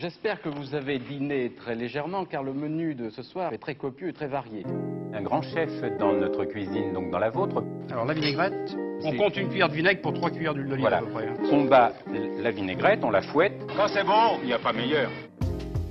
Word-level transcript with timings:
J'espère 0.00 0.40
que 0.40 0.48
vous 0.48 0.76
avez 0.76 1.00
dîné 1.00 1.50
très 1.56 1.74
légèrement 1.74 2.24
car 2.24 2.44
le 2.44 2.52
menu 2.52 2.94
de 2.94 3.10
ce 3.10 3.24
soir 3.24 3.52
est 3.52 3.58
très 3.58 3.74
copieux 3.74 4.10
et 4.10 4.12
très 4.12 4.28
varié. 4.28 4.64
Un 5.12 5.22
grand 5.22 5.42
chef 5.42 5.70
dans 5.98 6.12
notre 6.12 6.44
cuisine, 6.44 6.92
donc 6.92 7.10
dans 7.10 7.18
la 7.18 7.30
vôtre. 7.30 7.64
Alors 7.90 8.04
la 8.04 8.14
vinaigrette, 8.14 8.76
on 9.02 9.16
compte 9.16 9.36
une 9.36 9.48
cuillère 9.48 9.68
de 9.68 9.74
vinaigre 9.74 10.00
pour 10.00 10.12
trois 10.14 10.30
cuillères 10.30 10.54
d'huile 10.54 10.68
d'olive 10.68 10.82
Voilà. 10.82 10.98
à 10.98 11.00
peu 11.02 11.10
près. 11.10 11.26
hein. 11.26 11.34
On 11.50 11.64
bat 11.64 11.92
la 12.40 12.50
vinaigrette, 12.52 13.00
on 13.02 13.10
la 13.10 13.22
fouette. 13.22 13.54
Quand 13.76 13.88
c'est 13.88 14.04
bon, 14.04 14.38
il 14.40 14.46
n'y 14.46 14.52
a 14.52 14.60
pas 14.60 14.72
meilleur. 14.72 15.10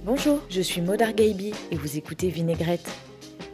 Bonjour, 0.06 0.40
je 0.50 0.62
suis 0.62 0.80
Maud 0.80 1.04
Gaibi 1.14 1.54
et 1.70 1.76
vous 1.76 1.98
écoutez 1.98 2.30
Vinaigrette. 2.30 2.90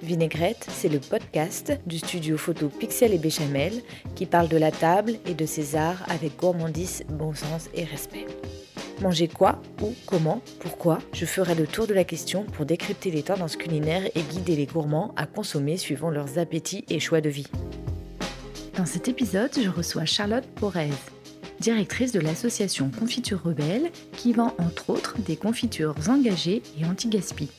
Vinaigrette, 0.03 0.67
c'est 0.69 0.89
le 0.89 0.99
podcast 0.99 1.73
du 1.87 1.97
studio 1.97 2.37
photo 2.37 2.69
Pixel 2.69 3.11
et 3.11 3.17
Béchamel 3.17 3.73
qui 4.13 4.27
parle 4.27 4.49
de 4.49 4.57
la 4.57 4.69
table 4.69 5.13
et 5.25 5.33
de 5.33 5.47
ses 5.47 5.75
arts 5.75 6.03
avec 6.11 6.37
gourmandise, 6.37 7.03
bon 7.09 7.33
sens 7.33 7.71
et 7.73 7.85
respect. 7.85 8.27
Manger 9.01 9.27
quoi, 9.27 9.61
où, 9.81 9.93
comment, 10.05 10.41
pourquoi 10.59 10.99
Je 11.13 11.25
ferai 11.25 11.55
le 11.55 11.67
tour 11.67 11.87
de 11.87 11.93
la 11.93 12.03
question 12.03 12.43
pour 12.43 12.65
décrypter 12.65 13.11
les 13.11 13.23
tendances 13.23 13.55
culinaires 13.55 14.05
et 14.15 14.21
guider 14.21 14.55
les 14.55 14.65
gourmands 14.65 15.13
à 15.17 15.25
consommer 15.25 15.77
suivant 15.77 16.09
leurs 16.09 16.37
appétits 16.37 16.85
et 16.89 16.99
choix 16.99 17.19
de 17.19 17.29
vie. 17.29 17.47
Dans 18.77 18.85
cet 18.85 19.07
épisode, 19.07 19.51
je 19.61 19.69
reçois 19.69 20.05
Charlotte 20.05 20.45
Porez, 20.55 20.89
directrice 21.59 22.11
de 22.11 22.19
l'association 22.19 22.91
Confiture 22.97 23.43
Rebelle, 23.43 23.91
qui 24.15 24.33
vend 24.33 24.53
entre 24.57 24.89
autres 24.89 25.17
des 25.19 25.35
confitures 25.35 25.95
engagées 26.07 26.61
et 26.79 26.85
anti-gaspi. 26.85 27.49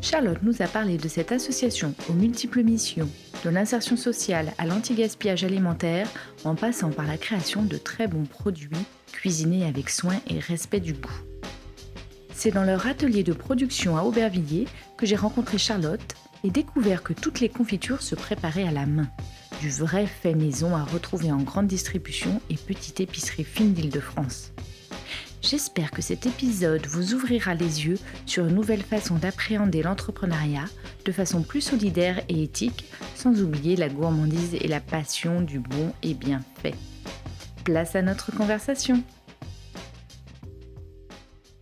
Charlotte 0.00 0.42
nous 0.42 0.62
a 0.62 0.66
parlé 0.66 0.96
de 0.96 1.08
cette 1.08 1.32
association 1.32 1.94
aux 2.08 2.12
multiples 2.12 2.62
missions, 2.62 3.08
de 3.44 3.50
l'insertion 3.50 3.96
sociale 3.96 4.52
à 4.58 4.66
l'anti-gaspillage 4.66 5.44
alimentaire, 5.44 6.08
en 6.44 6.54
passant 6.54 6.90
par 6.90 7.06
la 7.06 7.16
création 7.16 7.62
de 7.62 7.76
très 7.78 8.06
bons 8.06 8.26
produits 8.26 8.68
cuisinés 9.12 9.66
avec 9.66 9.90
soin 9.90 10.20
et 10.28 10.38
respect 10.38 10.80
du 10.80 10.92
goût. 10.92 11.20
C'est 12.34 12.52
dans 12.52 12.64
leur 12.64 12.86
atelier 12.86 13.24
de 13.24 13.32
production 13.32 13.96
à 13.96 14.02
Aubervilliers 14.02 14.68
que 14.96 15.06
j'ai 15.06 15.16
rencontré 15.16 15.58
Charlotte 15.58 16.14
et 16.44 16.50
découvert 16.50 17.02
que 17.02 17.12
toutes 17.12 17.40
les 17.40 17.48
confitures 17.48 18.02
se 18.02 18.14
préparaient 18.14 18.68
à 18.68 18.70
la 18.70 18.86
main 18.86 19.08
du 19.60 19.70
vrai 19.70 20.06
fait 20.06 20.34
maison 20.34 20.76
à 20.76 20.84
retrouver 20.84 21.32
en 21.32 21.38
grande 21.38 21.66
distribution 21.66 22.40
et 22.50 22.54
petite 22.54 23.00
épicerie 23.00 23.44
fine 23.44 23.72
d'Île-de-France. 23.72 24.52
J'espère 25.42 25.90
que 25.90 26.02
cet 26.02 26.26
épisode 26.26 26.86
vous 26.86 27.14
ouvrira 27.14 27.54
les 27.54 27.86
yeux 27.86 27.98
sur 28.26 28.46
une 28.46 28.54
nouvelle 28.54 28.82
façon 28.82 29.16
d'appréhender 29.16 29.82
l'entrepreneuriat 29.82 30.64
de 31.04 31.12
façon 31.12 31.42
plus 31.42 31.60
solidaire 31.60 32.20
et 32.28 32.42
éthique, 32.42 32.84
sans 33.14 33.40
oublier 33.40 33.76
la 33.76 33.88
gourmandise 33.88 34.54
et 34.60 34.68
la 34.68 34.80
passion 34.80 35.40
du 35.40 35.58
bon 35.60 35.92
et 36.02 36.14
bien 36.14 36.42
fait. 36.62 36.74
Place 37.68 37.96
à 37.96 38.00
notre 38.00 38.34
conversation. 38.34 39.02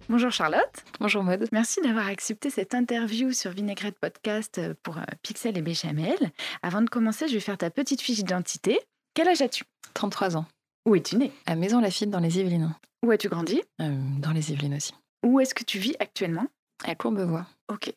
Bonjour 0.09 0.31
Charlotte. 0.31 0.85
Bonjour 1.01 1.25
Maud. 1.25 1.49
Merci 1.51 1.81
d'avoir 1.81 2.07
accepté 2.07 2.49
cette 2.49 2.77
interview 2.77 3.33
sur 3.33 3.51
Vinaigrette 3.51 3.99
Podcast 3.99 4.61
pour 4.85 4.99
euh, 4.99 5.03
Pixel 5.23 5.59
et 5.59 5.63
Béchamel. 5.63 6.17
Avant 6.63 6.81
de 6.81 6.89
commencer, 6.89 7.27
je 7.27 7.35
vais 7.35 7.41
faire 7.41 7.59
ta 7.59 7.71
petite 7.71 8.03
fiche 8.03 8.19
d'identité. 8.19 8.79
Quel 9.15 9.27
âge 9.27 9.43
as-tu? 9.43 9.65
33 9.95 10.37
ans. 10.37 10.47
Où 10.87 10.95
es-tu 10.95 11.17
né 11.17 11.33
À 11.45 11.57
Maison 11.57 11.81
Lafitte 11.81 12.11
dans 12.11 12.21
les 12.21 12.39
Yvelines. 12.39 12.73
Où 13.05 13.11
as-tu 13.11 13.29
grandi? 13.29 13.61
Euh, 13.81 13.99
dans 14.21 14.31
les 14.31 14.53
Yvelines 14.53 14.77
aussi. 14.77 14.93
Où 15.25 15.41
est-ce 15.41 15.57
que 15.57 15.65
tu 15.65 15.81
vis 15.81 15.97
actuellement? 15.99 16.47
À 16.85 16.95
Courbevoie. 16.95 17.49
Ok. 17.67 17.93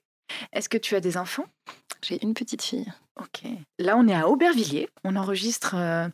Est-ce 0.52 0.68
que 0.68 0.80
tu 0.80 0.96
as 0.96 1.00
des 1.00 1.16
enfants? 1.16 1.46
J'ai 2.02 2.18
une 2.24 2.34
petite 2.34 2.64
fille. 2.64 2.92
Ok. 3.22 3.44
Là, 3.78 3.98
on 3.98 4.08
est 4.08 4.16
à 4.16 4.28
Aubervilliers. 4.28 4.90
On 5.04 5.16
enregistre 5.16 5.76
euh, 5.76 6.08
euh, 6.08 6.10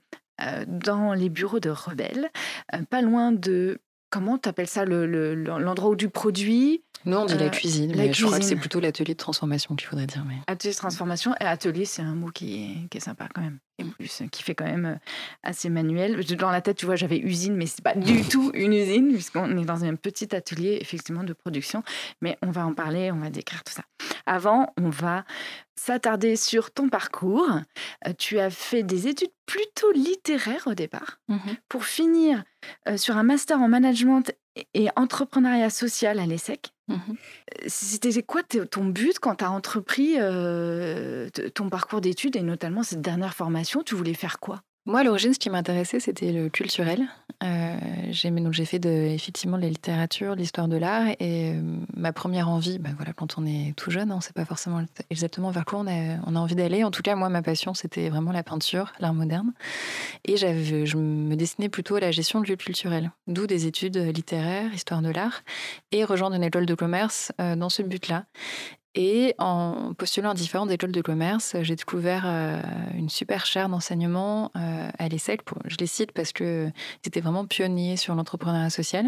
dans 0.67 1.13
les 1.13 1.29
bureaux 1.29 1.59
de 1.59 1.69
Rebelle, 1.69 2.29
euh, 2.73 2.83
pas 2.89 3.01
loin 3.01 3.31
de. 3.31 3.79
Comment 4.11 4.37
tu 4.37 4.49
ça 4.67 4.85
le- 4.85 5.05
le- 5.05 5.35
L'endroit 5.35 5.89
où 5.91 5.95
du 5.95 6.09
produit 6.09 6.84
Nous, 7.05 7.15
on 7.17 7.25
dit 7.25 7.33
Euh, 7.33 7.37
la 7.37 7.49
cuisine, 7.49 7.91
la 7.91 8.03
mais 8.05 8.13
je 8.13 8.25
crois 8.25 8.37
que 8.37 8.43
c'est 8.43 8.49
cuisine. 8.49 8.59
plutôt 8.59 8.79
l'atelier 8.79 9.13
de 9.13 9.19
transformation 9.19 9.75
qu'il 9.75 9.87
faudrait 9.87 10.07
dire. 10.07 10.23
Mais... 10.27 10.35
Atelier 10.47 10.73
de 10.73 10.77
transformation. 10.77 11.33
Et 11.39 11.43
atelier, 11.45 11.85
c'est 11.85 12.01
un 12.01 12.15
mot 12.15 12.29
qui 12.31 12.63
est, 12.63 12.87
qui 12.89 12.97
est 12.97 13.01
sympa 13.01 13.27
quand 13.33 13.41
même. 13.41 13.59
Et 13.77 13.83
plus, 13.83 14.23
qui 14.31 14.41
fait 14.43 14.55
quand 14.55 14.65
même 14.65 14.85
euh, 14.85 14.95
assez 15.43 15.69
manuel. 15.69 16.23
Dans 16.37 16.49
la 16.51 16.61
tête, 16.61 16.77
tu 16.77 16.85
vois, 16.85 16.95
j'avais 16.95 17.17
usine, 17.19 17.55
mais 17.55 17.65
c'est 17.65 17.83
pas 17.83 17.93
du 17.95 18.23
tout 18.23 18.51
une 18.53 18.73
usine, 18.73 19.11
puisqu'on 19.13 19.57
est 19.57 19.65
dans 19.65 19.83
un 19.83 19.95
petit 19.95 20.33
atelier, 20.35 20.77
effectivement, 20.81 21.23
de 21.23 21.33
production. 21.33 21.83
Mais 22.21 22.37
on 22.41 22.51
va 22.51 22.65
en 22.65 22.73
parler, 22.73 23.11
on 23.11 23.19
va 23.19 23.29
décrire 23.29 23.63
tout 23.63 23.73
ça. 23.73 23.83
Avant, 24.25 24.73
on 24.81 24.89
va 24.89 25.25
s'attarder 25.75 26.35
sur 26.37 26.71
ton 26.71 26.87
parcours. 26.89 27.49
Euh, 28.07 28.13
Tu 28.17 28.39
as 28.39 28.49
fait 28.49 28.81
des 28.83 29.07
études 29.07 29.31
plutôt 29.45 29.91
littéraires 29.91 30.63
au 30.67 30.73
départ, 30.73 31.19
pour 31.69 31.85
finir 31.85 32.43
euh, 32.87 32.97
sur 32.97 33.17
un 33.17 33.23
master 33.23 33.59
en 33.61 33.67
management 33.67 34.31
et- 34.73 34.89
entrepreneuriat 34.95 35.69
social 35.69 36.19
à 36.19 36.25
l'ESSEC. 36.25 36.71
Mhm. 36.87 37.15
C'était 37.67 38.21
quoi 38.23 38.43
ton 38.43 38.85
but 38.85 39.19
quand 39.19 39.35
tu 39.35 39.43
as 39.43 39.51
entrepris 39.51 40.15
euh, 40.19 41.29
ton 41.53 41.69
parcours 41.69 42.01
d'études 42.01 42.35
et 42.35 42.41
notamment 42.41 42.83
cette 42.83 43.01
dernière 43.01 43.33
formation? 43.33 43.81
Tu 43.83 43.95
voulais 43.95 44.13
faire 44.13 44.39
quoi? 44.39 44.61
Moi, 44.87 44.99
à 44.99 45.03
l'origine, 45.03 45.33
ce 45.33 45.39
qui 45.39 45.49
m'intéressait, 45.49 45.99
c'était 45.99 46.31
le 46.31 46.47
culturel. 46.47 47.07
Euh, 47.43 47.77
j'ai 48.11 48.65
fait 48.65 48.85
effectivement 48.85 49.57
la 49.57 49.67
littérature, 49.67 50.35
l'histoire 50.35 50.67
de 50.67 50.77
l'art, 50.77 51.07
et 51.19 51.53
euh, 51.55 51.61
ma 51.95 52.13
première 52.13 52.49
envie, 52.49 52.77
bah 52.77 52.91
voilà, 52.95 53.11
quand 53.11 53.39
on 53.39 53.47
est 53.47 53.75
tout 53.75 53.89
jeune, 53.89 54.11
on 54.11 54.17
ne 54.17 54.21
sait 54.21 54.31
pas 54.31 54.45
forcément 54.45 54.85
exactement 55.09 55.49
vers 55.49 55.65
quoi 55.65 55.79
on 55.79 55.87
a, 55.87 56.19
on 56.27 56.35
a 56.35 56.39
envie 56.39 56.53
d'aller. 56.53 56.83
En 56.83 56.91
tout 56.91 57.01
cas, 57.01 57.15
moi, 57.15 57.29
ma 57.29 57.41
passion, 57.41 57.73
c'était 57.73 58.09
vraiment 58.09 58.31
la 58.31 58.43
peinture, 58.43 58.93
l'art 58.99 59.15
moderne, 59.15 59.53
et 60.23 60.37
je 60.37 60.97
me 60.97 61.35
destinais 61.35 61.69
plutôt 61.69 61.95
à 61.95 61.99
la 61.99 62.11
gestion 62.11 62.39
de 62.39 62.47
lieux 62.47 62.55
culturels, 62.55 63.09
d'où 63.25 63.47
des 63.47 63.65
études 63.65 63.97
littéraires, 63.97 64.71
histoire 64.71 65.01
de 65.01 65.09
l'art, 65.09 65.41
et 65.91 66.03
rejoindre 66.03 66.35
une 66.35 66.43
école 66.43 66.67
de 66.67 66.75
commerce 66.75 67.31
euh, 67.41 67.55
dans 67.55 67.69
ce 67.69 67.81
but-là. 67.81 68.25
Et 68.97 69.35
en 69.39 69.93
postulant 69.93 70.29
à 70.29 70.33
différentes 70.33 70.71
écoles 70.71 70.93
de 70.93 71.01
commerce, 71.01 71.57
j'ai 71.63 71.75
découvert 71.75 72.23
euh, 72.25 72.61
une 72.97 73.09
super 73.09 73.45
chaire 73.45 73.67
d'enseignement 73.67 74.51
euh, 74.55 74.89
à 74.97 75.09
l'ESSEC. 75.09 75.41
Je 75.65 75.75
les 75.77 75.85
cite 75.85 76.13
parce 76.13 76.31
que 76.31 76.71
étaient 77.03 77.19
vraiment 77.19 77.45
pionniers 77.45 77.97
sur 77.97 78.15
l'entrepreneuriat 78.15 78.69
social. 78.69 79.05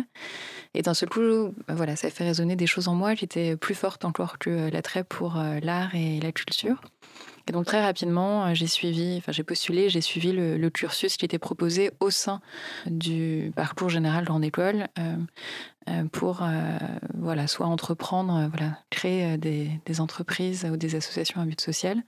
Et 0.74 0.82
d'un 0.82 0.94
seul 0.94 1.08
coup, 1.08 1.54
bah 1.68 1.74
voilà, 1.74 1.96
ça 1.96 2.08
a 2.08 2.10
fait 2.10 2.26
résonner 2.26 2.58
des 2.58 2.68
choses 2.68 2.90
en 2.90 2.96
moi 2.96 3.16
qui 3.16 3.24
étaient 3.24 3.56
plus 3.56 3.76
fortes 3.76 4.04
encore 4.04 4.40
que 4.40 4.50
euh, 4.50 4.70
l'attrait 4.70 5.06
pour 5.06 5.38
euh, 5.38 5.60
l'art 5.62 5.96
et 5.96 6.20
la 6.20 6.34
culture. 6.34 6.82
Et 7.48 7.54
donc 7.54 7.66
très 7.66 7.82
rapidement, 7.82 8.46
euh, 8.46 8.54
j'ai 8.54 8.68
suivi, 8.68 9.16
enfin 9.18 9.32
j'ai 9.32 9.44
postulé, 9.44 9.90
j'ai 9.90 10.02
suivi 10.02 10.34
le, 10.34 10.70
cursus 10.70 11.16
qui 11.16 11.24
était 11.24 11.40
proposé 11.40 11.92
au 12.02 12.10
sein 12.10 12.42
du 12.86 13.54
parcours 13.56 13.90
général 13.90 14.26
grande 14.26 14.44
école 14.44 14.88
euh, 15.00 15.02
euh, 15.04 15.16
pour 16.12 16.44
euh, 16.44 16.78
voilà 17.16 17.48
soit 17.48 17.66
entreprendre, 17.68 18.36
euh, 18.36 18.48
voilà 18.48 18.78
créer 18.90 19.34
euh, 19.34 19.38
des, 19.38 20.00
entreprises 20.02 20.66
ou 20.72 20.78
des 20.78 20.96
associations 20.96 21.42
à 21.42 21.46
but 21.46 21.60
social, 21.62 22.04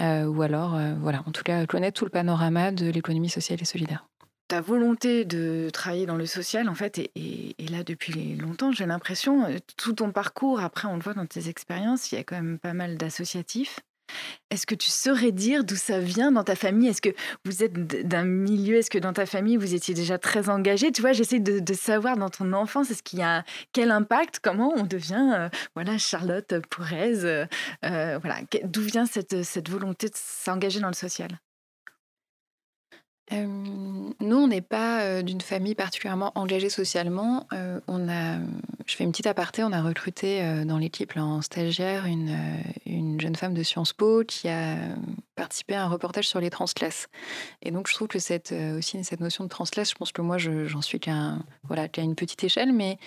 euh, 0.00 0.24
ou 0.26 0.42
alors 0.42 0.74
euh, 0.74 0.94
voilà 1.00 1.22
en 1.26 1.30
tout 1.32 1.42
cas 1.42 1.66
connaître 1.66 1.98
tout 1.98 2.04
le 2.04 2.10
panorama 2.10 2.72
de 2.72 2.90
l'économie 2.90 3.28
sociale 3.30 3.60
et 3.60 3.64
solidaire. 3.64 4.06
Ta 4.48 4.60
volonté 4.60 5.24
de 5.24 5.70
travailler 5.72 6.04
dans 6.06 6.16
le 6.16 6.26
social, 6.26 6.68
en 6.68 6.74
fait, 6.74 6.98
est, 6.98 7.10
est- 7.16 7.54
est 7.58 7.70
là 7.70 7.82
depuis 7.82 8.36
longtemps. 8.36 8.72
J'ai 8.72 8.84
l'impression, 8.84 9.46
euh, 9.46 9.56
tout 9.78 9.94
ton 9.94 10.12
parcours, 10.12 10.60
après, 10.60 10.86
on 10.86 10.96
le 10.96 11.02
voit 11.02 11.14
dans 11.14 11.24
tes 11.26 11.48
expériences, 11.48 12.12
il 12.12 12.16
y 12.16 12.18
a 12.18 12.24
quand 12.24 12.36
même 12.36 12.58
pas 12.58 12.74
mal 12.74 12.96
d'associatifs. 12.98 13.80
Est-ce 14.50 14.66
que 14.66 14.74
tu 14.74 14.90
saurais 14.90 15.32
dire 15.32 15.64
d'où 15.64 15.76
ça 15.76 15.98
vient 15.98 16.30
dans 16.30 16.44
ta 16.44 16.54
famille? 16.54 16.88
Est-ce 16.88 17.02
que 17.02 17.14
vous 17.44 17.62
êtes 17.62 17.72
d'un 18.06 18.24
milieu 18.24 18.76
Est-ce 18.76 18.90
que 18.90 18.98
dans 18.98 19.12
ta 19.12 19.26
famille, 19.26 19.56
vous 19.56 19.74
étiez 19.74 19.94
déjà 19.94 20.18
très 20.18 20.48
engagé 20.48 20.92
Tu 20.92 21.00
vois, 21.00 21.12
j'essaie 21.12 21.40
de, 21.40 21.74
savoir 21.74 22.16
dans 22.16 22.30
ton 22.30 22.52
enfance, 22.52 22.90
est-ce 22.90 23.02
qu'il 23.02 23.18
y 23.18 23.22
a 23.22 23.44
quel 23.72 23.90
impact 23.90 24.38
Comment 24.42 24.72
on 24.76 24.84
devient, 24.84 25.32
euh, 25.34 25.48
voilà, 25.74 25.98
Charlotte 25.98 26.54
Pourez 26.70 27.24
euh, 27.24 27.46
euh, 27.84 28.18
Voilà, 28.22 28.40
d'où 28.64 28.82
vient 28.82 29.06
cette, 29.06 29.42
cette 29.42 29.68
volonté 29.68 30.08
de 30.08 30.14
s'engager 30.16 30.80
dans 30.80 30.88
le 30.88 30.94
social? 30.94 31.28
Nous, 33.32 34.36
on 34.36 34.46
n'est 34.48 34.60
pas 34.60 35.22
d'une 35.22 35.40
famille 35.40 35.74
particulièrement 35.74 36.32
engagée 36.34 36.68
socialement. 36.68 37.46
On 37.88 38.08
a, 38.08 38.38
je 38.86 38.94
fais 38.96 39.04
une 39.04 39.10
petite 39.12 39.26
aparté, 39.26 39.64
on 39.64 39.72
a 39.72 39.82
recruté 39.82 40.42
dans 40.64 40.78
l'équipe 40.78 41.16
en 41.16 41.40
stagiaire 41.42 42.06
une, 42.06 42.36
une 42.86 43.20
jeune 43.20 43.34
femme 43.36 43.54
de 43.54 43.62
Sciences 43.62 43.92
Po 43.92 44.24
qui 44.26 44.48
a 44.48 44.76
participé 45.36 45.74
à 45.74 45.84
un 45.84 45.88
reportage 45.88 46.28
sur 46.28 46.38
les 46.40 46.50
transclasses. 46.50 47.08
Et 47.62 47.70
donc, 47.70 47.88
je 47.88 47.94
trouve 47.94 48.08
que 48.08 48.18
cette, 48.18 48.52
aussi 48.76 49.02
cette 49.04 49.20
notion 49.20 49.44
de 49.44 49.48
transclasse, 49.48 49.90
je 49.90 49.94
pense 49.96 50.12
que 50.12 50.22
moi, 50.22 50.38
je- 50.38 50.66
j'en 50.66 50.82
suis 50.82 51.00
qu'à 51.00 51.34
voilà, 51.64 51.88
qu'à 51.88 52.02
une 52.02 52.14
petite 52.14 52.44
échelle, 52.44 52.72
mais 52.72 52.98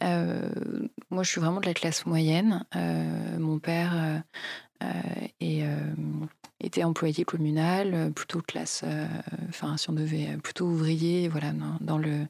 moi, 0.00 1.22
je 1.22 1.30
suis 1.30 1.40
vraiment 1.40 1.60
de 1.60 1.66
la 1.66 1.74
classe 1.74 2.06
moyenne. 2.06 2.64
Mon 3.38 3.58
père 3.58 4.22
euh, 4.82 5.26
est, 5.40 5.62
euh, 5.62 5.94
était 6.60 6.84
employé 6.84 7.24
communal, 7.24 7.94
euh, 7.94 8.10
plutôt 8.10 8.40
classe, 8.40 8.84
enfin 9.48 9.76
si 9.76 9.90
on 9.90 9.92
devait 9.92 10.36
plutôt 10.42 10.66
ouvrier, 10.66 11.28
voilà, 11.28 11.52
dans, 11.52 11.78
dans 11.80 11.98
le 11.98 12.26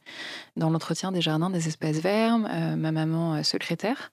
dans 0.57 0.71
l'entretien 0.71 1.13
des 1.13 1.21
jardins, 1.21 1.51
des 1.51 1.69
espaces 1.69 1.99
verts. 1.99 2.39
Ma 2.39 2.93
maman 2.93 3.43
secrétaire. 3.43 4.13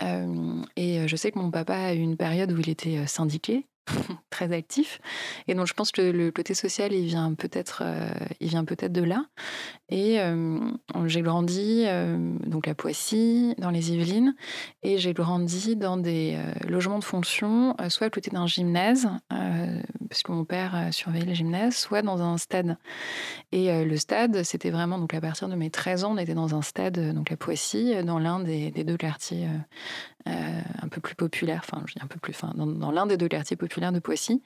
Et 0.00 1.08
je 1.08 1.16
sais 1.16 1.30
que 1.30 1.38
mon 1.38 1.50
papa 1.50 1.74
a 1.74 1.94
eu 1.94 1.98
une 1.98 2.16
période 2.16 2.52
où 2.52 2.58
il 2.58 2.68
était 2.68 3.06
syndiqué. 3.06 3.66
très 4.30 4.52
actif. 4.52 5.00
Et 5.48 5.54
donc, 5.54 5.66
je 5.66 5.74
pense 5.74 5.92
que 5.92 6.02
le 6.02 6.30
côté 6.30 6.54
social, 6.54 6.92
il 6.92 7.06
vient 7.06 7.34
peut-être, 7.34 7.82
euh, 7.84 8.08
il 8.40 8.48
vient 8.48 8.64
peut-être 8.64 8.92
de 8.92 9.02
là. 9.02 9.26
Et 9.88 10.20
euh, 10.20 10.58
j'ai 11.06 11.22
grandi 11.22 11.84
donc 12.46 12.66
à 12.68 12.74
Poissy, 12.74 13.54
dans 13.58 13.70
les 13.70 13.92
Yvelines, 13.92 14.34
et 14.82 14.98
j'ai 14.98 15.12
grandi 15.12 15.76
dans 15.76 15.96
des 15.96 16.38
logements 16.66 16.98
de 16.98 17.04
fonction, 17.04 17.76
soit 17.88 18.06
à 18.06 18.10
côté 18.10 18.30
d'un 18.30 18.46
gymnase, 18.46 19.08
parce 19.28 20.22
que 20.22 20.32
mon 20.32 20.44
père 20.44 20.88
surveillait 20.90 21.26
le 21.26 21.34
gymnase, 21.34 21.76
soit 21.76 22.02
dans 22.02 22.22
un 22.22 22.38
stade. 22.38 22.78
Et 23.52 23.84
le 23.84 23.96
stade, 23.98 24.42
c'était 24.42 24.70
vraiment 24.70 24.98
donc 24.98 25.12
à 25.12 25.20
partir 25.20 25.48
de 25.48 25.54
mes 25.54 25.70
13 25.70 26.04
ans, 26.04 26.14
on 26.14 26.18
était 26.18 26.34
dans 26.34 26.54
un 26.54 26.62
stade 26.62 26.98
donc 27.14 27.30
à 27.30 27.36
Poissy, 27.36 27.94
dans 28.04 28.18
l'un 28.18 28.40
des, 28.40 28.70
deux 28.70 28.96
quartiers 28.96 29.46
euh, 29.46 29.58
un 30.26 30.88
peu 30.88 31.00
plus 31.00 31.14
populaire, 31.14 31.62
enfin, 31.64 31.82
je 31.86 31.94
dis 31.94 32.00
un 32.02 32.06
peu 32.06 32.18
plus, 32.18 32.32
enfin, 32.32 32.52
dans, 32.54 32.90
l'un 32.90 33.06
des 33.06 33.16
deux 33.16 33.28
quartiers 33.28 33.56
populaires 33.56 33.92
de 33.92 33.98
Poissy. 33.98 34.42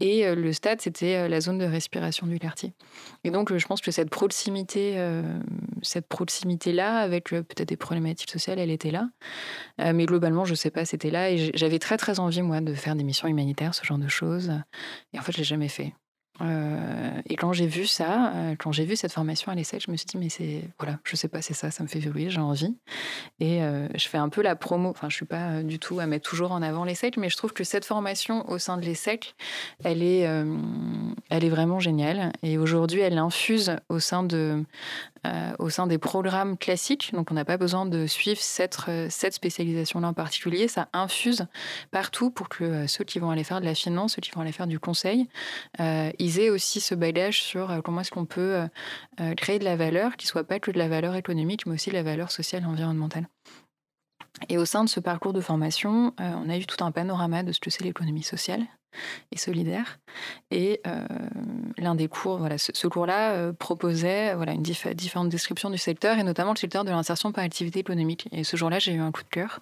Et 0.00 0.26
euh, 0.26 0.34
le 0.34 0.52
stade, 0.52 0.80
c'était 0.80 1.16
euh, 1.16 1.28
la 1.28 1.40
zone 1.40 1.58
de 1.58 1.64
respiration 1.64 2.26
du 2.26 2.38
quartier. 2.38 2.74
Et 3.24 3.30
donc, 3.30 3.56
je 3.56 3.66
pense 3.66 3.80
que 3.80 3.90
cette 3.90 4.10
proximité, 4.10 4.96
cette 5.82 6.06
proximité-là, 6.08 6.98
avec 6.98 7.30
peut-être 7.30 7.68
des 7.68 7.76
problématiques 7.76 8.30
sociales, 8.30 8.58
elle 8.58 8.70
était 8.70 8.90
là. 8.90 9.08
mais 9.78 10.06
globalement, 10.06 10.44
je 10.44 10.54
sais 10.54 10.70
pas, 10.70 10.84
c'était 10.84 11.10
là. 11.10 11.30
Et 11.30 11.50
j'avais 11.54 11.78
très, 11.78 11.96
très 11.96 12.20
envie, 12.20 12.42
moi, 12.42 12.60
de 12.60 12.74
faire 12.74 12.94
des 12.94 13.04
missions 13.04 13.28
humanitaires, 13.28 13.74
ce 13.74 13.84
genre 13.84 13.98
de 13.98 14.08
choses. 14.08 14.52
Et 15.12 15.18
en 15.18 15.22
fait, 15.22 15.32
je 15.32 15.38
l'ai 15.38 15.44
jamais 15.44 15.68
fait. 15.68 15.92
Euh, 16.42 17.20
et 17.26 17.36
quand 17.36 17.52
j'ai 17.52 17.66
vu 17.66 17.86
ça, 17.86 18.32
euh, 18.34 18.54
quand 18.58 18.72
j'ai 18.72 18.84
vu 18.84 18.96
cette 18.96 19.12
formation 19.12 19.50
à 19.52 19.54
l'ESSEC, 19.54 19.84
je 19.86 19.90
me 19.90 19.96
suis 19.96 20.06
dit, 20.06 20.18
mais 20.18 20.28
c'est, 20.28 20.62
voilà, 20.78 20.98
je 21.04 21.16
sais 21.16 21.28
pas, 21.28 21.42
c'est 21.42 21.54
ça, 21.54 21.70
ça 21.70 21.82
me 21.82 21.88
fait 21.88 21.98
vibrer, 21.98 22.30
j'ai 22.30 22.40
envie. 22.40 22.74
Et 23.40 23.62
euh, 23.62 23.88
je 23.94 24.08
fais 24.08 24.18
un 24.18 24.28
peu 24.28 24.42
la 24.42 24.56
promo, 24.56 24.90
enfin, 24.90 25.08
je 25.08 25.16
suis 25.16 25.26
pas 25.26 25.62
du 25.62 25.78
tout 25.78 25.98
à 26.00 26.06
mettre 26.06 26.28
toujours 26.28 26.52
en 26.52 26.62
avant 26.62 26.84
l'ESSEC, 26.84 27.16
mais 27.16 27.30
je 27.30 27.36
trouve 27.36 27.52
que 27.52 27.64
cette 27.64 27.84
formation 27.84 28.48
au 28.50 28.58
sein 28.58 28.76
de 28.76 28.82
l'ESSEC, 28.82 29.34
elle 29.84 30.02
est, 30.02 30.20
elle 31.30 31.44
est 31.44 31.48
vraiment 31.48 31.80
géniale. 31.80 32.32
Et 32.42 32.58
aujourd'hui, 32.58 33.00
elle 33.00 33.18
infuse 33.18 33.76
au 33.88 33.98
sein 33.98 34.22
de, 34.22 34.64
euh, 35.26 35.52
au 35.58 35.70
sein 35.70 35.86
des 35.86 35.98
programmes 35.98 36.56
classiques. 36.56 37.10
Donc, 37.12 37.30
on 37.30 37.34
n'a 37.34 37.44
pas 37.44 37.56
besoin 37.56 37.86
de 37.86 38.06
suivre 38.06 38.40
cette, 38.40 38.78
euh, 38.88 39.08
spécialisation-là 39.10 40.08
en 40.08 40.12
particulier. 40.12 40.68
Ça 40.68 40.88
infuse 40.92 41.46
partout 41.90 42.30
pour 42.30 42.48
que 42.48 42.64
euh, 42.64 42.86
ceux 42.86 43.04
qui 43.04 43.18
vont 43.18 43.30
aller 43.30 43.44
faire 43.44 43.60
de 43.60 43.64
la 43.64 43.74
finance, 43.74 44.14
ceux 44.14 44.20
qui 44.20 44.30
vont 44.30 44.42
aller 44.42 44.52
faire 44.52 44.66
du 44.66 44.78
conseil, 44.78 45.28
ils 45.78 46.40
aient 46.40 46.50
aussi 46.50 46.80
ce 46.80 46.94
bagage 46.94 47.42
sur 47.42 47.80
comment 47.84 48.00
est-ce 48.00 48.10
qu'on 48.10 48.24
peut 48.24 48.68
créer 49.36 49.58
de 49.58 49.64
la 49.64 49.76
valeur 49.76 50.16
qui 50.16 50.26
soit 50.26 50.44
pas 50.44 50.60
que 50.60 50.70
de 50.70 50.78
la 50.78 50.88
valeur 50.88 51.14
économique, 51.14 51.66
mais 51.66 51.74
aussi 51.74 51.90
de 51.90 51.94
la 51.94 52.02
valeur 52.02 52.30
sociale 52.30 52.62
et 52.62 52.66
environnementale. 52.66 53.28
Et 54.48 54.58
au 54.58 54.64
sein 54.64 54.84
de 54.84 54.88
ce 54.88 55.00
parcours 55.00 55.32
de 55.32 55.40
formation, 55.40 56.14
on 56.18 56.48
a 56.48 56.56
eu 56.56 56.66
tout 56.66 56.82
un 56.84 56.92
panorama 56.92 57.42
de 57.42 57.52
ce 57.52 57.60
que 57.60 57.70
c'est 57.70 57.84
l'économie 57.84 58.22
sociale 58.22 58.66
et 59.32 59.38
solidaire. 59.38 59.98
Et 60.50 60.80
euh, 60.86 61.06
l'un 61.78 61.94
des 61.94 62.08
cours, 62.08 62.38
voilà, 62.38 62.58
ce, 62.58 62.86
cours-là 62.86 63.32
euh, 63.32 63.52
proposait 63.52 64.34
voilà, 64.34 64.52
une 64.52 64.62
différente 64.62 65.28
description 65.28 65.70
du 65.70 65.78
secteur, 65.78 66.18
et 66.18 66.22
notamment 66.22 66.52
le 66.52 66.58
secteur 66.58 66.84
de 66.84 66.90
l'insertion 66.90 67.32
par 67.32 67.44
activité 67.44 67.80
économique. 67.80 68.28
Et 68.32 68.44
ce 68.44 68.56
jour-là, 68.56 68.78
j'ai 68.78 68.92
eu 68.92 69.00
un 69.00 69.12
coup 69.12 69.22
de 69.22 69.28
cœur. 69.28 69.60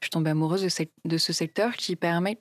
Je 0.00 0.06
suis 0.06 0.10
tombée 0.10 0.30
amoureuse 0.30 0.66
de, 1.04 1.18
ce 1.18 1.32
secteur 1.32 1.74
qui 1.74 1.96
permet, 1.96 2.36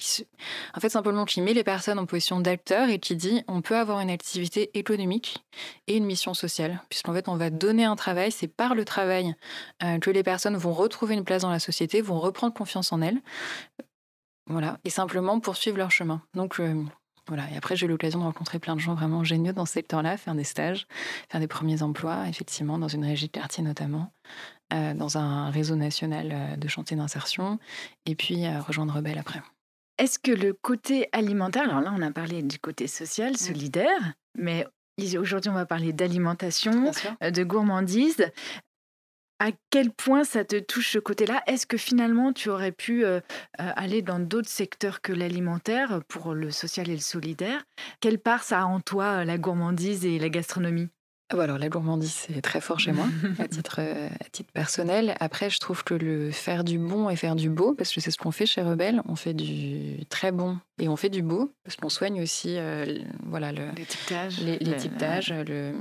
en 0.76 0.80
fait, 0.80 0.90
simplement 0.90 1.26
qui 1.26 1.42
met 1.42 1.54
les 1.54 1.64
personnes 1.64 2.00
en 2.00 2.06
position 2.06 2.40
d'acteur 2.40 2.90
et 2.90 3.00
qui 3.00 3.16
dit 3.16 3.44
on 3.48 3.62
peut 3.62 3.76
avoir 3.76 4.00
une 4.00 4.10
activité 4.10 4.72
économique 4.78 5.44
et 5.88 5.98
une 5.98 6.06
mission 6.06 6.34
sociale. 6.34 6.82
Puisqu'en 6.90 7.14
fait, 7.14 7.28
on 7.28 7.36
va 7.36 7.50
donner 7.50 7.86
un 7.86 7.96
travail, 7.96 8.32
c'est 8.32 8.48
par 8.48 8.76
le 8.76 8.86
travail 8.86 9.36
euh, 9.84 10.00
que 10.00 10.10
les 10.10 10.24
personnes 10.24 10.56
vont 10.58 10.74
retrouver 10.74 11.16
une 11.16 11.24
place 11.24 11.42
dans 11.42 11.52
la 11.52 11.60
société, 11.60 12.02
vont 12.02 12.20
reprendre 12.20 12.54
confiance 12.54 12.92
en 12.92 13.02
elles. 13.02 13.22
Voilà, 14.50 14.80
et 14.84 14.90
simplement 14.90 15.40
poursuivre 15.40 15.78
leur 15.78 15.92
chemin. 15.92 16.24
Donc 16.34 16.60
euh, 16.60 16.84
voilà, 17.28 17.50
et 17.52 17.58
après 17.58 17.76
j'ai 17.76 17.86
eu 17.86 17.90
l'occasion 17.90 18.20
de 18.20 18.24
rencontrer 18.24 18.58
plein 18.58 18.76
de 18.76 18.82
gens 18.82 18.96
vraiment 18.96 19.24
géniaux 19.24 19.54
dans 19.54 19.68
ce 19.68 19.74
secteur-là, 19.74 20.18
faire 20.18 20.34
des 20.34 20.44
stages, 20.44 20.88
faire 21.30 21.40
des 21.40 21.48
premiers 21.48 21.84
emplois, 21.84 22.28
effectivement, 22.28 22.80
dans 22.80 22.88
une 22.88 23.06
régie 23.06 23.28
de 23.28 23.32
quartier 23.32 23.64
notamment, 23.64 24.12
euh, 24.74 24.96
dans 24.96 25.20
un 25.20 25.52
réseau 25.52 25.76
national 25.76 26.32
euh, 26.34 26.56
de 26.56 26.68
chantiers 26.68 26.98
d'insertion, 26.98 27.60
et 28.08 28.16
puis 28.16 28.48
rejoindre 28.58 28.96
Rebelle 28.96 29.20
après. 29.20 29.42
Est-ce 30.00 30.18
que 30.18 30.32
le 30.32 30.54
côté 30.54 31.08
alimentaire, 31.12 31.64
alors 31.70 31.82
là 31.82 31.94
on 31.96 32.02
a 32.02 32.12
parlé 32.12 32.42
du 32.42 32.58
côté 32.58 32.88
social, 32.88 33.38
solidaire, 33.38 34.14
mais 34.36 34.66
aujourd'hui 35.18 35.52
on 35.52 35.56
va 35.56 35.66
parler 35.66 35.94
d'alimentation, 35.94 36.92
de 37.22 37.44
gourmandise 37.44 38.32
à 39.40 39.52
quel 39.70 39.92
point 39.92 40.24
ça 40.24 40.44
te 40.44 40.60
touche 40.60 40.92
ce 40.92 41.00
côté-là? 41.00 41.42
Est-ce 41.48 41.66
que 41.66 41.78
finalement 41.78 42.34
tu 42.34 42.50
aurais 42.50 42.72
pu 42.72 43.06
euh, 43.06 43.20
euh, 43.60 43.72
aller 43.76 44.02
dans 44.02 44.20
d'autres 44.20 44.50
secteurs 44.50 45.02
que 45.02 45.14
l'alimentaire 45.14 46.02
pour 46.08 46.34
le 46.34 46.52
social 46.52 46.90
et 46.90 46.96
le 46.96 47.02
solidaire? 47.02 47.64
Quelle 48.02 48.20
part 48.20 48.44
ça 48.44 48.62
a 48.62 48.66
en 48.66 48.82
toi 48.82 49.24
la 49.26 49.38
gourmandise 49.38 50.06
et 50.06 50.20
la 50.20 50.30
gastronomie? 50.30 50.90
Ah 51.32 51.36
bah 51.36 51.44
alors 51.44 51.60
la 51.60 51.70
gourmandise 51.70 52.12
c'est 52.12 52.42
très 52.42 52.60
fort 52.60 52.80
chez 52.80 52.92
moi 52.92 53.06
à 53.38 53.48
titre 53.48 53.76
euh, 53.80 54.10
à 54.20 54.30
titre 54.32 54.52
personnel. 54.52 55.16
Après 55.20 55.52
je 55.52 55.60
trouve 55.60 55.84
que 55.84 55.94
le 55.94 56.32
faire 56.32 56.64
du 56.64 56.80
bon 56.80 57.08
et 57.08 57.16
faire 57.16 57.36
du 57.36 57.50
beau 57.52 57.76
parce 57.76 57.94
que 57.94 58.02
c'est 58.02 58.10
ce 58.10 58.18
qu'on 58.18 58.32
fait 58.32 58.48
chez 58.48 58.64
Rebelle, 58.64 59.04
on 59.08 59.16
fait 59.16 59.36
du 59.36 60.06
très 60.08 60.32
bon 60.32 60.58
et 60.82 60.90
on 60.90 60.96
fait 60.96 61.10
du 61.10 61.22
beau 61.22 61.54
parce 61.64 61.76
qu'on 61.76 61.90
soigne 61.90 62.22
aussi 62.24 62.58
voilà 63.28 63.52
le 63.52 63.70
l'étiquetage, 63.78 64.42
l'étiquetage, 64.42 65.32
le, 65.32 65.46
euh, 65.50 65.74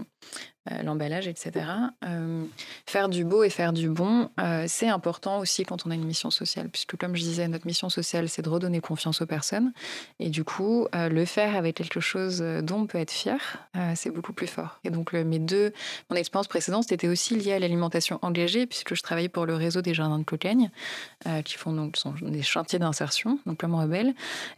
l'emballage, 0.82 1.28
etc. 1.28 1.66
Euh, 2.04 2.44
faire 2.86 3.08
du 3.08 3.24
beau 3.24 3.42
et 3.42 3.50
faire 3.50 3.72
du 3.72 3.88
bon, 3.88 4.30
euh, 4.40 4.64
c'est 4.66 4.88
important 4.88 5.38
aussi 5.38 5.64
quand 5.64 5.86
on 5.86 5.90
a 5.90 5.94
une 5.94 6.04
mission 6.04 6.30
sociale, 6.30 6.68
puisque 6.68 6.96
comme 6.96 7.16
je 7.16 7.22
disais, 7.22 7.48
notre 7.48 7.66
mission 7.66 7.88
sociale, 7.88 8.28
c'est 8.28 8.42
de 8.42 8.48
redonner 8.48 8.80
confiance 8.80 9.20
aux 9.22 9.26
personnes. 9.26 9.72
Et 10.18 10.30
du 10.30 10.44
coup, 10.44 10.86
le 10.92 11.24
faire 11.24 11.56
avec 11.56 11.76
quelque 11.76 12.00
chose 12.00 12.40
dont 12.62 12.80
on 12.80 12.86
peut 12.86 12.98
être 12.98 13.10
fier, 13.10 13.38
c'est 13.94 14.10
beaucoup 14.10 14.32
plus 14.32 14.46
fort. 14.46 14.80
Et 14.84 14.90
donc, 14.90 15.12
mes 15.12 15.38
deux, 15.38 15.72
mon 16.10 16.16
expérience 16.16 16.48
précédente, 16.48 16.84
c'était 16.88 17.08
aussi 17.08 17.36
liée 17.36 17.52
à 17.52 17.58
l'alimentation 17.58 18.18
engagée, 18.22 18.66
puisque 18.66 18.94
je 18.94 19.02
travaillais 19.02 19.28
pour 19.28 19.46
le 19.46 19.54
réseau 19.54 19.82
des 19.82 19.94
jardins 19.94 20.18
de 20.18 20.24
Cocagne, 20.24 20.70
qui 21.44 21.54
font 21.54 21.72
donc 21.72 21.96
sont 21.96 22.14
des 22.20 22.42
chantiers 22.42 22.78
d'insertion, 22.78 23.38
donc 23.46 23.58
comme 23.58 23.74
rebelle, 23.74 24.14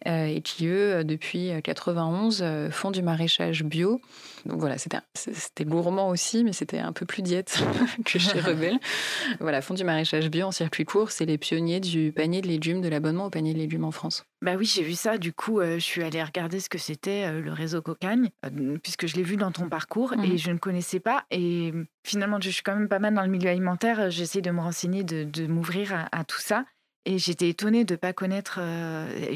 et 0.07 0.41
qui, 0.43 0.67
eux, 0.67 1.05
depuis 1.05 1.51
91, 1.62 2.45
font 2.71 2.91
du 2.91 3.03
maraîchage 3.03 3.65
bio. 3.65 4.01
Donc 4.47 4.59
voilà, 4.59 4.77
c'était 4.79 5.65
gourmand 5.65 6.00
aussi, 6.08 6.44
mais 6.44 6.52
c'était 6.52 6.79
un 6.79 6.93
peu 6.93 7.06
plus 7.06 7.23
diète 7.23 7.62
que 8.05 8.19
chez 8.19 8.41
Rebelle. 8.41 8.79
voilà, 9.41 9.62
fond 9.62 9.75
du 9.75 9.85
maraîchage 9.85 10.29
bio 10.31 10.47
en 10.47 10.52
circuit 10.52 10.85
court, 10.85 11.11
c'est 11.11 11.26
les 11.26 11.38
pionniers 11.38 11.81
du 11.81 12.12
panier 12.12 12.41
de 12.41 12.49
légumes, 12.49 12.81
de 12.81 12.88
l'abonnement 12.88 13.26
au 13.26 13.31
panier 13.31 13.52
de 13.52 13.58
légumes 13.58 13.85
en 13.85 13.91
France. 13.91 14.25
Bah 14.43 14.55
oui, 14.56 14.64
j'ai 14.64 14.82
vu 14.82 14.94
ça. 14.94 15.19
Du 15.19 15.32
coup, 15.32 15.61
euh, 15.61 15.75
je 15.75 15.85
suis 15.85 16.02
allée 16.02 16.23
regarder 16.23 16.61
ce 16.61 16.70
que 16.70 16.79
c'était 16.79 17.26
euh, 17.26 17.41
le 17.43 17.52
réseau 17.52 17.82
Cocagne, 17.82 18.31
euh, 18.47 18.79
puisque 18.82 19.06
je 19.06 19.17
l'ai 19.17 19.23
vu 19.23 19.37
dans 19.37 19.52
ton 19.52 19.69
parcours 19.69 20.14
et 20.14 20.17
mhm. 20.17 20.38
je 20.38 20.50
ne 20.50 20.58
connaissais 20.58 21.00
pas. 21.00 21.26
Et 21.31 21.73
finalement, 22.06 22.41
je 22.41 22.49
suis 22.49 22.62
quand 22.62 22.75
même 22.75 22.88
pas 22.88 22.99
mal 22.99 23.14
dans 23.14 23.23
le 23.23 23.29
milieu 23.29 23.50
alimentaire. 23.50 24.11
J'essaie 24.11 24.41
de 24.41 24.50
me 24.50 24.61
renseigner, 24.61 25.05
de, 25.05 25.47
m'ouvrir 25.47 26.08
à, 26.11 26.25
tout 26.25 26.41
ça. 26.41 26.64
Et 27.05 27.19
j'étais 27.19 27.50
étonnée 27.50 27.85
de 27.85 27.94
ne 27.94 27.99
pas 27.99 28.12
connaître. 28.12 28.61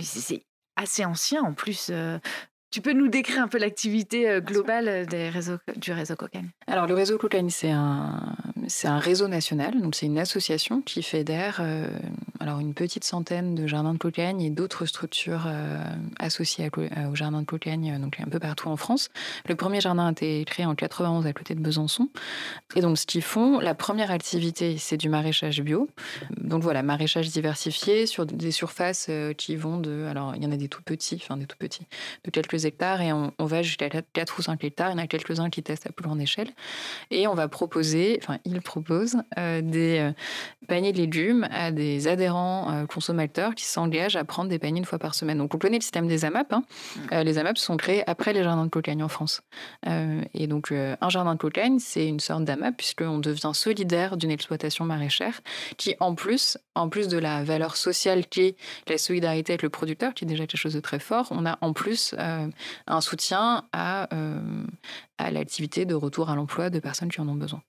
c'est 0.02 0.44
assez 0.76 1.04
ancien 1.04 1.42
en 1.42 1.52
plus. 1.52 1.90
Tu 2.74 2.80
peux 2.80 2.92
nous 2.92 3.06
décrire 3.06 3.40
un 3.40 3.46
peu 3.46 3.58
l'activité 3.58 4.28
euh, 4.28 4.40
globale 4.40 4.88
euh, 4.88 5.04
des 5.04 5.28
réseaux, 5.28 5.58
du 5.76 5.92
réseau 5.92 6.16
Cocaine 6.16 6.50
Alors, 6.66 6.88
le 6.88 6.94
réseau 6.94 7.18
Cocaine, 7.18 7.48
c'est 7.48 7.70
un, 7.70 8.34
c'est 8.66 8.88
un 8.88 8.98
réseau 8.98 9.28
national, 9.28 9.80
donc 9.80 9.94
c'est 9.94 10.06
une 10.06 10.18
association 10.18 10.82
qui 10.82 11.04
fédère 11.04 11.58
euh, 11.60 11.86
alors 12.40 12.58
une 12.58 12.74
petite 12.74 13.04
centaine 13.04 13.54
de 13.54 13.68
jardins 13.68 13.92
de 13.92 13.98
Cocagne 13.98 14.42
et 14.42 14.50
d'autres 14.50 14.86
structures 14.86 15.48
associées 16.18 16.68
au 16.76 17.14
jardin 17.14 17.40
de 17.42 17.46
Cocagne, 17.46 17.96
donc 18.00 18.18
un 18.18 18.28
peu 18.28 18.40
partout 18.40 18.68
en 18.68 18.76
France. 18.76 19.08
Le 19.48 19.54
premier 19.54 19.80
jardin 19.80 20.08
a 20.08 20.10
été 20.10 20.44
créé 20.44 20.66
en 20.66 20.74
91 20.74 21.26
à 21.26 21.32
côté 21.32 21.54
de 21.54 21.60
Besançon. 21.60 22.08
Et 22.74 22.80
donc, 22.80 22.98
ce 22.98 23.06
qu'ils 23.06 23.22
font, 23.22 23.60
la 23.60 23.74
première 23.74 24.10
activité, 24.10 24.76
c'est 24.78 24.96
du 24.96 25.08
maraîchage 25.08 25.62
bio. 25.62 25.88
Donc 26.38 26.62
voilà, 26.62 26.82
maraîchage 26.82 27.28
diversifié 27.28 28.06
sur 28.06 28.26
des 28.26 28.50
surfaces 28.50 29.08
qui 29.38 29.56
vont 29.56 29.78
de. 29.78 30.06
Alors, 30.10 30.34
il 30.36 30.42
y 30.42 30.46
en 30.46 30.52
a 30.52 30.56
des 30.56 30.68
tout 30.68 30.82
petits, 30.82 31.20
enfin 31.22 31.38
des 31.38 31.46
tout 31.46 31.56
petits, 31.56 31.86
de 32.24 32.30
quelques 32.30 32.63
hectares 32.66 33.00
et 33.00 33.12
on, 33.12 33.32
va 33.38 33.62
jusqu'à 33.62 33.88
4 33.88 34.38
ou 34.38 34.42
5 34.42 34.62
hectares. 34.64 34.90
Il 34.90 34.92
y 34.92 35.00
en 35.00 35.04
a 35.04 35.06
quelques-uns 35.06 35.50
qui 35.50 35.62
testent 35.62 35.86
à 35.86 35.92
plus 35.92 36.04
grande 36.04 36.20
échelle. 36.20 36.48
Et 37.10 37.26
on 37.26 37.34
va 37.34 37.48
proposer, 37.48 38.18
enfin, 38.22 38.38
ils 38.44 38.60
proposent 38.60 39.16
euh, 39.38 39.60
des 39.62 39.98
euh, 39.98 40.12
paniers 40.68 40.92
de 40.92 40.98
légumes 40.98 41.46
à 41.50 41.70
des 41.70 42.08
adhérents 42.08 42.70
euh, 42.70 42.86
consommateurs 42.86 43.54
qui 43.54 43.64
s'engagent 43.64 44.16
à 44.16 44.24
prendre 44.24 44.48
des 44.48 44.58
paniers 44.58 44.78
une 44.78 44.84
fois 44.84 44.98
par 44.98 45.14
semaine. 45.14 45.38
Donc, 45.38 45.54
on 45.54 45.58
connaît 45.58 45.78
le 45.78 45.82
système 45.82 46.08
des 46.08 46.24
AMAP. 46.24 46.52
Hein. 46.52 46.64
Mmh. 46.96 47.16
les 47.20 47.38
AMAP 47.38 47.58
sont 47.58 47.76
créés 47.76 48.08
après 48.08 48.32
les 48.32 48.42
jardins 48.42 48.64
de 48.64 48.70
cocagne 48.70 49.02
en 49.02 49.08
France. 49.08 49.42
et 49.86 50.46
donc, 50.46 50.72
un 50.72 51.08
jardin 51.08 51.34
de 51.34 51.38
cocagne, 51.38 51.78
c'est 51.78 52.06
une 52.06 52.20
sorte 52.20 52.44
d'AMAP 52.44 52.76
puisqu'on 52.76 53.18
devient 53.18 53.52
solidaire 53.52 54.16
d'une 54.16 54.30
exploitation 54.30 54.84
maraîchère 54.84 55.40
qui, 55.76 55.94
en 56.00 56.14
plus, 56.14 56.58
en 56.74 56.88
plus 56.88 57.08
de 57.08 57.18
la 57.18 57.44
valeur 57.44 57.76
sociale 57.76 58.26
qui 58.26 58.40
est 58.42 58.56
la 58.88 58.98
solidarité 58.98 59.52
avec 59.52 59.62
le 59.62 59.70
producteur, 59.70 60.14
qui 60.14 60.24
est 60.24 60.28
déjà 60.28 60.46
quelque 60.46 60.60
chose 60.60 60.74
de 60.74 60.80
très 60.80 60.98
fort, 60.98 61.28
on 61.30 61.46
a 61.46 61.58
en 61.60 61.72
plus 61.72 62.14
un 62.86 63.00
soutien 63.00 63.64
à, 63.72 64.14
euh, 64.14 64.64
à 65.18 65.30
l'activité 65.30 65.84
de 65.84 65.94
retour 65.94 66.30
à 66.30 66.36
l'emploi 66.36 66.70
de 66.70 66.78
personnes 66.78 67.10
qui 67.10 67.20
en 67.20 67.28
ont 67.28 67.34
besoin. 67.34 67.62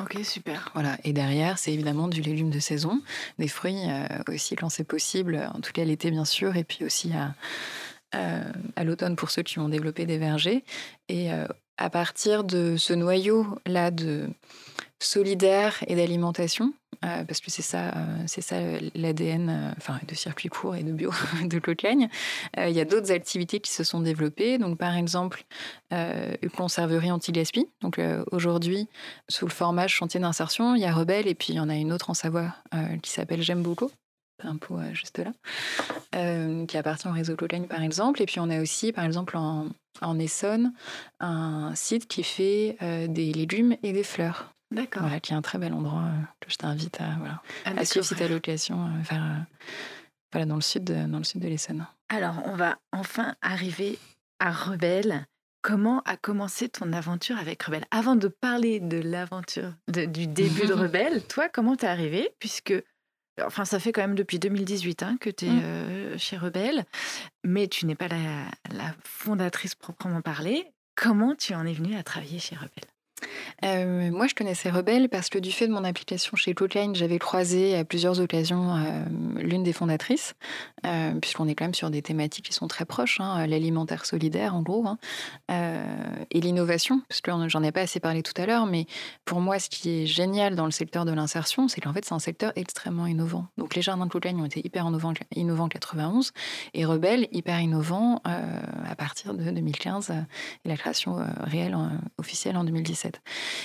Ok, 0.00 0.18
super. 0.24 0.70
Voilà. 0.74 0.98
Et 1.04 1.12
derrière, 1.12 1.58
c'est 1.58 1.72
évidemment 1.72 2.08
du 2.08 2.20
légume 2.20 2.50
de 2.50 2.60
saison, 2.60 3.00
des 3.38 3.48
fruits 3.48 3.88
euh, 3.88 4.06
aussi 4.28 4.54
quand 4.54 4.68
c'est 4.68 4.84
possible, 4.84 5.48
en 5.54 5.60
tout 5.60 5.72
cas 5.72 5.84
l'été 5.84 6.10
bien 6.10 6.26
sûr, 6.26 6.56
et 6.56 6.64
puis 6.64 6.84
aussi 6.84 7.12
à, 7.12 7.34
à 8.76 8.84
l'automne 8.84 9.16
pour 9.16 9.30
ceux 9.30 9.42
qui 9.42 9.58
ont 9.58 9.68
développé 9.68 10.06
des 10.06 10.18
vergers. 10.18 10.64
Et 11.08 11.30
à 11.76 11.90
partir 11.90 12.44
de 12.44 12.76
ce 12.76 12.92
noyau-là 12.94 13.90
de 13.90 14.28
solidaire 15.00 15.76
et 15.86 15.96
d'alimentation, 15.96 16.72
euh, 17.06 17.24
parce 17.24 17.40
que 17.40 17.50
c'est 17.50 17.62
ça, 17.62 17.88
euh, 17.88 18.24
c'est 18.26 18.40
ça 18.40 18.56
l'ADN 18.94 19.48
euh, 19.48 19.72
enfin, 19.76 20.00
de 20.08 20.14
circuit 20.14 20.48
court 20.48 20.74
et 20.74 20.82
de 20.82 20.92
bio 20.92 21.12
de 21.44 21.58
Claude 21.58 21.80
Il 21.82 22.70
y 22.70 22.80
a 22.80 22.84
d'autres 22.84 23.12
activités 23.12 23.60
qui 23.60 23.70
se 23.70 23.84
sont 23.84 24.00
développées. 24.00 24.58
Donc, 24.58 24.78
par 24.78 24.96
exemple, 24.96 25.44
une 25.90 26.50
conserverie 26.50 27.10
anti-gaspi. 27.10 27.68
Donc, 27.80 28.00
aujourd'hui, 28.32 28.88
sous 29.28 29.46
le 29.46 29.50
format 29.50 29.86
chantier 29.86 30.18
d'insertion, 30.20 30.74
il 30.74 30.82
y 30.82 30.84
a 30.84 30.92
Rebelle 30.92 31.26
et 31.26 31.34
puis 31.34 31.52
il 31.52 31.56
y 31.56 31.60
en 31.60 31.68
a 31.68 31.76
une 31.76 31.92
autre 31.92 32.10
en 32.10 32.14
Savoie 32.14 32.54
qui 33.02 33.10
s'appelle 33.10 33.42
J'aime 33.42 33.62
beaucoup 33.62 33.90
un 34.42 34.56
pot 34.56 34.78
juste 34.92 35.18
là, 35.18 35.32
qui 36.66 36.76
appartient 36.76 37.08
au 37.08 37.12
réseau 37.12 37.36
Claude 37.36 37.68
par 37.68 37.82
exemple. 37.82 38.22
Et 38.22 38.26
puis 38.26 38.40
on 38.40 38.50
a 38.50 38.60
aussi, 38.60 38.92
par 38.92 39.04
exemple, 39.04 39.36
en 39.36 40.18
Essonne, 40.18 40.72
un 41.20 41.74
site 41.74 42.08
qui 42.08 42.22
fait 42.22 42.76
des 43.08 43.32
légumes 43.32 43.76
et 43.82 43.92
des 43.92 44.04
fleurs. 44.04 44.55
D'accord. 44.70 45.02
Voilà, 45.02 45.20
qui 45.20 45.32
est 45.32 45.36
un 45.36 45.42
très 45.42 45.58
bel 45.58 45.72
endroit 45.72 46.02
euh, 46.02 46.22
que 46.40 46.50
je 46.50 46.56
t'invite 46.56 47.00
à, 47.00 47.16
voilà, 47.18 47.42
ah, 47.64 47.72
à 47.76 47.84
suivre 47.84 48.04
si 48.04 48.14
tu 48.14 48.22
as 48.22 48.28
l'occasion 48.28 48.86
euh, 48.86 49.02
vers, 49.02 49.22
euh, 49.22 49.38
voilà, 50.32 50.46
dans 50.46 50.56
le 50.56 50.60
sud 50.60 50.84
de, 50.84 51.06
dans 51.06 51.18
le 51.18 51.24
sud 51.24 51.40
de 51.40 51.48
l'Essonne. 51.48 51.86
Alors, 52.08 52.42
on 52.46 52.56
va 52.56 52.78
enfin 52.92 53.34
arriver 53.42 53.98
à 54.40 54.50
Rebelle. 54.50 55.26
Comment 55.62 56.00
a 56.04 56.16
commencé 56.16 56.68
ton 56.68 56.92
aventure 56.92 57.38
avec 57.38 57.62
Rebelle? 57.62 57.86
Avant 57.90 58.16
de 58.16 58.28
parler 58.28 58.78
de 58.80 58.98
l'aventure, 58.98 59.72
du 59.88 60.26
début 60.26 60.66
de 60.66 60.72
Rebelle, 60.74 61.24
toi, 61.26 61.48
comment 61.48 61.76
t'es 61.76 61.88
arrivé 61.88 62.30
Puisque, 62.38 62.74
enfin, 63.42 63.64
ça 63.64 63.80
fait 63.80 63.92
quand 63.92 64.02
même 64.02 64.14
depuis 64.14 64.38
2018 64.38 65.02
hein, 65.02 65.16
que 65.20 65.30
tu 65.30 65.46
es 65.46 65.50
mm. 65.50 66.18
chez 66.18 66.36
Rebelle, 66.36 66.84
mais 67.42 67.66
tu 67.66 67.86
n'es 67.86 67.96
pas 67.96 68.06
la, 68.06 68.44
la 68.72 68.94
fondatrice 69.04 69.74
proprement 69.74 70.22
parlée. 70.22 70.72
Comment 70.94 71.34
tu 71.34 71.54
en 71.54 71.66
es 71.66 71.72
venue 71.72 71.96
à 71.96 72.04
travailler 72.04 72.38
chez 72.38 72.54
Rebelle? 72.54 72.90
Euh, 73.64 74.10
moi, 74.10 74.26
je 74.26 74.34
connaissais 74.34 74.70
Rebelle 74.70 75.08
parce 75.08 75.28
que 75.28 75.38
du 75.38 75.50
fait 75.50 75.66
de 75.66 75.72
mon 75.72 75.84
application 75.84 76.36
chez 76.36 76.54
Cloudline, 76.54 76.94
j'avais 76.94 77.18
croisé 77.18 77.76
à 77.76 77.84
plusieurs 77.84 78.20
occasions 78.20 78.76
euh, 78.76 79.04
l'une 79.36 79.62
des 79.62 79.72
fondatrices, 79.72 80.34
euh, 80.84 81.12
puisqu'on 81.20 81.48
est 81.48 81.54
quand 81.54 81.64
même 81.64 81.74
sur 81.74 81.90
des 81.90 82.02
thématiques 82.02 82.46
qui 82.46 82.52
sont 82.52 82.68
très 82.68 82.84
proches, 82.84 83.20
hein, 83.20 83.46
l'alimentaire 83.46 84.04
solidaire 84.04 84.54
en 84.54 84.62
gros, 84.62 84.86
hein, 84.86 84.98
et 86.30 86.40
l'innovation, 86.40 87.00
parce 87.08 87.20
que 87.20 87.30
j'en 87.48 87.62
ai 87.62 87.72
pas 87.72 87.82
assez 87.82 88.00
parlé 88.00 88.22
tout 88.22 88.40
à 88.40 88.46
l'heure, 88.46 88.66
mais 88.66 88.86
pour 89.24 89.40
moi, 89.40 89.58
ce 89.58 89.68
qui 89.68 90.02
est 90.02 90.06
génial 90.06 90.54
dans 90.54 90.64
le 90.64 90.70
secteur 90.70 91.04
de 91.04 91.12
l'insertion, 91.12 91.68
c'est 91.68 91.80
qu'en 91.80 91.92
fait, 91.92 92.04
c'est 92.04 92.14
un 92.14 92.18
secteur 92.18 92.52
extrêmement 92.56 93.06
innovant. 93.06 93.46
Donc 93.56 93.74
les 93.74 93.82
jardins 93.82 94.06
de 94.06 94.10
Cloudline 94.10 94.40
ont 94.40 94.44
été 94.44 94.64
hyper 94.64 94.86
innovants, 94.86 95.14
en 95.64 95.68
91, 95.68 96.32
et 96.74 96.84
Rebelle 96.84 97.28
hyper 97.32 97.60
innovant 97.60 98.20
à 98.24 98.94
partir 98.96 99.34
de 99.34 99.50
2015 99.50 100.12
et 100.64 100.68
la 100.68 100.76
création 100.76 101.18
réelle 101.40 101.76
officielle 102.18 102.56
en 102.56 102.64
2017. 102.64 103.20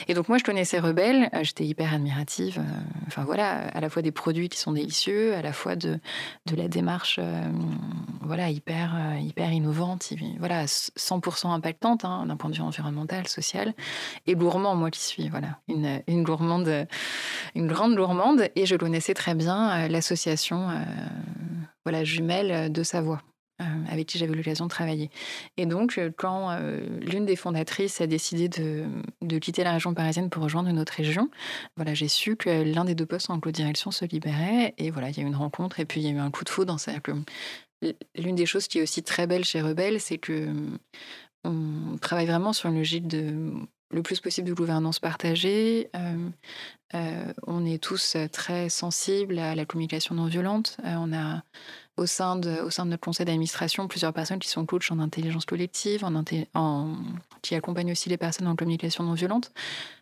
Et 0.08 0.14
donc 0.14 0.30
moi, 0.30 0.38
je 0.38 0.44
connaissais 0.44 0.80
Rebelle, 0.80 1.30
euh, 1.34 1.44
j'étais 1.44 1.66
hyper 1.66 1.94
admirative. 1.94 2.60
Euh, 2.60 2.80
enfin 3.08 3.24
voilà, 3.24 3.68
à 3.70 3.80
la 3.80 3.90
fois 3.90 4.02
des 4.02 4.12
produits 4.12 4.50
qui 4.50 4.58
sont 4.58 4.72
délicieux, 4.72 5.34
à 5.36 5.42
la 5.42 5.54
fois 5.54 5.76
de, 5.76 6.00
la 6.56 6.68
démarche 6.68 7.20
euh, 7.22 7.50
voilà, 8.22 8.50
hyper, 8.50 8.96
hyper 9.20 9.52
innovante, 9.52 10.10
voilà, 10.40 10.66
100% 10.66 11.52
impactante 11.52 12.06
hein, 12.06 12.26
d'un 12.26 12.38
point 12.38 12.50
de 12.50 12.56
vue 12.56 12.62
environnemental, 12.62 13.28
social, 13.28 13.74
et 14.28 14.36
gourmand, 14.36 14.76
moi 14.76 14.92
qui 14.92 15.02
suis 15.02 15.30
voilà, 15.30 15.60
une, 15.68 16.02
une 16.08 16.24
gourmande, 16.24 16.88
une 17.56 17.68
grande 17.68 17.96
gourmande. 17.96 18.50
Et 18.56 18.66
je 18.66 18.76
connaissais 18.76 19.14
très 19.14 19.36
bien 19.36 19.88
l'association 19.88 20.70
voilà, 21.84 22.04
jumelle 22.04 22.72
de 22.72 22.84
Savoie. 22.84 23.22
Euh, 23.62 23.64
avec 23.90 24.08
qui 24.08 24.18
j'avais 24.18 24.34
l'occasion 24.34 24.66
de 24.66 24.70
travailler. 24.70 25.12
Et 25.58 25.66
donc, 25.66 25.98
euh, 25.98 26.10
quand 26.16 26.50
euh, 26.52 26.80
l'une 27.02 27.26
des 27.26 27.36
fondatrices 27.36 28.02
a 28.02 28.08
décidé 28.08 28.50
de, 28.50 29.38
quitter 29.40 29.64
la 29.64 29.74
région 29.74 29.94
parisienne 29.94 30.30
pour 30.30 30.44
rejoindre 30.44 30.70
une 30.70 30.80
autre 30.80 30.94
région, 30.94 31.30
voilà, 31.76 31.94
j'ai 31.94 32.08
su 32.08 32.36
que 32.36 32.50
l'un 32.64 32.86
des 32.86 32.96
deux 32.96 33.06
postes 33.06 33.30
en 33.30 33.40
co-direction 33.40 33.92
se 33.92 34.06
libérait. 34.06 34.74
Et 34.78 34.90
voilà, 34.90 35.10
il 35.10 35.18
y 35.18 35.20
a 35.20 35.24
eu 35.24 35.28
une 35.28 35.36
rencontre 35.36 35.80
et 35.80 35.86
puis 35.86 36.02
il 36.02 36.08
y 36.08 36.10
a 36.10 36.12
eu 36.12 36.20
un 36.20 36.32
coup 36.32 36.44
de 36.44 36.50
foudre. 36.50 36.76
L'une 38.16 38.36
des 38.36 38.46
choses 38.46 38.68
qui 38.68 38.80
est 38.80 38.82
aussi 38.82 39.04
très 39.04 39.28
belle 39.28 39.44
chez 39.44 39.62
Rebelle, 39.62 40.00
c'est 40.00 40.18
que 40.18 40.48
on 41.44 41.98
travaille 42.00 42.28
vraiment 42.28 42.54
sur 42.54 42.70
une 42.70 42.78
logique 42.78 43.08
de 43.08 43.52
le 43.92 44.04
plus 44.04 44.20
possible 44.22 44.48
de 44.48 44.54
gouvernance 44.54 45.00
partagée. 45.00 45.90
on 46.94 47.66
est 47.66 47.84
tous 47.84 48.16
très 48.32 48.70
sensibles 48.70 49.40
à 49.40 49.56
la 49.56 49.66
communication 49.66 50.16
non 50.16 50.26
violente. 50.26 50.78
on 50.84 51.14
a 51.14 51.44
au 51.98 52.06
sein 52.06 52.36
de, 52.36 52.62
au 52.62 52.70
sein 52.70 52.86
de 52.86 52.92
notre 52.92 53.04
conseil 53.04 53.26
d'administration 53.26 53.88
plusieurs 53.88 54.14
personnes 54.14 54.40
qui 54.40 54.48
sont 54.48 54.66
coachs 54.66 54.92
en 54.92 55.00
intelligence 55.00 55.46
collective, 55.46 56.06
en, 56.06 56.96
qui 57.42 57.56
accompagnent 57.56 57.92
aussi 57.92 58.10
les 58.10 58.18
personnes 58.18 58.48
en 58.48 58.56
communication 58.56 59.04
non 59.04 59.14
violente. 59.14 59.52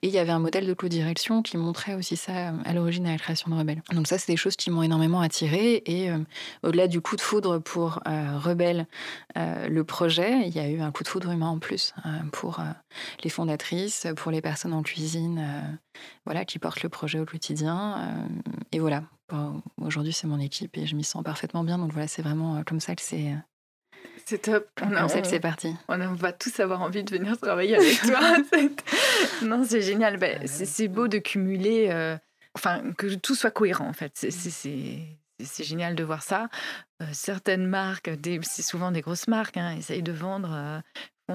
Et 0.02 0.08
il 0.08 0.14
y 0.14 0.20
avait 0.20 0.32
un 0.32 0.40
modèle 0.40 0.66
de 0.66 0.74
co-direction 0.74 1.42
qui 1.42 1.58
montrait 1.58 1.96
aussi 1.96 2.16
ça 2.16 2.54
à 2.64 2.74
l'origine 2.74 3.04
de 3.06 3.10
la 3.10 3.18
création 3.18 3.50
de 3.52 3.56
Rebelle. 3.56 3.82
Donc 3.92 4.08
ça, 4.08 4.18
c'est 4.18 4.32
des 4.32 4.38
choses 4.38 4.56
qui 4.56 4.70
m'ont 4.70 4.84
énormément 4.84 5.22
attirée. 5.22 5.82
Et 5.86 6.10
euh, 6.10 6.18
au-delà 6.64 6.88
du 6.88 7.02
coup 7.02 7.16
de 7.16 7.22
foudre 7.22 7.60
pour 7.60 8.00
euh, 8.08 8.38
Rebelle, 8.38 8.88
euh, 9.38 9.68
le 9.68 9.84
projet, 9.84 10.48
il 10.48 10.56
y 10.56 10.60
a 10.60 10.70
eu 10.70 10.82
un 10.82 10.92
coup 10.92 11.04
de 11.04 11.08
foudre 11.08 11.32
humain 11.32 11.50
en 11.50 11.60
plus 11.60 11.94
pour 12.32 12.62
les 13.24 13.30
fondatrices, 13.30 14.08
pour 14.16 14.32
les 14.32 14.42
personnes 14.42 14.74
en 14.74 14.84
cuisine, 14.84 15.80
voilà, 16.26 16.46
qui 16.46 16.60
portent 16.60 16.84
le 16.84 16.90
projet 16.90 17.20
au 17.20 17.26
quotidien. 17.26 18.28
et 18.72 18.80
voilà, 18.80 19.04
Aujourd'hui, 19.82 20.14
c'est 20.14 20.28
mon 20.28 20.40
équipe 20.40 20.78
et 20.78 20.86
je 20.86 20.96
m'y 20.96 21.04
sens 21.04 21.24
parfaitement 21.24 21.64
bien. 21.64 21.78
Donc 21.78 21.92
voilà, 21.92 22.08
c'est 22.08 22.22
vraiment 22.22 22.58
euh, 22.58 22.64
comme 22.64 22.80
ça 22.80 22.96
que 22.96 23.02
c'est. 23.02 23.32
Euh, 23.32 23.36
c'est 24.26 24.40
top. 24.40 24.68
On 24.82 24.90
comme 24.90 25.10
ça 25.10 25.22
que 25.22 25.28
c'est 25.28 25.40
parti. 25.40 25.76
On 25.88 25.98
va 26.14 26.34
tous 26.34 26.60
avoir 26.60 26.82
envie 26.82 27.04
de 27.04 27.12
venir 27.12 27.38
travailler 27.38 27.76
avec 27.76 28.02
toi. 28.02 28.20
non, 29.44 29.64
c'est 29.68 29.82
génial. 29.82 30.18
Ben, 30.18 30.46
c'est 30.48 30.88
beau 30.88 31.08
de 31.08 31.18
cumuler, 31.18 31.88
euh, 31.90 32.18
enfin, 32.56 32.82
que 32.98 33.16
tout 33.16 33.36
soit 33.36 33.52
cohérent 33.52 33.88
en 33.88 33.94
fait. 33.94 34.12
C'est 34.16 35.64
génial 35.64 35.96
de 35.96 36.04
voir 36.04 36.22
ça. 36.22 36.50
Certaines 37.12 37.66
marques, 37.66 38.10
c'est 38.44 38.62
souvent 38.62 38.92
des 38.92 39.02
grosses 39.02 39.28
marques, 39.28 39.58
hein, 39.58 39.76
essayent 39.78 40.04
de 40.04 40.12
vendre 40.12 40.82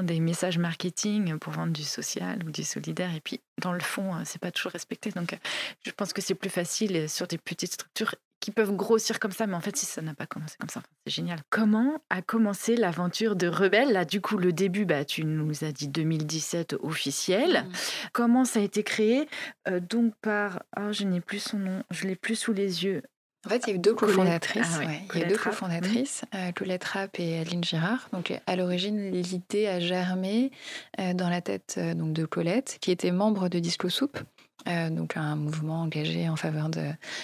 des 0.02 0.20
messages 0.20 0.58
marketing 0.58 1.38
pour 1.38 1.52
vendre 1.52 1.72
du 1.72 1.84
social 1.84 2.42
ou 2.44 2.50
du 2.50 2.64
solidaire. 2.64 3.14
Et 3.14 3.20
puis, 3.20 3.40
dans 3.60 3.72
le 3.72 3.80
fond, 3.80 4.14
euh, 4.14 4.22
c'est 4.24 4.40
pas 4.40 4.50
toujours 4.50 4.72
respecté. 4.72 5.10
Donc, 5.10 5.32
euh, 5.32 5.36
je 5.84 5.92
pense 5.92 6.12
que 6.12 6.20
c'est 6.20 6.34
plus 6.34 6.50
facile 6.50 6.96
euh, 6.96 7.08
sur 7.08 7.26
des 7.26 7.38
petites 7.38 7.74
structures 7.74 8.14
qui 8.40 8.50
peuvent 8.50 8.74
grossir 8.74 9.20
comme 9.20 9.30
ça. 9.30 9.46
Mais 9.46 9.54
en 9.54 9.60
fait, 9.60 9.76
si 9.76 9.86
ça 9.86 10.02
n'a 10.02 10.14
pas 10.14 10.26
commencé 10.26 10.56
comme 10.58 10.68
ça, 10.68 10.82
c'est 11.06 11.12
génial. 11.12 11.40
Comment 11.50 12.02
a 12.10 12.20
commencé 12.20 12.76
l'aventure 12.76 13.36
de 13.36 13.46
Rebelle? 13.46 13.92
Là, 13.92 14.04
du 14.04 14.20
coup, 14.20 14.36
le 14.36 14.52
début, 14.52 14.84
bah, 14.84 15.04
tu 15.04 15.24
nous 15.24 15.64
as 15.64 15.72
dit 15.72 15.88
2017 15.88 16.76
officiel. 16.82 17.64
Mmh. 17.64 17.72
Comment 18.12 18.44
ça 18.44 18.60
a 18.60 18.62
été 18.62 18.82
créé? 18.82 19.28
Donc, 19.66 20.14
par. 20.20 20.62
Oh, 20.78 20.92
je 20.92 21.04
n'ai 21.04 21.20
plus 21.20 21.38
son 21.38 21.58
nom, 21.58 21.82
je 21.90 22.06
l'ai 22.06 22.16
plus 22.16 22.36
sous 22.36 22.52
les 22.52 22.84
yeux. 22.84 23.02
En 23.46 23.50
fait, 23.50 23.62
il 23.66 23.70
y 23.70 23.72
a 23.72 23.76
eu 23.76 23.78
deux 23.78 23.94
cofondatrices. 23.94 24.78
Ah 24.80 24.84
il 25.14 25.20
y 25.20 25.24
a 25.24 25.26
deux 25.26 25.36
cofondatrices, 25.36 26.24
euh, 26.34 26.52
Colette 26.52 26.84
Rapp 26.84 27.20
et 27.20 27.38
Adeline 27.38 27.62
Girard. 27.62 28.08
Donc, 28.12 28.32
à 28.46 28.56
l'origine, 28.56 29.10
l'idée 29.10 29.66
a 29.66 29.80
germé 29.80 30.50
euh, 30.98 31.12
dans 31.12 31.28
la 31.28 31.40
tête 31.40 31.74
euh, 31.78 31.94
donc, 31.94 32.12
de 32.12 32.24
Colette, 32.24 32.78
qui 32.80 32.90
était 32.90 33.10
membre 33.10 33.48
de 33.48 33.58
Disco 33.58 33.88
Soup. 33.90 34.18
Donc 34.66 35.16
un 35.16 35.36
mouvement 35.36 35.82
engagé 35.82 36.28
en 36.28 36.36
faveur 36.36 36.68
de 36.68 36.82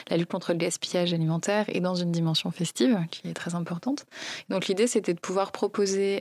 la 0.09 0.16
lutte 0.16 0.30
contre 0.30 0.52
le 0.52 0.59
gaspillage 0.59 1.12
alimentaire 1.14 1.64
et 1.68 1.80
dans 1.80 1.94
une 1.94 2.12
dimension 2.12 2.50
festive 2.50 2.99
qui 3.11 3.28
est 3.28 3.35
très 3.35 3.54
importante. 3.54 4.06
Donc 4.49 4.66
l'idée 4.66 4.87
c'était 4.87 5.14
de 5.14 5.20
pouvoir 5.20 5.52
proposer, 5.52 6.20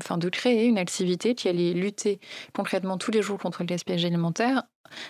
enfin 0.00 0.18
de 0.18 0.28
créer 0.28 0.66
une 0.66 0.78
activité 0.78 1.34
qui 1.34 1.48
allait 1.48 1.72
lutter 1.72 2.20
concrètement 2.54 2.98
tous 2.98 3.10
les 3.10 3.22
jours 3.22 3.38
contre 3.38 3.62
le 3.62 3.66
gaspillage 3.66 4.04
alimentaire 4.04 4.62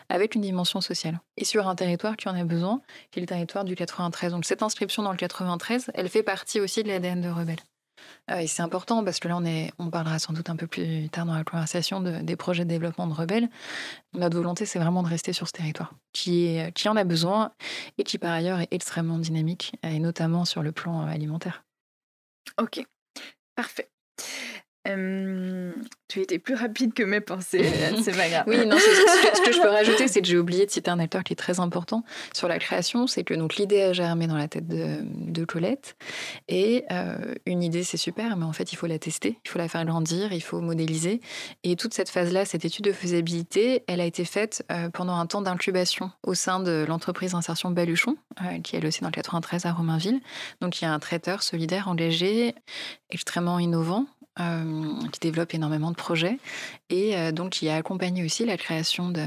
avec 0.08 0.34
une 0.34 0.42
dimension 0.42 0.80
sociale. 0.80 1.20
Et 1.36 1.44
sur 1.44 1.68
un 1.68 1.74
territoire 1.74 2.16
qui 2.16 2.28
en 2.28 2.34
a 2.34 2.44
besoin, 2.44 2.80
qui 3.10 3.18
est 3.18 3.22
le 3.22 3.26
territoire 3.26 3.64
du 3.64 3.74
93. 3.74 4.32
Donc 4.32 4.44
cette 4.44 4.62
inscription 4.62 5.02
dans 5.02 5.12
le 5.12 5.16
93, 5.16 5.90
elle 5.94 6.08
fait 6.08 6.22
partie 6.22 6.60
aussi 6.60 6.82
de 6.82 6.88
l'ADN 6.88 7.20
de 7.20 7.28
Rebelle. 7.28 7.58
Euh, 8.30 8.38
et 8.38 8.46
c'est 8.46 8.62
important 8.62 9.04
parce 9.04 9.18
que 9.20 9.28
là, 9.28 9.36
on, 9.36 9.44
est, 9.44 9.72
on 9.78 9.90
parlera 9.90 10.18
sans 10.18 10.32
doute 10.32 10.50
un 10.50 10.56
peu 10.56 10.66
plus 10.66 11.08
tard 11.10 11.26
dans 11.26 11.34
la 11.34 11.44
conversation 11.44 12.00
des 12.00 12.36
projets 12.36 12.64
de 12.64 12.68
développement 12.68 13.06
de 13.06 13.14
Rebelle. 13.14 13.48
Notre 14.14 14.36
volonté, 14.36 14.66
c'est 14.66 14.78
vraiment 14.78 15.02
de 15.02 15.08
rester 15.08 15.32
sur 15.32 15.46
ce 15.46 15.52
territoire 15.52 15.94
qui, 16.12 16.58
qui 16.74 16.88
en 16.88 16.96
a 16.96 17.04
besoin 17.04 17.52
et 17.96 18.04
qui, 18.04 18.18
par 18.18 18.32
ailleurs, 18.32 18.60
est 18.60 18.68
extrêmement 18.70 19.18
dynamique, 19.18 19.72
et 19.82 19.98
notamment 19.98 20.44
sur 20.44 20.62
le 20.62 20.72
plan 20.72 21.06
alimentaire. 21.06 21.64
Ok, 22.60 22.84
parfait. 23.54 23.90
Euh, 24.86 25.72
tu 26.06 26.20
étais 26.20 26.38
plus 26.38 26.54
rapide 26.54 26.94
que 26.94 27.02
mes 27.02 27.20
pensées, 27.20 27.64
c'est 28.02 28.16
pas 28.16 28.28
grave. 28.28 28.44
Oui, 28.46 28.64
non, 28.66 28.78
ce, 28.78 29.44
que, 29.44 29.52
je 29.52 29.60
peux 29.60 29.68
rajouter, 29.68 30.08
c'est 30.08 30.22
que 30.22 30.28
j'ai 30.28 30.38
oublié 30.38 30.64
de 30.64 30.70
citer 30.70 30.90
un 30.90 30.98
acteur 30.98 31.24
qui 31.24 31.32
est 31.34 31.36
très 31.36 31.60
important 31.60 32.04
sur 32.32 32.48
la 32.48 32.58
création, 32.58 33.06
c'est 33.06 33.24
que 33.24 33.34
donc 33.34 33.56
l'idée 33.56 33.82
a 33.82 33.92
germé 33.92 34.26
dans 34.26 34.36
la 34.36 34.48
tête 34.48 34.66
de, 34.66 35.00
de 35.02 35.44
Colette, 35.44 35.96
et 36.48 36.84
euh, 36.90 37.34
une 37.44 37.62
idée 37.62 37.82
c'est 37.82 37.96
super, 37.96 38.36
mais 38.36 38.44
en 38.44 38.52
fait 38.52 38.72
il 38.72 38.76
faut 38.76 38.86
la 38.86 38.98
tester, 38.98 39.38
il 39.44 39.48
faut 39.48 39.58
la 39.58 39.68
faire 39.68 39.84
grandir, 39.84 40.32
il 40.32 40.42
faut 40.42 40.60
modéliser, 40.60 41.20
et 41.64 41.76
toute 41.76 41.92
cette 41.92 42.08
phase-là, 42.08 42.44
cette 42.44 42.64
étude 42.64 42.84
de 42.84 42.92
faisabilité, 42.92 43.84
elle 43.88 44.00
a 44.00 44.06
été 44.06 44.24
faite 44.24 44.64
euh, 44.72 44.88
pendant 44.88 45.16
un 45.16 45.26
temps 45.26 45.42
d'incubation 45.42 46.10
au 46.22 46.34
sein 46.34 46.60
de 46.60 46.86
l'entreprise 46.88 47.34
Insertion 47.34 47.70
Baluchon, 47.70 48.16
qui 48.62 48.76
est 48.76 48.86
aussi 48.86 49.00
dans 49.00 49.08
le 49.08 49.12
93 49.12 49.66
à 49.66 49.72
Romainville. 49.72 50.20
Donc 50.60 50.80
il 50.80 50.84
y 50.84 50.88
a 50.88 50.92
un 50.92 50.98
traiteur 50.98 51.42
solidaire 51.42 51.88
engagé, 51.88 52.54
extrêmement 53.10 53.58
innovant, 53.58 54.06
euh, 54.40 54.92
qui 55.12 55.20
développe 55.20 55.54
énormément 55.54 55.90
de 55.90 55.96
projets. 55.96 56.38
Et 56.90 57.16
euh, 57.16 57.32
donc 57.32 57.50
qui 57.50 57.68
a 57.68 57.76
accompagné 57.76 58.24
aussi 58.24 58.44
la 58.44 58.56
création 58.56 59.10
de, 59.10 59.24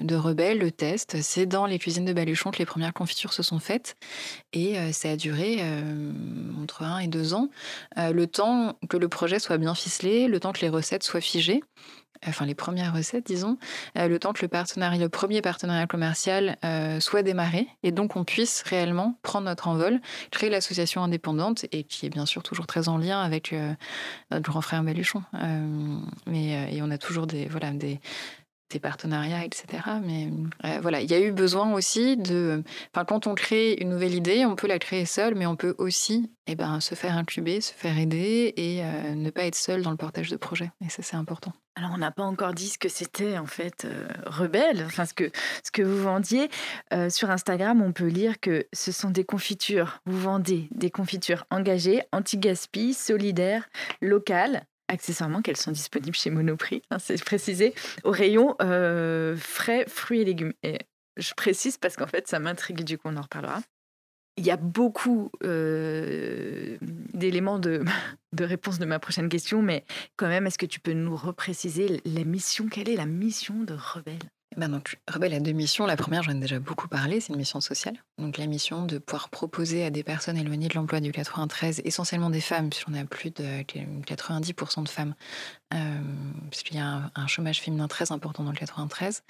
de 0.00 0.14
Rebelle, 0.14 0.58
le 0.58 0.70
test. 0.70 1.20
C'est 1.20 1.46
dans 1.46 1.66
les 1.66 1.78
cuisines 1.78 2.04
de 2.04 2.12
Baluchon 2.12 2.50
que 2.50 2.58
les 2.58 2.66
premières 2.66 2.92
confitures 2.92 3.32
se 3.32 3.42
sont 3.42 3.58
faites. 3.58 3.96
Et 4.52 4.78
euh, 4.78 4.92
ça 4.92 5.10
a 5.10 5.16
duré 5.16 5.60
entre 6.60 6.82
un 6.82 6.98
et 6.98 7.08
deux 7.08 7.34
ans, 7.34 7.48
le 7.96 8.26
temps 8.26 8.76
que 8.88 8.96
le 8.96 9.08
projet 9.08 9.38
soit 9.38 9.58
bien 9.58 9.74
ficelé, 9.74 10.28
le 10.28 10.40
temps 10.40 10.52
que 10.52 10.60
les 10.60 10.68
recettes 10.68 11.02
soient 11.02 11.20
figées 11.20 11.62
enfin 12.26 12.46
les 12.46 12.54
premières 12.54 12.94
recettes, 12.94 13.26
disons, 13.26 13.58
euh, 13.98 14.08
le 14.08 14.18
temps 14.18 14.32
que 14.32 14.42
le 14.42 15.08
premier 15.08 15.42
partenariat 15.42 15.86
commercial 15.86 16.56
euh, 16.64 17.00
soit 17.00 17.22
démarré 17.22 17.68
et 17.82 17.92
donc 17.92 18.16
on 18.16 18.24
puisse 18.24 18.62
réellement 18.62 19.18
prendre 19.22 19.46
notre 19.46 19.68
envol, 19.68 20.00
créer 20.30 20.50
l'association 20.50 21.02
indépendante 21.02 21.66
et 21.72 21.84
qui 21.84 22.06
est 22.06 22.10
bien 22.10 22.26
sûr 22.26 22.42
toujours 22.42 22.66
très 22.66 22.88
en 22.88 22.98
lien 22.98 23.20
avec 23.20 23.52
euh, 23.52 23.72
notre 24.30 24.50
grand 24.50 24.60
frère 24.60 24.82
Baluchon. 24.82 25.22
mais 26.26 26.74
et 26.74 26.82
on 26.82 26.90
a 26.90 26.98
toujours 26.98 27.26
des 27.26 27.46
voilà 27.46 27.70
des 27.70 28.00
des 28.72 28.80
partenariats, 28.80 29.44
etc. 29.44 29.66
Mais 30.02 30.28
voilà, 30.80 31.00
il 31.00 31.10
y 31.10 31.14
a 31.14 31.20
eu 31.20 31.32
besoin 31.32 31.72
aussi 31.72 32.16
de. 32.16 32.62
Enfin, 32.92 33.04
quand 33.04 33.26
on 33.26 33.34
crée 33.34 33.74
une 33.74 33.90
nouvelle 33.90 34.14
idée, 34.14 34.44
on 34.46 34.56
peut 34.56 34.66
la 34.66 34.78
créer 34.78 35.04
seule, 35.04 35.34
mais 35.34 35.46
on 35.46 35.56
peut 35.56 35.74
aussi 35.78 36.30
eh 36.46 36.54
ben, 36.54 36.80
se 36.80 36.94
faire 36.94 37.16
incuber, 37.16 37.60
se 37.60 37.72
faire 37.72 37.98
aider 37.98 38.52
et 38.56 38.82
ne 39.14 39.30
pas 39.30 39.44
être 39.44 39.54
seul 39.54 39.82
dans 39.82 39.90
le 39.90 39.96
portage 39.96 40.30
de 40.30 40.36
projet. 40.36 40.70
Et 40.84 40.88
ça, 40.88 41.02
c'est 41.02 41.16
important. 41.16 41.52
Alors, 41.74 41.90
on 41.94 41.98
n'a 41.98 42.10
pas 42.10 42.24
encore 42.24 42.52
dit 42.52 42.68
ce 42.68 42.76
que 42.76 42.90
c'était 42.90 43.38
en 43.38 43.46
fait 43.46 43.86
euh, 43.86 44.06
Rebelle, 44.26 44.82
enfin 44.84 45.06
ce 45.06 45.14
que, 45.14 45.30
ce 45.64 45.70
que 45.70 45.80
vous 45.80 46.02
vendiez. 46.02 46.50
Euh, 46.92 47.08
sur 47.08 47.30
Instagram, 47.30 47.80
on 47.80 47.92
peut 47.92 48.08
lire 48.08 48.40
que 48.40 48.66
ce 48.74 48.92
sont 48.92 49.08
des 49.08 49.24
confitures. 49.24 50.00
Vous 50.04 50.20
vendez 50.20 50.68
des 50.72 50.90
confitures 50.90 51.46
engagées, 51.50 52.02
anti-gaspi, 52.12 52.92
solidaires, 52.92 53.70
locales. 54.02 54.64
Accessoirement, 54.92 55.40
qu'elles 55.40 55.56
sont 55.56 55.72
disponibles 55.72 56.14
chez 56.14 56.28
Monoprix, 56.28 56.82
c'est 56.98 57.24
précisé, 57.24 57.74
au 58.04 58.10
rayon 58.10 58.56
euh, 58.60 59.34
frais, 59.38 59.86
fruits 59.88 60.20
et 60.20 60.24
légumes. 60.26 60.52
Et 60.62 60.80
je 61.16 61.32
précise 61.32 61.78
parce 61.78 61.96
qu'en 61.96 62.06
fait, 62.06 62.28
ça 62.28 62.38
m'intrigue, 62.38 62.84
du 62.84 62.98
coup, 62.98 63.08
on 63.08 63.16
en 63.16 63.22
reparlera. 63.22 63.62
Il 64.36 64.44
y 64.44 64.50
a 64.50 64.58
beaucoup 64.58 65.30
euh, 65.44 66.76
d'éléments 66.82 67.58
de, 67.58 67.82
de 68.34 68.44
réponse 68.44 68.78
de 68.78 68.84
ma 68.84 68.98
prochaine 68.98 69.30
question, 69.30 69.62
mais 69.62 69.86
quand 70.18 70.28
même, 70.28 70.46
est-ce 70.46 70.58
que 70.58 70.66
tu 70.66 70.78
peux 70.78 70.92
nous 70.92 71.16
repréciser 71.16 72.02
la 72.04 72.24
mission? 72.24 72.68
Quelle 72.68 72.90
est 72.90 72.96
la 72.96 73.06
mission 73.06 73.62
de 73.62 73.72
Rebelle? 73.72 74.18
Ben 74.56 74.68
donc, 74.68 74.98
Rebelle 75.08 75.34
a 75.34 75.40
deux 75.40 75.52
missions. 75.52 75.86
La 75.86 75.96
première, 75.96 76.22
j'en 76.22 76.32
ai 76.32 76.40
déjà 76.40 76.58
beaucoup 76.58 76.88
parlé, 76.88 77.20
c'est 77.20 77.32
une 77.32 77.38
mission 77.38 77.60
sociale. 77.60 77.96
Donc 78.18 78.38
la 78.38 78.46
mission 78.46 78.84
de 78.86 78.98
pouvoir 78.98 79.28
proposer 79.28 79.84
à 79.84 79.90
des 79.90 80.02
personnes 80.02 80.36
éloignées 80.36 80.68
de 80.68 80.74
l'emploi 80.74 81.00
du 81.00 81.12
93, 81.12 81.82
essentiellement 81.84 82.30
des 82.30 82.40
femmes, 82.40 82.70
puisqu'on 82.70 82.94
a 82.94 83.04
plus 83.04 83.30
de 83.30 83.62
90% 83.62 84.84
de 84.84 84.88
femmes, 84.88 85.14
euh, 85.74 86.00
puisqu'il 86.50 86.76
y 86.76 86.80
a 86.80 86.86
un, 86.86 87.10
un, 87.14 87.26
chômage 87.26 87.60
féminin 87.60 87.88
très 87.88 88.12
important 88.12 88.44
dans 88.44 88.50
le 88.50 88.56
93, 88.56 89.22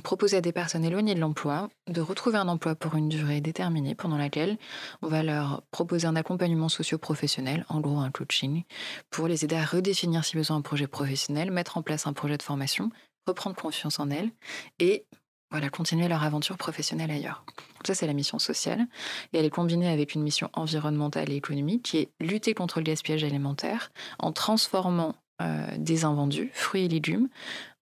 proposer 0.00 0.38
à 0.38 0.40
des 0.40 0.52
personnes 0.52 0.84
éloignées 0.84 1.14
de 1.14 1.20
l'emploi 1.20 1.68
de 1.86 2.00
retrouver 2.00 2.38
un 2.38 2.48
emploi 2.48 2.74
pour 2.74 2.94
une 2.94 3.08
durée 3.08 3.40
déterminée 3.40 3.94
pendant 3.94 4.16
laquelle 4.16 4.56
on 5.02 5.08
va 5.08 5.22
leur 5.22 5.62
proposer 5.70 6.06
un 6.06 6.16
accompagnement 6.16 6.68
socio-professionnel, 6.68 7.66
en 7.68 7.80
gros 7.80 7.98
un 7.98 8.10
coaching, 8.10 8.64
pour 9.10 9.28
les 9.28 9.44
aider 9.44 9.56
à 9.56 9.64
redéfinir 9.64 10.24
si 10.24 10.36
besoin 10.36 10.56
un 10.56 10.62
projet 10.62 10.86
professionnel, 10.86 11.50
mettre 11.50 11.76
en 11.76 11.82
place 11.82 12.06
un 12.06 12.14
projet 12.14 12.38
de 12.38 12.42
formation, 12.42 12.90
reprendre 13.26 13.56
confiance 13.56 13.98
en 14.00 14.10
elles 14.10 14.30
et 14.78 15.06
voilà, 15.50 15.68
continuer 15.68 16.08
leur 16.08 16.22
aventure 16.22 16.56
professionnelle 16.56 17.10
ailleurs. 17.10 17.44
Ça, 17.84 17.94
c'est 17.94 18.06
la 18.06 18.14
mission 18.14 18.38
sociale. 18.38 18.86
Et 19.32 19.38
elle 19.38 19.44
est 19.44 19.50
combinée 19.50 19.90
avec 19.90 20.14
une 20.14 20.22
mission 20.22 20.48
environnementale 20.54 21.30
et 21.30 21.36
économique 21.36 21.82
qui 21.82 21.98
est 21.98 22.10
lutter 22.20 22.54
contre 22.54 22.78
le 22.78 22.84
gaspillage 22.84 23.22
alimentaire 23.22 23.92
en 24.18 24.32
transformant 24.32 25.14
euh, 25.42 25.66
des 25.76 26.06
invendus, 26.06 26.50
fruits 26.54 26.84
et 26.84 26.88
légumes, 26.88 27.28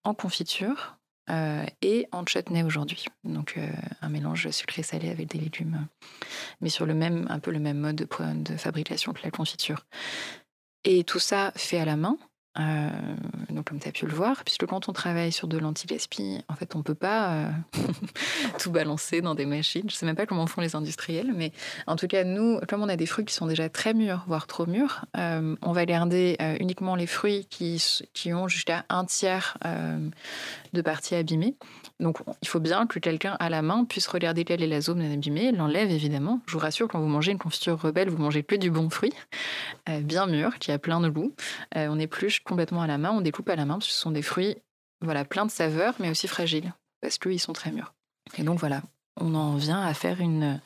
en 0.03 0.13
confiture, 0.13 0.97
euh, 1.29 1.63
et 1.81 2.07
en 2.11 2.25
chutney 2.25 2.63
aujourd'hui. 2.63 3.05
Donc 3.23 3.53
euh, 3.57 3.69
un 4.01 4.09
mélange 4.09 4.49
sucré-salé 4.49 5.09
avec 5.09 5.29
des 5.29 5.39
légumes, 5.39 5.87
mais 6.59 6.69
sur 6.69 6.85
le 6.85 6.93
même, 6.93 7.25
un 7.29 7.39
peu 7.39 7.51
le 7.51 7.59
même 7.59 7.77
mode 7.77 7.95
de, 7.95 8.07
de 8.33 8.57
fabrication 8.57 9.13
que 9.13 9.21
la 9.23 9.31
confiture. 9.31 9.85
Et 10.83 11.03
tout 11.03 11.19
ça 11.19 11.53
fait 11.55 11.79
à 11.79 11.85
la 11.85 11.95
main, 11.95 12.17
euh, 12.59 12.89
donc 13.49 13.69
comme 13.69 13.79
tu 13.79 13.87
as 13.87 13.91
pu 13.91 14.05
le 14.05 14.13
voir, 14.13 14.43
puisque 14.43 14.65
quand 14.65 14.89
on 14.89 14.93
travaille 14.93 15.31
sur 15.31 15.47
de 15.47 15.57
l'anti-gaspi, 15.57 16.43
en 16.49 16.55
fait 16.55 16.75
on 16.75 16.83
peut 16.83 16.95
pas 16.95 17.33
euh, 17.33 17.49
tout 18.59 18.71
balancer 18.71 19.21
dans 19.21 19.35
des 19.35 19.45
machines. 19.45 19.89
Je 19.89 19.95
sais 19.95 20.05
même 20.05 20.15
pas 20.15 20.25
comment 20.25 20.47
font 20.47 20.61
les 20.61 20.75
industriels, 20.75 21.31
mais 21.35 21.51
en 21.87 21.95
tout 21.95 22.07
cas 22.07 22.23
nous, 22.23 22.59
comme 22.67 22.81
on 22.81 22.89
a 22.89 22.97
des 22.97 23.05
fruits 23.05 23.25
qui 23.25 23.33
sont 23.33 23.47
déjà 23.47 23.69
très 23.69 23.93
mûrs, 23.93 24.23
voire 24.27 24.47
trop 24.47 24.65
mûrs, 24.65 25.05
euh, 25.17 25.55
on 25.61 25.71
va 25.71 25.85
garder 25.85 26.37
uniquement 26.59 26.95
les 26.95 27.07
fruits 27.07 27.45
qui, 27.49 27.81
qui 28.13 28.33
ont 28.33 28.47
jusqu'à 28.47 28.85
un 28.89 29.05
tiers 29.05 29.57
de 30.73 30.81
parties 30.81 31.15
abîmées. 31.15 31.55
Donc 32.01 32.17
il 32.41 32.47
faut 32.47 32.59
bien 32.59 32.87
que 32.87 32.99
quelqu'un 32.99 33.37
à 33.39 33.49
la 33.49 33.61
main 33.61 33.85
puisse 33.85 34.07
regarder 34.07 34.43
quelle 34.43 34.61
est 34.61 34.67
la 34.67 34.81
zone 34.81 35.01
abîmée, 35.01 35.51
l'enlève 35.51 35.89
évidemment. 35.89 36.41
Je 36.47 36.53
vous 36.53 36.59
rassure, 36.59 36.87
quand 36.87 36.99
vous 36.99 37.07
mangez 37.07 37.31
une 37.31 37.37
confiture 37.37 37.79
rebelle, 37.79 38.09
vous 38.09 38.17
mangez 38.17 38.43
que 38.43 38.55
du 38.55 38.71
bon 38.71 38.89
fruit, 38.89 39.13
bien 40.01 40.25
mûr, 40.25 40.57
qui 40.57 40.71
a 40.71 40.79
plein 40.79 40.99
de 40.99 41.09
goût. 41.09 41.33
on 41.75 41.99
épluche 41.99 42.39
complètement 42.39 42.81
à 42.81 42.87
la 42.87 42.97
main, 42.97 43.11
on 43.11 43.21
découpe 43.21 43.49
à 43.49 43.55
la 43.55 43.65
main, 43.65 43.75
parce 43.75 43.87
que 43.87 43.93
ce 43.93 43.99
sont 43.99 44.11
des 44.11 44.23
fruits 44.23 44.57
voilà, 45.01 45.25
pleins 45.25 45.45
de 45.45 45.51
saveurs, 45.51 45.95
mais 45.99 46.09
aussi 46.09 46.27
fragiles, 46.27 46.73
parce 47.01 47.17
qu'ils 47.17 47.39
sont 47.39 47.53
très 47.53 47.71
mûrs. 47.71 47.93
Et 48.37 48.43
donc 48.43 48.59
voilà, 48.59 48.81
on 49.19 49.33
en 49.35 49.55
vient 49.55 49.81
à 49.81 49.93
faire 49.93 50.21
une, 50.21 50.61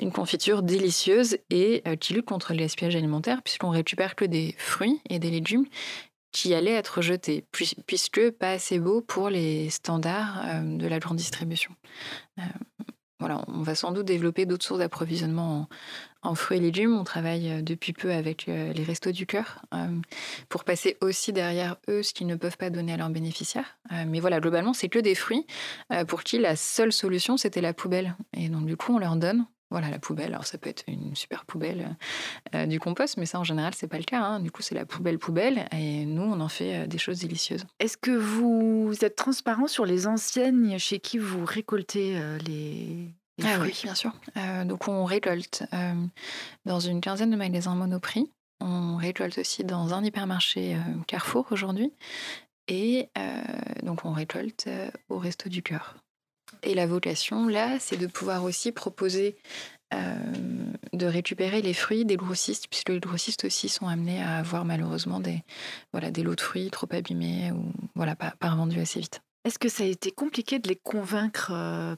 une 0.00 0.12
confiture 0.12 0.62
délicieuse 0.62 1.38
et 1.50 1.82
euh, 1.86 1.96
qui 1.96 2.14
lutte 2.14 2.26
contre 2.26 2.52
le 2.52 2.58
gaspillage 2.58 2.96
alimentaire, 2.96 3.42
puisqu'on 3.42 3.70
récupère 3.70 4.16
que 4.16 4.24
des 4.24 4.54
fruits 4.58 5.00
et 5.08 5.18
des 5.18 5.30
légumes 5.30 5.66
qui 6.36 6.52
allaient 6.52 6.72
être 6.72 7.00
jetés, 7.00 7.46
puisque 7.86 8.30
pas 8.32 8.50
assez 8.50 8.78
beau 8.78 9.00
pour 9.00 9.30
les 9.30 9.70
standards 9.70 10.42
euh, 10.44 10.76
de 10.76 10.86
la 10.86 10.98
grande 10.98 11.16
distribution. 11.16 11.74
Euh, 12.38 12.42
voilà, 13.18 13.42
on 13.48 13.62
va 13.62 13.74
sans 13.74 13.90
doute 13.90 14.04
développer 14.04 14.44
d'autres 14.44 14.66
sources 14.66 14.80
d'approvisionnement 14.80 15.66
en, 16.20 16.34
fruits 16.34 16.58
et 16.58 16.60
légumes. 16.60 16.94
On 16.94 17.04
travaille 17.04 17.50
euh, 17.50 17.62
depuis 17.62 17.94
peu 17.94 18.12
avec 18.12 18.48
les 18.48 18.84
Restos 18.84 19.12
du 19.12 19.24
Cœur 19.24 19.62
pour 20.50 20.64
passer 20.64 20.98
aussi 21.00 21.32
derrière 21.32 21.76
eux 21.88 22.02
ce 22.02 22.12
qu'ils 22.12 22.26
ne 22.26 22.36
peuvent 22.36 22.58
pas 22.58 22.68
donner 22.68 22.92
à 22.92 22.98
leurs 22.98 23.08
bénéficiaires. 23.08 23.78
mais 24.06 24.20
voilà, 24.20 24.38
globalement, 24.38 24.74
c'est 24.74 24.90
que 24.90 24.98
des 24.98 25.14
fruits 25.14 25.46
pour 26.06 26.22
qui 26.22 26.38
la 26.38 26.54
seule 26.54 26.92
solution, 26.92 27.38
c'était 27.38 27.62
la 27.62 27.72
poubelle. 27.72 28.14
Et 28.36 28.50
donc, 28.50 28.66
du 28.66 28.76
coup, 28.76 28.94
on 28.94 28.98
leur 28.98 29.16
donne 29.16 29.46
voilà 29.70 29.90
la 29.90 29.98
poubelle. 29.98 30.32
Alors 30.32 30.46
ça 30.46 30.58
peut 30.58 30.70
être 30.70 30.84
une 30.86 31.14
super 31.16 31.44
poubelle 31.44 31.96
du 32.66 32.78
compost, 32.78 33.16
mais 33.16 33.26
ça 33.26 33.40
en 33.40 33.44
général 33.44 33.74
c'est 33.74 33.88
pas 33.88 33.98
le 33.98 34.04
cas. 34.04 34.22
Hein. 34.22 34.40
Du 34.40 34.50
coup 34.50 34.62
c'est 34.62 34.74
la 34.74 34.86
poubelle 34.86 35.18
poubelle 35.18 35.66
et 35.72 36.04
nous 36.06 36.22
on 36.22 36.40
en 36.40 36.48
fait 36.48 36.86
des 36.86 36.98
choses 36.98 37.20
délicieuses. 37.20 37.64
Est-ce 37.80 37.96
que 37.96 38.12
vous 38.12 38.92
êtes 39.02 39.16
transparent 39.16 39.66
sur 39.66 39.84
les 39.86 40.06
enseignes 40.06 40.78
chez 40.78 41.00
qui 41.00 41.18
vous 41.18 41.44
récoltez 41.44 42.18
les, 42.46 43.10
ah 43.44 43.58
oui, 43.60 43.78
bien 43.82 43.94
sûr. 43.94 44.12
Euh, 44.36 44.64
donc 44.64 44.88
on 44.88 45.04
récolte 45.04 45.64
euh, 45.72 45.94
dans 46.64 46.80
une 46.80 47.00
quinzaine 47.00 47.30
de 47.30 47.36
magasins 47.36 47.74
Monoprix. 47.74 48.30
On 48.60 48.96
récolte 48.96 49.38
aussi 49.38 49.64
dans 49.64 49.92
un 49.92 50.02
hypermarché 50.02 50.74
euh, 50.74 50.78
Carrefour 51.06 51.46
aujourd'hui. 51.50 51.92
Et 52.68 53.10
donc 53.84 54.04
on 54.04 54.10
récolte 54.10 54.68
au 55.08 55.18
Resto 55.18 55.48
du 55.48 55.62
Cœur. 55.62 55.94
Et 56.62 56.74
la 56.74 56.86
vocation, 56.86 57.48
là, 57.48 57.78
c'est 57.78 57.96
de 57.96 58.06
pouvoir 58.06 58.44
aussi 58.44 58.72
proposer 58.72 59.36
de 60.92 61.06
récupérer 61.06 61.62
les 61.62 61.72
fruits 61.72 62.04
des 62.04 62.16
grossistes, 62.16 62.66
puisque 62.68 62.88
les 62.88 62.98
grossistes 62.98 63.44
aussi 63.44 63.68
sont 63.68 63.86
amenés 63.86 64.20
à 64.20 64.38
avoir 64.38 64.64
malheureusement 64.64 65.20
des, 65.20 65.42
voilà, 65.92 66.10
des 66.10 66.22
lots 66.24 66.34
de 66.34 66.40
fruits 66.40 66.70
trop 66.70 66.88
abîmés 66.90 67.52
ou 67.52 67.72
voilà, 67.94 68.16
pas, 68.16 68.32
pas 68.40 68.50
revendus 68.50 68.80
assez 68.80 68.98
vite. 68.98 69.20
Est-ce 69.44 69.60
que 69.60 69.68
ça 69.68 69.84
a 69.84 69.86
été 69.86 70.10
compliqué 70.10 70.58
de 70.58 70.68
les 70.68 70.74
convaincre 70.74 71.52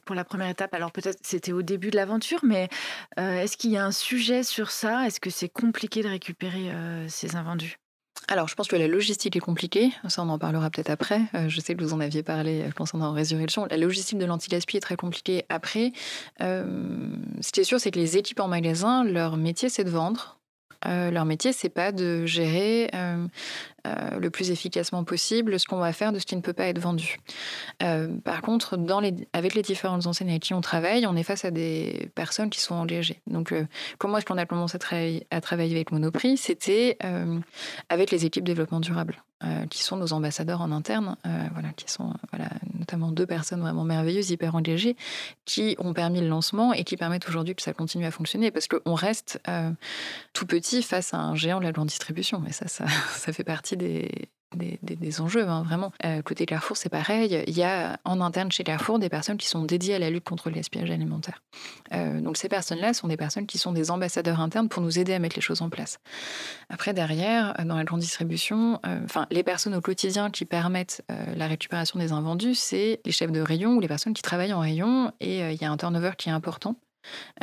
pour 0.05 0.15
la 0.15 0.23
première 0.23 0.49
étape? 0.49 0.75
Alors 0.75 0.91
peut-être 0.91 1.17
c'était 1.23 1.51
au 1.51 1.63
début 1.63 1.89
de 1.89 1.95
l'aventure, 1.95 2.41
mais 2.43 2.69
est-ce 3.17 3.57
qu'il 3.57 3.71
y 3.71 3.77
a 3.77 3.83
un 3.83 3.91
sujet 3.91 4.43
sur 4.43 4.69
ça? 4.69 5.07
Est-ce 5.07 5.19
que 5.19 5.31
c'est 5.31 5.49
compliqué 5.49 6.03
de 6.03 6.09
récupérer 6.09 6.71
ces 7.07 7.35
invendus? 7.35 7.77
Alors, 8.31 8.47
je 8.47 8.53
pense 8.53 8.67
que 8.67 8.75
la 8.75 8.87
logistique 8.87 9.35
est 9.35 9.39
compliquée. 9.39 9.91
Ça, 10.07 10.21
on 10.21 10.29
en 10.29 10.37
parlera 10.37 10.69
peut-être 10.69 10.91
après. 10.91 11.21
je 11.47 11.59
sais 11.59 11.73
que 11.73 11.83
vous 11.83 11.93
en 11.93 11.99
aviez 11.99 12.21
parlé 12.21 12.63
concernant 12.77 13.11
Résurrection. 13.11 13.65
La 13.65 13.77
logistique 13.77 14.19
de 14.19 14.25
l'anti-gaspi 14.25 14.77
est 14.77 14.81
très 14.81 14.95
compliquée. 14.95 15.45
Après, 15.49 15.93
ce 16.39 17.51
qui 17.51 17.61
est 17.61 17.63
sûr, 17.63 17.79
c'est 17.79 17.89
que 17.89 17.97
les 17.97 18.17
équipes 18.17 18.39
en 18.39 18.47
magasin, 18.47 19.03
leur 19.03 19.35
métier, 19.35 19.67
c'est 19.69 19.83
de 19.83 19.89
vendre. 19.89 20.37
leur 20.85 21.25
métier, 21.25 21.53
c'est 21.53 21.69
pas 21.69 21.91
de 21.91 22.27
gérer 22.27 22.91
euh, 23.87 24.19
le 24.19 24.29
plus 24.29 24.51
efficacement 24.51 25.03
possible 25.03 25.59
ce 25.59 25.65
qu'on 25.65 25.77
va 25.77 25.93
faire 25.93 26.11
de 26.11 26.19
ce 26.19 26.25
qui 26.25 26.35
ne 26.35 26.41
peut 26.41 26.53
pas 26.53 26.65
être 26.65 26.79
vendu. 26.79 27.17
Euh, 27.81 28.09
par 28.23 28.41
contre, 28.41 28.77
avec 29.33 29.55
les 29.55 29.61
différentes 29.61 30.05
enseignes 30.05 30.29
avec 30.29 30.43
qui 30.43 30.53
on 30.53 30.61
travaille, 30.61 31.05
on 31.07 31.15
est 31.15 31.23
face 31.23 31.45
à 31.45 31.51
des 31.51 32.09
personnes 32.15 32.49
qui 32.49 32.59
sont 32.59 32.75
engagées. 32.75 33.21
Donc, 33.27 33.51
euh, 33.51 33.65
comment 33.97 34.17
est-ce 34.17 34.25
qu'on 34.25 34.37
a 34.37 34.45
commencé 34.45 34.75
à 34.75 35.41
travailler, 35.41 35.75
avec 35.75 35.91
Monoprix? 35.91 36.37
C'était 36.37 36.97
avec 37.89 38.11
les 38.11 38.25
équipes 38.25 38.43
développement 38.43 38.79
durable. 38.79 39.21
qui 39.69 39.83
sont 39.83 39.95
nos 39.95 40.11
ambassadeurs 40.11 40.61
en 40.61 40.71
interne, 40.71 41.15
voilà, 41.53 41.69
qui 41.75 41.89
sont 41.89 42.13
voilà, 42.33 42.49
notamment 42.77 43.11
deux 43.11 43.25
personnes 43.25 43.61
vraiment 43.61 43.85
merveilleuses, 43.85 44.31
hyper 44.31 44.55
engagées, 44.55 44.97
qui 45.45 45.75
ont 45.79 45.93
permis 45.93 46.19
le 46.19 46.27
lancement 46.27 46.73
et 46.73 46.83
qui 46.83 46.97
permettent 46.97 47.29
aujourd'hui 47.29 47.55
que 47.55 47.61
ça 47.61 47.73
continue 47.73 48.05
à 48.05 48.11
fonctionner, 48.11 48.51
parce 48.51 48.67
qu'on 48.67 48.95
reste 48.95 49.39
tout 50.33 50.45
petit 50.45 50.83
face 50.83 51.13
à 51.13 51.17
un 51.17 51.35
géant 51.35 51.59
de 51.59 51.63
la 51.63 51.71
grande 51.71 51.87
distribution, 51.87 52.43
et 52.47 52.51
ça, 52.51 52.67
ça 52.67 53.33
fait 53.33 53.43
partie 53.43 53.68
des, 53.75 55.21
enjeux, 55.21 55.47
hein, 55.47 55.63
vraiment. 55.63 55.91
Euh, 56.05 56.21
côté 56.21 56.45
Carrefour, 56.45 56.77
c'est 56.77 56.89
pareil. 56.89 57.43
Il 57.47 57.57
y 57.57 57.63
a 57.63 57.99
en 58.03 58.21
interne 58.21 58.51
chez 58.51 58.63
Carrefour 58.63 58.99
des 58.99 59.09
personnes 59.09 59.37
qui 59.37 59.47
sont 59.47 59.63
dédiées 59.63 59.95
à 59.95 59.99
la 59.99 60.09
lutte 60.09 60.23
contre 60.23 60.49
le 60.49 60.55
gaspillage 60.55 60.89
alimentaire. 60.91 61.43
Euh, 61.93 62.19
donc 62.21 62.37
ces 62.37 62.49
personnes-là 62.49 62.93
sont 62.93 63.07
des 63.07 63.17
personnes 63.17 63.45
qui 63.45 63.57
sont 63.57 63.71
des 63.71 63.91
ambassadeurs 63.91 64.39
internes 64.39 64.69
pour 64.69 64.81
nous 64.81 64.99
aider 64.99 65.13
à 65.13 65.19
mettre 65.19 65.35
les 65.35 65.41
choses 65.41 65.61
en 65.61 65.69
place. 65.69 65.99
Après, 66.69 66.93
derrière, 66.93 67.53
dans 67.65 67.75
la 67.75 67.83
grande 67.83 67.99
distribution, 67.99 68.79
euh, 68.85 68.99
enfin, 69.03 69.27
les 69.31 69.43
personnes 69.43 69.75
au 69.75 69.81
quotidien 69.81 70.29
qui 70.29 70.45
permettent 70.45 71.03
la 71.35 71.47
récupération 71.47 71.99
des 71.99 72.11
invendus, 72.11 72.55
c'est 72.55 73.01
les 73.05 73.11
chefs 73.11 73.31
de 73.31 73.41
rayon 73.41 73.75
ou 73.75 73.79
les 73.79 73.87
personnes 73.87 74.13
qui 74.13 74.21
travaillent 74.21 74.53
en 74.53 74.59
rayon. 74.59 75.11
Et 75.19 75.39
il 75.39 75.61
y 75.61 75.65
a 75.65 75.71
un 75.71 75.77
turnover 75.77 76.11
qui 76.17 76.29
est 76.29 76.31
important. 76.31 76.75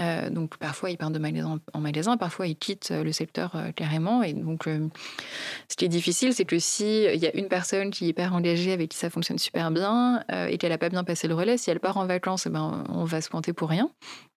Euh, 0.01 0.31
donc 0.31 0.57
parfois 0.59 0.91
ils 0.91 0.97
partent 0.97 1.13
de 1.13 1.19
magasin 1.19 1.61
en 1.73 1.81
magasin, 1.81 2.17
parfois 2.17 2.47
ils 2.47 2.57
quittent 2.57 2.91
euh, 2.91 3.05
le 3.05 3.13
secteur 3.13 3.53
euh, 3.55 3.73
carrément. 3.73 4.23
Et 4.23 4.33
donc 4.33 4.65
ce 4.67 5.77
qui 5.77 5.85
est 5.85 5.89
difficile, 5.89 6.33
c'est 6.33 6.45
que 6.45 6.59
s'il 6.59 7.17
y 7.17 7.27
a 7.27 7.37
une 7.37 7.49
personne 7.49 7.91
qui 7.91 8.07
est 8.07 8.09
hyper 8.09 8.35
engagée, 8.35 8.73
avec 8.73 8.91
qui 8.91 8.99
ça 8.99 9.11
fonctionne 9.11 9.39
super 9.39 9.71
bien, 9.71 10.25
et 10.49 10.59
qu'elle 10.59 10.71
n'a 10.71 10.79
pas 10.79 10.89
bien 10.89 11.05
passé 11.05 11.29
le 11.29 11.35
relais, 11.35 11.57
si 11.57 11.71
elle 11.71 11.81
part 11.81 11.97
en 11.97 12.07
vacances, 12.07 12.47
eh 12.47 12.51
ben, 12.51 12.85
on 12.89 13.05
va 13.05 13.21
se 13.21 13.29
pointer 13.29 13.53
pour 13.53 13.69
rien. 13.69 13.91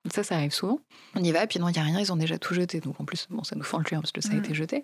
Ça, 0.09 0.23
ça 0.23 0.35
arrive 0.35 0.53
souvent. 0.53 0.79
On 1.15 1.23
y 1.23 1.31
va, 1.33 1.43
et 1.43 1.47
puis 1.47 1.59
non, 1.59 1.67
il 1.67 1.73
n'y 1.73 1.79
a 1.79 1.83
rien, 1.83 1.99
ils 1.99 2.11
ont 2.13 2.15
déjà 2.15 2.37
tout 2.39 2.53
jeté. 2.53 2.79
Donc 2.79 2.99
en 3.01 3.05
plus, 3.05 3.27
bon, 3.29 3.43
ça 3.43 3.57
nous 3.57 3.63
fend 3.63 3.79
le 3.79 3.83
cœur 3.83 4.01
parce 4.01 4.13
que 4.13 4.21
ça 4.21 4.31
a 4.31 4.35
mm. 4.35 4.39
été 4.39 4.53
jeté. 4.53 4.83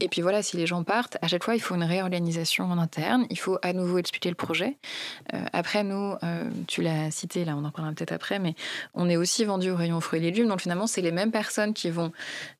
Et 0.00 0.08
puis 0.08 0.22
voilà, 0.22 0.42
si 0.42 0.56
les 0.56 0.66
gens 0.66 0.82
partent, 0.84 1.18
à 1.20 1.28
chaque 1.28 1.44
fois, 1.44 1.54
il 1.54 1.60
faut 1.60 1.74
une 1.74 1.84
réorganisation 1.84 2.64
en 2.64 2.78
interne. 2.78 3.26
Il 3.28 3.38
faut 3.38 3.58
à 3.60 3.74
nouveau 3.74 3.98
expliquer 3.98 4.30
le 4.30 4.34
projet. 4.34 4.78
Euh, 5.34 5.44
après, 5.52 5.84
nous, 5.84 6.14
euh, 6.22 6.50
tu 6.66 6.80
l'as 6.80 7.10
cité, 7.10 7.44
là, 7.44 7.56
on 7.56 7.64
en 7.64 7.70
parlera 7.70 7.94
peut-être 7.94 8.12
après, 8.12 8.38
mais 8.38 8.54
on 8.94 9.10
est 9.10 9.16
aussi 9.16 9.44
vendu 9.44 9.70
au 9.70 9.76
rayon 9.76 10.00
fruits 10.00 10.20
et 10.20 10.22
légumes. 10.22 10.48
Donc 10.48 10.62
finalement, 10.62 10.86
c'est 10.86 11.02
les 11.02 11.12
mêmes 11.12 11.30
personnes 11.30 11.74
qui 11.74 11.90
vont 11.90 12.12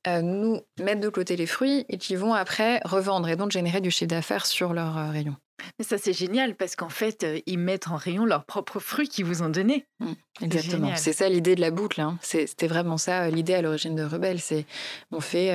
euh, 0.06 0.20
nous 0.20 0.60
mettre 0.78 1.00
de 1.00 1.08
côté 1.08 1.36
les 1.36 1.46
fruits 1.46 1.86
et 1.88 1.96
qui 1.96 2.16
vont 2.16 2.34
après 2.34 2.80
revendre 2.84 3.28
et 3.30 3.36
donc 3.36 3.50
générer 3.50 3.80
du 3.80 3.90
chiffre 3.90 4.10
d'affaires 4.10 4.44
sur 4.44 4.74
leur 4.74 5.10
rayon. 5.10 5.36
Mais 5.78 5.84
ça, 5.84 5.98
c'est 5.98 6.12
génial 6.12 6.56
parce 6.56 6.76
qu'en 6.76 6.88
fait, 6.88 7.26
ils 7.46 7.58
mettent 7.58 7.88
en 7.88 7.96
rayon 7.96 8.24
leurs 8.24 8.44
propres 8.44 8.80
fruits 8.80 9.08
qu'ils 9.08 9.24
vous 9.24 9.42
ont 9.42 9.48
donnés. 9.48 9.86
Mmh, 10.00 10.12
exactement. 10.42 10.96
C'est 10.96 11.12
ça 11.12 11.28
l'idée 11.28 11.54
de 11.54 11.60
la 11.60 11.70
boucle. 11.70 12.00
Hein. 12.00 12.18
C'était 12.22 12.66
vraiment 12.66 12.98
ça 12.98 13.30
l'idée 13.30 13.54
à 13.54 13.62
l'origine 13.62 13.94
de 13.94 14.04
Rebelle. 14.04 14.40
C'est 14.40 14.66
on 15.10 15.20
fait, 15.20 15.52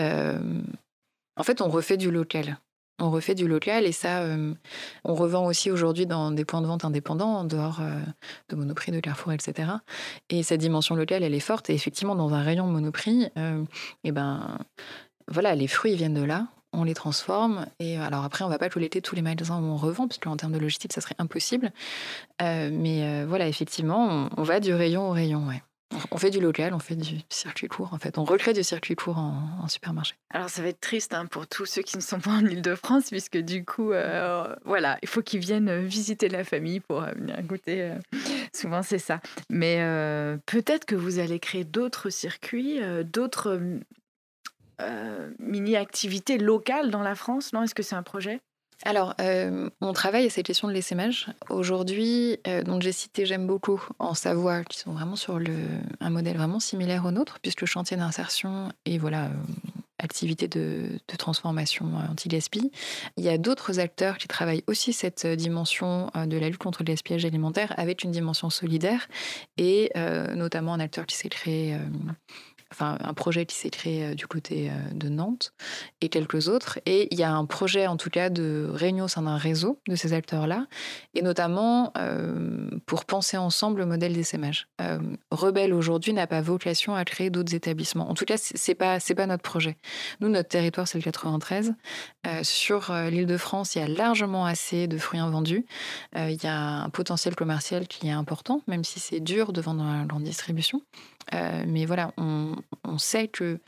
en 1.35 1.43
fait, 1.43 1.61
on 1.61 1.69
refait 1.69 1.97
du 1.97 2.11
local. 2.11 2.59
On 3.01 3.11
refait 3.11 3.35
du 3.35 3.47
local 3.47 3.85
et 3.85 3.93
ça, 3.93 4.25
on 5.05 5.15
revend 5.15 5.45
aussi 5.45 5.71
aujourd'hui 5.71 6.05
dans 6.05 6.31
des 6.31 6.43
points 6.43 6.61
de 6.61 6.67
vente 6.67 6.83
indépendants, 6.83 7.37
en 7.37 7.43
dehors 7.45 7.81
de 8.49 8.55
Monoprix, 8.55 8.91
de 8.91 8.99
Carrefour, 8.99 9.31
etc. 9.31 9.71
Et 10.29 10.43
cette 10.43 10.59
dimension 10.59 10.95
locale, 10.95 11.23
elle 11.23 11.33
est 11.33 11.39
forte. 11.39 11.69
Et 11.69 11.73
effectivement, 11.73 12.15
dans 12.15 12.33
un 12.33 12.43
rayon 12.43 12.65
Monoprix, 12.67 13.23
et 13.23 13.31
eh 14.03 14.11
ben, 14.11 14.57
voilà, 15.29 15.55
les 15.55 15.67
fruits 15.67 15.95
viennent 15.95 16.13
de 16.13 16.23
là 16.23 16.47
on 16.73 16.83
les 16.83 16.93
transforme. 16.93 17.65
Et 17.79 17.97
alors 17.97 18.23
après, 18.23 18.43
on 18.43 18.49
va 18.49 18.57
pas 18.57 18.69
l'été 18.79 19.01
tous 19.01 19.15
les 19.15 19.21
magasins 19.21 19.59
où 19.59 19.65
on 19.65 19.77
revend, 19.77 20.07
parce 20.07 20.19
qu'en 20.19 20.37
termes 20.37 20.53
de 20.53 20.59
logistique, 20.59 20.93
ça 20.93 21.01
serait 21.01 21.15
impossible. 21.17 21.71
Euh, 22.41 22.69
mais 22.71 23.03
euh, 23.03 23.25
voilà, 23.27 23.47
effectivement, 23.47 24.29
on, 24.35 24.43
va 24.43 24.59
du 24.59 24.73
rayon 24.73 25.09
au 25.09 25.11
rayon, 25.11 25.47
ouais. 25.47 25.61
On 26.11 26.17
fait 26.17 26.29
du 26.29 26.39
local, 26.39 26.75
on 26.75 26.79
fait 26.79 26.95
du 26.95 27.17
circuit 27.29 27.67
court, 27.67 27.93
en 27.93 27.97
fait. 27.97 28.19
On 28.19 28.23
recrée 28.23 28.53
du 28.53 28.63
circuit 28.63 28.95
court 28.95 29.17
en, 29.17 29.67
supermarché. 29.67 30.13
Alors, 30.29 30.47
ça 30.47 30.61
va 30.61 30.67
être 30.67 30.79
triste 30.79 31.15
hein, 31.15 31.25
pour 31.25 31.47
tous 31.47 31.65
ceux 31.65 31.81
qui 31.81 31.97
ne 31.97 32.01
sont 32.01 32.19
pas 32.19 32.29
en 32.29 32.45
Ile-de-France, 32.45 33.09
puisque 33.09 33.37
du 33.37 33.65
coup, 33.65 33.91
euh, 33.91 34.55
voilà, 34.65 34.99
il 35.01 35.07
faut 35.07 35.23
qu'ils 35.23 35.39
viennent 35.39 35.83
visiter 35.85 36.29
la 36.29 36.43
famille 36.43 36.79
pour 36.79 37.01
venir 37.01 37.41
goûter. 37.41 37.95
souvent, 38.53 38.83
c'est 38.83 38.99
ça. 38.99 39.19
Mais 39.49 39.77
peut-être 40.45 40.85
que 40.85 40.95
vous 40.95 41.17
allez 41.17 41.39
créer 41.39 41.63
d'autres 41.63 42.11
circuits, 42.11 42.79
d'autres 43.05 43.59
euh, 44.81 45.29
mini-activité 45.39 46.37
locale 46.37 46.91
dans 46.91 47.01
la 47.01 47.15
France, 47.15 47.53
non? 47.53 47.63
Est-ce 47.63 47.75
que 47.75 47.83
c'est 47.83 47.95
un 47.95 48.03
projet? 48.03 48.39
Alors, 48.85 49.13
euh, 49.19 49.69
on 49.81 49.91
travaille 49.91 50.25
à 50.25 50.29
cette 50.29 50.45
question 50.45 50.69
de 50.69 50.73
l'essaimage. 50.73 51.27
Aujourd'hui, 51.49 52.39
euh, 52.47 52.63
donc 52.63 52.81
j'ai 52.81 52.93
cité 52.93 53.25
J'aime 53.25 53.45
beaucoup 53.45 53.85
en 53.99 54.13
Savoie, 54.13 54.63
qui 54.63 54.79
sont 54.79 54.93
vraiment 54.93 55.17
sur 55.17 55.37
le, 55.37 55.53
un 55.99 56.09
modèle 56.09 56.37
vraiment 56.37 56.61
similaire 56.61 57.05
au 57.05 57.11
nôtre, 57.11 57.39
puisque 57.41 57.65
chantier 57.65 57.97
d'insertion 57.97 58.71
et 58.85 58.97
voilà, 58.97 59.31
activité 59.97 60.47
de, 60.47 60.97
de 61.05 61.15
transformation 61.17 61.91
anti-gaspi. 62.09 62.71
Il 63.17 63.23
y 63.25 63.27
a 63.27 63.37
d'autres 63.37 63.79
acteurs 63.79 64.17
qui 64.17 64.29
travaillent 64.29 64.63
aussi 64.65 64.93
cette 64.93 65.27
dimension 65.27 66.09
de 66.15 66.37
la 66.37 66.47
lutte 66.47 66.57
contre 66.57 66.83
le 66.83 66.85
gaspillage 66.85 67.25
alimentaire 67.25 67.73
avec 67.75 68.05
une 68.05 68.11
dimension 68.11 68.49
solidaire, 68.49 69.09
et 69.57 69.91
notamment 70.35 70.73
un 70.73 70.79
acteur 70.79 71.05
qui 71.05 71.17
s'est 71.17 71.27
créé 71.27 71.77
enfin 72.71 72.97
un 73.03 73.13
projet 73.13 73.45
qui 73.45 73.55
s'est 73.55 73.69
créé 73.69 74.05
euh, 74.05 74.13
du 74.13 74.27
côté 74.27 74.69
euh, 74.69 74.73
de 74.93 75.09
Nantes 75.09 75.53
et 76.01 76.09
quelques 76.09 76.47
autres. 76.47 76.79
Et 76.85 77.07
il 77.11 77.19
y 77.19 77.23
a 77.23 77.31
un 77.31 77.45
projet 77.45 77.87
en 77.87 77.97
tout 77.97 78.09
cas 78.09 78.29
de 78.29 78.67
réunion 78.71 79.05
au 79.05 79.07
sein 79.07 79.23
d'un 79.23 79.37
réseau 79.37 79.79
de 79.87 79.95
ces 79.95 80.13
acteurs-là, 80.13 80.67
et 81.13 81.21
notamment 81.21 81.91
euh, 81.97 82.69
pour 82.85 83.05
penser 83.05 83.37
ensemble 83.37 83.79
le 83.79 83.85
modèle 83.85 84.13
d'essaimage. 84.13 84.67
Euh, 84.81 84.99
Rebelle 85.31 85.73
aujourd'hui 85.73 86.13
n'a 86.13 86.27
pas 86.27 86.41
vocation 86.41 86.95
à 86.95 87.05
créer 87.05 87.29
d'autres 87.29 87.55
établissements. 87.55 88.09
En 88.09 88.13
tout 88.13 88.25
cas, 88.25 88.37
c'est 88.37 88.75
pas 88.75 88.99
c'est 88.99 89.15
pas 89.15 89.25
notre 89.25 89.43
projet. 89.43 89.77
Nous, 90.19 90.29
notre 90.29 90.49
territoire 90.49 90.87
c'est 90.87 90.97
le 90.97 91.03
93. 91.03 91.73
sur 92.43 92.93
l'île 93.09 93.25
de 93.25 93.37
France, 93.37 93.75
il 93.75 93.79
y 93.79 93.81
a 93.81 93.87
largement 93.87 94.45
assez 94.45 94.87
de 94.87 94.97
fruits 94.97 95.19
invendus. 95.19 95.65
il 96.15 96.43
y 96.43 96.47
a 96.47 96.83
un 96.83 96.89
potentiel 96.89 97.35
commercial 97.35 97.87
qui 97.87 98.07
est 98.07 98.11
important, 98.11 98.61
même 98.67 98.83
si 98.83 98.99
c'est 98.99 99.19
dur 99.19 99.53
de 99.53 99.61
vendre 99.61 99.83
dans 99.83 99.93
la 99.93 100.05
grande 100.05 100.23
distribution. 100.23 100.81
Euh, 101.33 101.63
mais 101.67 101.85
voilà, 101.85 102.11
on, 102.17 102.55
sait 102.97 103.27
qu'il 103.27 103.59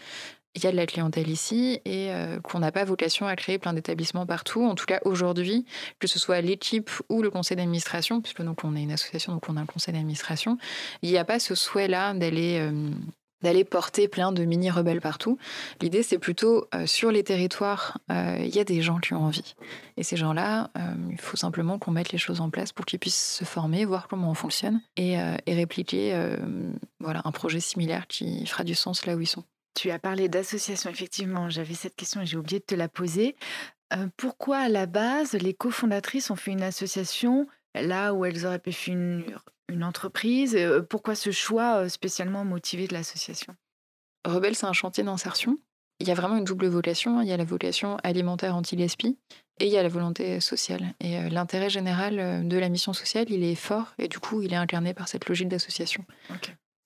y 0.61 0.67
a 0.67 0.71
de 0.71 0.75
la 0.75 0.85
clientèle 0.85 1.29
ici 1.29 1.79
et 1.85 2.11
euh, 2.11 2.39
qu'on 2.41 2.59
n'a 2.59 2.71
pas 2.71 2.83
vocation 2.83 3.27
à 3.27 3.35
créer 3.35 3.57
plein 3.59 3.73
d'établissements 3.73 4.25
partout. 4.25 4.63
En 4.63 4.75
tout 4.75 4.85
cas, 4.85 4.99
aujourd'hui, 5.05 5.65
que 5.99 6.07
ce 6.07 6.19
soit 6.19 6.41
l'équipe 6.41 6.89
ou 7.09 7.21
le 7.21 7.29
conseil 7.29 7.57
d'administration, 7.57 8.21
puisque 8.21 8.41
donc 8.41 8.63
on 8.63 8.75
est 8.75 8.83
une 8.83 8.91
association, 8.91 9.33
donc 9.33 9.47
on 9.47 9.57
a 9.57 9.61
un 9.61 9.65
conseil 9.65 9.93
d'administration, 9.93 10.57
il 11.01 11.11
n'y 11.11 11.17
a 11.17 11.25
pas 11.25 11.39
ce 11.39 11.55
souhait-là 11.55 12.13
d'aller 12.13 12.59
euh, 12.59 12.89
d'aller 13.41 13.63
porter 13.63 14.07
plein 14.07 14.31
de 14.31 14.43
mini-rebelles 14.45 15.01
partout. 15.01 15.37
L'idée, 15.81 16.03
c'est 16.03 16.19
plutôt 16.19 16.67
euh, 16.73 16.85
sur 16.85 17.11
les 17.11 17.23
territoires, 17.23 17.97
euh, 18.11 18.37
il 18.39 18.55
y 18.55 18.59
a 18.59 18.63
des 18.63 18.81
gens 18.81 18.99
qui 18.99 19.13
ont 19.13 19.23
envie. 19.23 19.55
Et 19.97 20.03
ces 20.03 20.17
gens-là, 20.17 20.71
euh, 20.77 20.93
il 21.09 21.19
faut 21.19 21.37
simplement 21.37 21.79
qu'on 21.79 21.91
mette 21.91 22.11
les 22.11 22.17
choses 22.17 22.41
en 22.41 22.49
place 22.49 22.71
pour 22.71 22.85
qu'ils 22.85 22.99
puissent 22.99 23.35
se 23.39 23.43
former, 23.43 23.85
voir 23.85 24.07
comment 24.07 24.29
on 24.29 24.35
fonctionne 24.35 24.81
et, 24.97 25.17
répliquer 25.47 26.17
voilà, 26.99 27.21
un 27.25 27.31
projet 27.31 27.59
similaire 27.59 28.07
qui 28.07 28.45
fera 28.45 28.63
du 28.63 28.73
sens 28.73 29.05
là 29.05 29.15
où 29.15 29.21
ils 29.21 29.27
sont. 29.27 29.43
Tu 29.73 29.91
as 29.91 29.99
parlé 29.99 30.29
d'association, 30.29 30.89
effectivement. 30.89 31.49
J'avais 31.49 31.73
cette 31.73 31.95
question 31.95 32.21
et 32.21 32.25
j'ai 32.25 32.37
oublié 32.37 32.59
de 32.59 32.65
te 32.65 32.75
la 32.75 32.87
poser. 32.87 33.35
pourquoi, 34.17 34.59
à 34.59 34.69
la 34.69 34.85
base, 34.85 35.33
les 35.33 35.53
cofondatrices 35.53 36.31
ont 36.31 36.35
fait 36.35 36.51
une 36.51 36.63
association 36.63 37.47
là 37.75 38.13
où 38.13 38.25
elles 38.25 38.45
auraient 38.45 38.59
pu 38.59 38.71
faire 38.71 38.95
une, 38.95 39.23
une 39.71 39.83
entreprise 39.83 40.57
Pourquoi 40.89 41.15
ce 41.15 41.31
choix 41.31 41.89
spécialement 41.89 42.45
motivé 42.45 42.87
de 42.87 42.93
l'association? 42.93 43.55
Rebelle, 44.25 44.55
c'est 44.55 44.67
un 44.67 44.73
chantier 44.73 45.03
d'insertion. 45.03 45.57
Il 45.99 46.07
y 46.07 46.11
a 46.11 46.15
vraiment 46.15 46.37
une 46.37 46.43
double 46.43 46.67
vocation. 46.67 47.19
Hein. 47.19 47.23
Il 47.23 47.29
y 47.29 47.31
a 47.31 47.37
la 47.37 47.43
vocation 47.43 47.97
alimentaire 48.03 48.55
anti-gaspi 48.55 49.17
et 49.59 49.65
il 49.65 49.71
y 49.71 49.77
a 49.77 49.83
la 49.83 49.89
volonté 49.89 50.39
sociale. 50.39 50.93
Et 50.99 51.29
l'intérêt 51.29 51.69
général 51.69 52.47
de 52.47 52.57
la 52.57 52.69
mission 52.69 52.93
sociale, 52.93 53.25
il 53.29 53.43
est 53.43 53.55
fort 53.55 53.93
et 53.99 54.07
du 54.07 54.19
coup, 54.19 54.41
il 54.41 54.53
est 54.53 54.57
incarné 54.57 54.93
par 54.93 55.07
cette 55.07 55.27
logique 55.29 55.49
d'association 55.49 56.03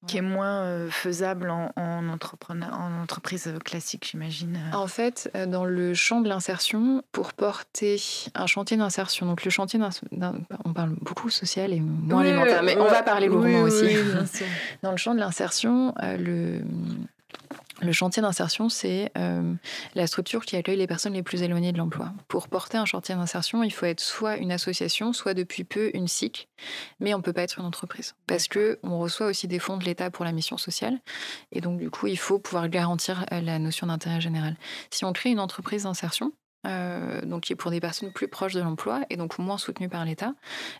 qui 0.07 0.17
est 0.17 0.21
moins 0.21 0.61
euh, 0.61 0.89
faisable 0.89 1.49
en, 1.49 1.71
en, 1.75 2.07
en 2.07 3.01
entreprise 3.01 3.53
classique, 3.63 4.07
j'imagine. 4.11 4.57
Euh. 4.57 4.77
En 4.77 4.87
fait, 4.87 5.29
euh, 5.35 5.45
dans 5.45 5.65
le 5.65 5.93
champ 5.93 6.21
de 6.21 6.29
l'insertion, 6.29 7.03
pour 7.11 7.33
porter 7.33 8.01
un 8.33 8.47
chantier 8.47 8.77
d'insertion, 8.77 9.25
donc 9.25 9.43
le 9.43 9.51
chantier 9.51 9.79
on 10.65 10.73
parle 10.73 10.95
beaucoup 11.01 11.29
social 11.29 11.73
et 11.73 11.79
moins 11.79 12.21
alimentaire, 12.21 12.63
mais 12.63 12.77
on 12.77 12.87
va 12.87 13.03
parler 13.03 13.27
lourdement 13.27 13.61
aussi. 13.61 13.95
dans 14.83 14.91
le 14.91 14.97
champ 14.97 15.13
de 15.13 15.19
l'insertion, 15.19 15.93
le 16.01 16.61
Le 17.85 17.91
chantier 17.91 18.23
d'insertion, 18.23 18.67
c'est 18.67 19.11
euh, 19.15 19.53
la 19.93 20.07
structure 20.07 20.43
qui 20.43 20.55
accueille 20.55 20.77
les 20.77 20.87
personnes 20.87 21.13
les 21.13 21.21
plus 21.21 21.43
éloignées 21.43 21.71
de 21.71 21.77
l'emploi. 21.77 22.13
Pour 22.27 22.47
porter 22.47 22.77
un 22.77 22.85
chantier 22.85 23.13
d'insertion, 23.13 23.61
il 23.61 23.71
faut 23.71 23.85
être 23.85 23.99
soit 23.99 24.37
une 24.37 24.51
association, 24.51 25.13
soit 25.13 25.35
depuis 25.35 25.63
peu 25.63 25.91
une 25.93 26.07
SIC, 26.07 26.49
mais 26.99 27.13
on 27.13 27.19
ne 27.19 27.23
peut 27.23 27.31
pas 27.31 27.43
être 27.43 27.59
une 27.59 27.65
entreprise 27.65 28.15
parce 28.25 28.47
que 28.47 28.79
on 28.81 28.97
reçoit 28.97 29.27
aussi 29.27 29.47
des 29.47 29.59
fonds 29.59 29.77
de 29.77 29.85
l'État 29.85 30.09
pour 30.09 30.25
la 30.25 30.31
mission 30.31 30.57
sociale, 30.57 30.99
et 31.51 31.61
donc 31.61 31.77
du 31.77 31.91
coup, 31.91 32.07
il 32.07 32.17
faut 32.17 32.39
pouvoir 32.39 32.69
garantir 32.69 33.23
euh, 33.31 33.39
la 33.39 33.59
notion 33.59 33.85
d'intérêt 33.85 34.19
général. 34.19 34.57
Si 34.89 35.05
on 35.05 35.13
crée 35.13 35.29
une 35.29 35.39
entreprise 35.39 35.83
d'insertion, 35.83 36.31
euh, 36.65 37.21
donc 37.21 37.43
qui 37.43 37.53
est 37.53 37.55
pour 37.55 37.71
des 37.71 37.79
personnes 37.79 38.11
plus 38.11 38.27
proches 38.27 38.53
de 38.53 38.61
l'emploi 38.61 39.01
et 39.09 39.17
donc 39.17 39.37
moins 39.37 39.57
soutenues 39.57 39.89
par 39.89 40.05
l'État. 40.05 40.33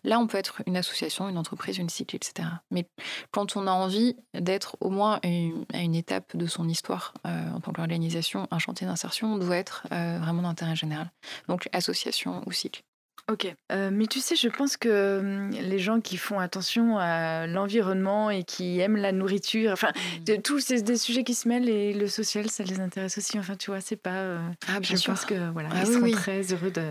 Là, 0.04 0.20
on 0.20 0.28
peut 0.28 0.38
être 0.38 0.62
une 0.66 0.78
association, 0.78 1.30
une 1.30 1.38
entreprise, 1.38 1.78
une 1.78 1.90
cycle, 1.90 2.16
etc. 2.16 2.48
Mais 2.72 2.88
quand 3.32 3.56
on 3.56 3.68
a 3.68 3.72
envie 3.72 4.16
d'être 4.34 4.78
au 4.80 4.90
moins 4.90 5.20
à 5.24 5.80
une 5.80 5.96
étape 5.96 6.36
de 6.36 6.46
son 6.48 6.68
histoire 6.68 7.14
euh, 7.26 7.52
en 7.52 7.60
tant 7.60 7.74
qu'organisation, 7.74 8.48
un 8.52 8.60
chantier 8.60 8.88
d'insertion 8.88 9.38
doit 9.38 9.58
être 9.58 9.88
euh, 9.92 10.20
vraiment 10.20 10.42
d'intérêt 10.42 10.76
général. 10.76 11.12
Donc 11.48 11.70
association 11.74 12.42
ou 12.46 12.52
cycle. 12.52 12.84
Ok, 13.32 13.52
euh, 13.72 13.90
mais 13.92 14.06
tu 14.06 14.20
sais, 14.20 14.36
je 14.36 14.48
pense 14.48 14.78
que 14.78 15.18
hum, 15.20 15.50
les 15.50 15.80
gens 15.80 16.00
qui 16.00 16.16
font 16.16 16.40
attention 16.40 17.00
à 17.00 17.48
l'environnement 17.48 18.30
et 18.30 18.44
qui 18.44 18.80
aiment 18.80 18.98
la 18.98 19.12
nourriture, 19.12 19.72
enfin, 19.72 19.90
mmh. 19.90 20.24
de, 20.26 20.36
tous 20.36 20.60
ces 20.60 20.84
des 20.84 20.96
sujets 20.96 21.24
qui 21.24 21.34
se 21.34 21.48
mêlent 21.48 21.68
et 21.68 21.94
le 21.94 22.08
social, 22.08 22.48
ça 22.52 22.64
les 22.64 22.80
intéresse 22.80 23.18
aussi. 23.18 23.40
Enfin, 23.40 23.56
tu 23.56 23.72
vois, 23.72 23.82
c'est 23.82 23.96
pas. 23.96 24.12
Euh, 24.12 24.40
ah, 24.68 24.78
je 24.80 25.04
pense 25.04 25.26
que 25.26 25.52
voilà, 25.54 25.70
ah 25.72 25.84
ils 25.84 25.94
sont 25.94 26.12
très 26.12 26.42
heureux 26.54 26.70
de, 26.70 26.84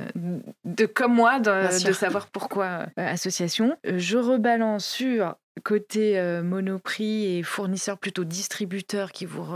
de 0.65 0.87
comme 0.87 1.15
moi, 1.15 1.39
de, 1.39 1.87
de 1.87 1.93
savoir 1.93 2.27
pourquoi 2.27 2.87
euh, 2.99 3.13
association. 3.13 3.77
Je 3.85 4.19
rebalance 4.19 4.85
sur 4.85 5.37
Côté 5.63 6.19
euh, 6.19 6.43
Monoprix 6.43 7.27
et 7.27 7.43
fournisseurs 7.43 7.99
plutôt 7.99 8.25
distributeurs 8.25 9.13
qui 9.13 9.25
vous, 9.25 9.47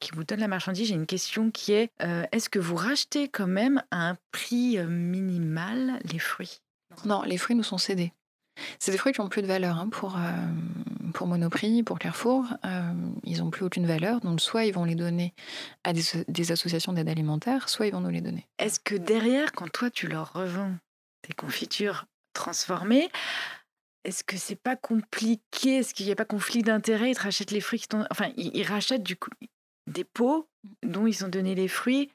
qui 0.00 0.10
vous 0.12 0.24
donnent 0.24 0.40
la 0.40 0.48
marchandise, 0.48 0.88
j'ai 0.88 0.94
une 0.94 1.06
question 1.06 1.50
qui 1.50 1.72
est 1.72 1.90
euh, 2.02 2.24
est-ce 2.32 2.48
que 2.50 2.58
vous 2.58 2.74
rachetez 2.74 3.28
quand 3.28 3.46
même 3.46 3.82
à 3.90 4.10
un 4.10 4.18
prix 4.32 4.78
minimal 4.78 6.00
les 6.10 6.18
fruits? 6.18 6.60
Non, 7.04 7.22
les 7.22 7.38
fruits 7.38 7.56
nous 7.56 7.62
sont 7.62 7.78
cédés. 7.78 8.12
C'est 8.78 8.90
des 8.90 8.98
fruits 8.98 9.12
qui 9.12 9.20
n'ont 9.20 9.28
plus 9.28 9.42
de 9.42 9.46
valeur 9.46 9.78
hein, 9.78 9.88
pour, 9.88 10.18
pour 11.14 11.26
Monoprix, 11.28 11.82
pour 11.84 11.98
Carrefour. 11.98 12.46
ils 13.24 13.38
n'ont 13.38 13.50
plus 13.50 13.64
aucune 13.64 13.86
valeur. 13.86 14.20
Donc, 14.20 14.40
soit 14.40 14.64
ils 14.64 14.74
vont 14.74 14.84
les 14.84 14.96
donner 14.96 15.32
à 15.84 15.92
des, 15.92 16.02
des 16.28 16.52
associations 16.52 16.92
d'aide 16.92 17.08
alimentaire, 17.08 17.68
soit 17.68 17.86
ils 17.86 17.92
vont 17.92 18.00
nous 18.00 18.10
les 18.10 18.20
donner. 18.20 18.46
Est-ce 18.58 18.80
que 18.80 18.96
derrière, 18.96 19.52
quand 19.52 19.70
toi, 19.70 19.88
tu 19.88 20.08
leur 20.08 20.32
revends 20.32 20.74
tes 21.22 21.32
confitures 21.32 22.06
transformées, 22.32 23.08
est-ce 24.04 24.24
que 24.24 24.36
c'est 24.36 24.56
pas 24.56 24.76
compliqué? 24.76 25.76
Est-ce 25.78 25.94
qu'il 25.94 26.06
n'y 26.06 26.12
a 26.12 26.16
pas 26.16 26.24
conflit 26.24 26.62
d'intérêt 26.62 27.10
Ils 27.10 27.16
te 27.16 27.22
rachètent 27.22 27.50
les 27.50 27.60
fruits 27.60 27.80
qui 27.80 27.88
Enfin, 28.10 28.32
ils, 28.36 28.62
rachètent 28.64 29.02
du 29.02 29.16
coup 29.16 29.30
des 29.86 30.04
pots 30.04 30.48
dont 30.82 31.06
ils 31.06 31.24
ont 31.24 31.28
donné 31.28 31.54
les 31.54 31.68
fruits. 31.68 32.10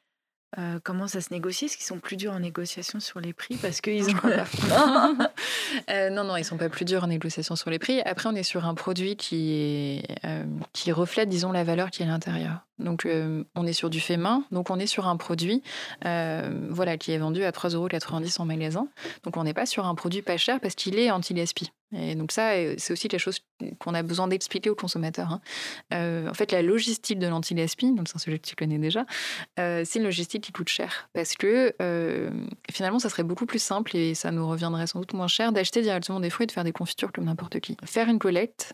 Euh, 0.58 0.80
comment 0.84 1.08
ça 1.08 1.20
se 1.22 1.34
négocie? 1.34 1.66
Est-ce 1.66 1.76
qu'ils 1.76 1.86
sont 1.86 2.00
plus 2.00 2.16
durs 2.16 2.32
en 2.32 2.40
négociation 2.40 3.00
sur 3.00 3.20
les 3.20 3.34
prix 3.34 3.58
Parce 3.58 3.82
qu'ils 3.82 4.10
ont. 4.16 4.30
non. 4.70 5.18
euh, 5.90 6.10
non, 6.10 6.24
non, 6.24 6.38
ils 6.38 6.46
sont 6.46 6.58
pas 6.58 6.70
plus 6.70 6.86
durs 6.86 7.04
en 7.04 7.08
négociation 7.08 7.56
sur 7.56 7.70
les 7.70 7.80
prix. 7.80 8.02
Après, 8.02 8.30
on 8.30 8.36
est 8.36 8.44
sur 8.44 8.66
un 8.66 8.74
produit 8.74 9.16
qui, 9.18 9.52
est, 9.52 10.26
euh, 10.26 10.46
qui 10.74 10.92
reflète, 10.92 11.30
disons, 11.30 11.52
la 11.52 11.64
valeur 11.64 11.92
qui 11.92 12.04
est 12.04 12.06
à 12.06 12.10
l'intérieur. 12.10 12.66
Donc, 12.80 13.06
euh, 13.06 13.44
on 13.56 13.66
est 13.66 13.74
sur 13.74 13.90
du 13.90 14.00
fait 14.00 14.18
main. 14.18 14.44
Donc, 14.52 14.70
on 14.70 14.80
est 14.80 14.88
sur 14.88 15.08
un 15.08 15.18
produit 15.18 15.62
voilà, 16.02 16.98
qui 16.98 17.12
est 17.12 17.18
vendu 17.18 17.44
à 17.44 17.52
3,90 17.52 17.76
euros 17.76 17.90
en 18.40 18.46
magasin. 18.46 18.88
Donc, 19.24 19.38
on 19.38 19.44
n'est 19.44 19.54
pas 19.54 19.66
sur 19.66 19.86
un 19.86 19.96
produit 19.96 20.22
pas 20.22 20.38
cher 20.38 20.60
parce 20.60 20.76
qu'il 20.76 20.98
est 21.00 21.12
anti-gaspi. 21.12 21.72
Et 21.98 22.16
donc 22.16 22.32
ça, 22.32 22.52
euh, 22.52 22.76
c'est 22.78 22.94
aussi 22.94 23.08
quelque 23.08 23.20
chose 23.20 23.40
qu'on 23.80 23.94
a 23.94 24.04
besoin 24.04 24.28
d'expliquer 24.28 24.70
aux 24.70 24.76
consommateurs. 24.76 25.32
Hein. 25.32 25.42
Euh, 25.94 26.30
en 26.30 26.34
fait, 26.34 26.52
la 26.52 26.62
logistique 26.62 27.20
de 27.20 27.28
l'anti-gaspi, 27.28 27.94
donc 27.94 28.08
c'est 28.08 28.16
un 28.16 28.20
sujet 28.20 28.40
que 28.40 28.48
tu 28.48 28.56
connais 28.56 28.78
déjà, 28.78 29.06
euh, 29.60 29.84
c'est 29.86 30.00
une 30.00 30.06
logistique 30.06 30.44
qui 30.44 30.52
coûte 30.52 30.70
cher. 30.70 31.10
Parce 31.14 31.36
que 31.36 31.74
finalement, 32.72 33.00
ça 33.00 33.10
serait 33.10 33.24
beaucoup 33.24 33.46
plus 33.46 33.62
simple 33.62 33.96
et 33.96 34.16
ça 34.16 34.32
nous 34.32 34.48
reviendrait 34.48 34.88
sans 34.88 35.00
doute 35.00 35.14
moins 35.14 35.28
cher 35.28 35.52
d'acheter 35.52 35.82
directement 35.82 36.20
des 36.20 36.30
fruits 36.30 36.46
et 36.46 36.48
de 36.48 36.52
faire 36.52 36.64
des 36.64 36.72
confitures 36.72 37.12
comme 37.12 37.26
n'importe 37.26 37.60
qui. 37.60 37.78
Faire 37.86 38.10
une 38.10 38.20
collecte, 38.20 38.74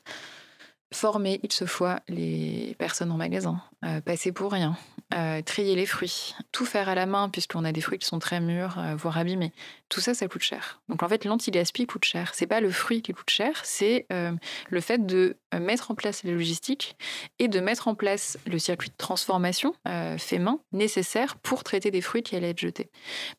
former 0.93 1.39
X 1.43 1.65
fois 1.65 1.99
les 2.07 2.75
personnes 2.77 3.11
en 3.11 3.17
magasin, 3.17 3.61
euh, 3.85 4.01
passer 4.01 4.31
pour 4.31 4.51
rien, 4.51 4.77
euh, 5.13 5.41
trier 5.41 5.75
les 5.75 5.85
fruits, 5.85 6.35
tout 6.51 6.65
faire 6.65 6.89
à 6.89 6.95
la 6.95 7.05
main 7.05 7.29
puisqu'on 7.29 7.63
a 7.63 7.71
des 7.71 7.81
fruits 7.81 7.97
qui 7.97 8.05
sont 8.05 8.19
très 8.19 8.41
mûrs, 8.41 8.77
euh, 8.77 8.95
voire 8.95 9.17
abîmés. 9.17 9.53
Tout 9.89 10.01
ça, 10.01 10.13
ça 10.13 10.27
coûte 10.27 10.41
cher. 10.41 10.81
Donc 10.89 11.01
en 11.03 11.07
fait, 11.07 11.25
l'anti-gaspi 11.25 11.85
coûte 11.85 12.05
cher. 12.05 12.31
C'est 12.35 12.47
pas 12.47 12.59
le 12.59 12.71
fruit 12.71 13.01
qui 13.01 13.13
coûte 13.13 13.29
cher, 13.29 13.61
c'est 13.63 14.05
le 14.09 14.81
fait 14.81 15.05
de 15.05 15.35
mettre 15.59 15.91
en 15.91 15.95
place 15.95 16.23
les 16.23 16.31
logistiques 16.31 16.95
et 17.39 17.47
de 17.47 17.59
mettre 17.59 17.87
en 17.87 17.95
place 17.95 18.37
le 18.45 18.57
circuit 18.57 18.89
de 18.89 18.95
transformation 18.97 19.73
fait 20.17 20.39
main 20.39 20.59
nécessaire 20.71 21.35
pour 21.37 21.63
traiter 21.63 21.91
des 21.91 22.01
fruits 22.01 22.23
qui 22.23 22.35
allaient 22.35 22.51
être 22.51 22.59
jetés. 22.59 22.89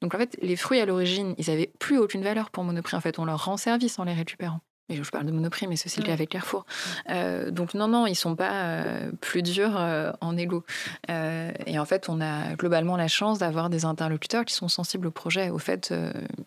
Donc 0.03 0.15
en 0.15 0.19
fait, 0.19 0.37
les 0.43 0.57
fruits 0.57 0.81
à 0.81 0.87
l'origine, 0.87 1.35
ils 1.39 1.51
avaient 1.51 1.73
plus 1.79 1.99
aucune 1.99 2.23
valeur 2.23 2.51
pour 2.51 2.65
Monoprix. 2.65 2.97
En 2.97 3.01
fait, 3.01 3.19
on 3.19 3.25
leur 3.25 3.47
rend 3.47 3.57
service 3.57 3.99
en 3.99 4.05
les 4.05 4.13
récupérant 4.13 4.61
je 4.91 5.11
parle 5.11 5.27
de 5.27 5.33
Monoprix, 5.33 5.67
mais 5.67 5.77
c'est 5.77 5.87
aussi 5.87 6.01
le 6.01 6.07
cas 6.07 6.13
avec 6.13 6.31
Carrefour. 6.31 6.67
Euh, 7.11 7.51
donc 7.51 7.75
non, 7.75 7.89
non, 7.89 8.07
ils 8.07 8.15
sont 8.15 8.37
pas 8.37 8.53
euh, 8.53 9.13
plus 9.21 9.43
durs 9.43 9.77
euh, 9.77 10.13
en 10.21 10.37
égo. 10.37 10.65
et 11.09 11.79
en 11.79 11.85
fait, 11.85 12.09
on 12.09 12.21
a 12.21 12.55
globalement 12.55 12.97
la 12.97 13.09
chance 13.09 13.39
d'avoir 13.39 13.71
des 13.71 13.85
interlocuteurs 13.85 14.45
qui 14.45 14.55
sont 14.55 14.69
sensibles 14.69 15.07
au 15.07 15.11
projet. 15.11 15.51
Au 15.51 15.59
fait, 15.59 15.95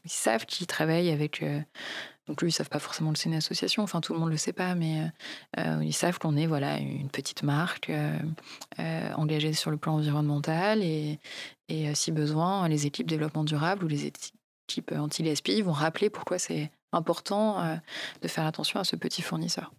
ils 0.04 0.12
savent 0.12 0.46
qu'ils 0.46 0.68
travaillent 0.68 1.12
avec... 1.12 1.44
donc 2.28 2.42
lui, 2.42 2.50
ils 2.50 2.54
savent 2.54 2.70
pas 2.70 2.80
forcément 2.80 3.10
le 3.12 3.16
c'est 3.16 3.30
une 3.30 3.36
association, 3.36 3.84
enfin 3.84 4.02
tout 4.02 4.14
le 4.14 4.20
monde 4.20 4.30
le 4.30 4.38
sait 4.38 4.54
pas, 4.54 4.76
mais 4.76 5.12
ils 5.82 5.94
savent 5.94 6.20
qu'on 6.20 6.36
est 6.36 6.48
voilà 6.48 6.78
une 6.78 7.10
petite 7.10 7.44
marque 7.44 7.92
engagée 9.16 9.54
sur 9.54 9.72
le 9.72 9.78
plan 9.78 9.96
environnemental 9.96 10.84
et, 10.84 11.20
et 11.70 11.94
si 11.96 12.12
besoin, 12.12 12.68
les 12.68 12.86
équipes 12.86 13.08
développement 13.08 13.44
durable 13.44 13.86
ou 13.86 13.88
les 13.88 14.06
équipes 14.06 14.92
anti-LSP 14.92 15.62
vont 15.64 15.72
rappeler 15.72 16.10
pourquoi 16.10 16.40
c'est 16.40 16.72
important 16.96 17.62
euh, 17.62 17.76
de 18.22 18.28
faire 18.28 18.46
attention 18.46 18.80
à 18.80 18.84
ce 18.84 18.96
petit 18.96 19.22
fournisseur. 19.22 19.72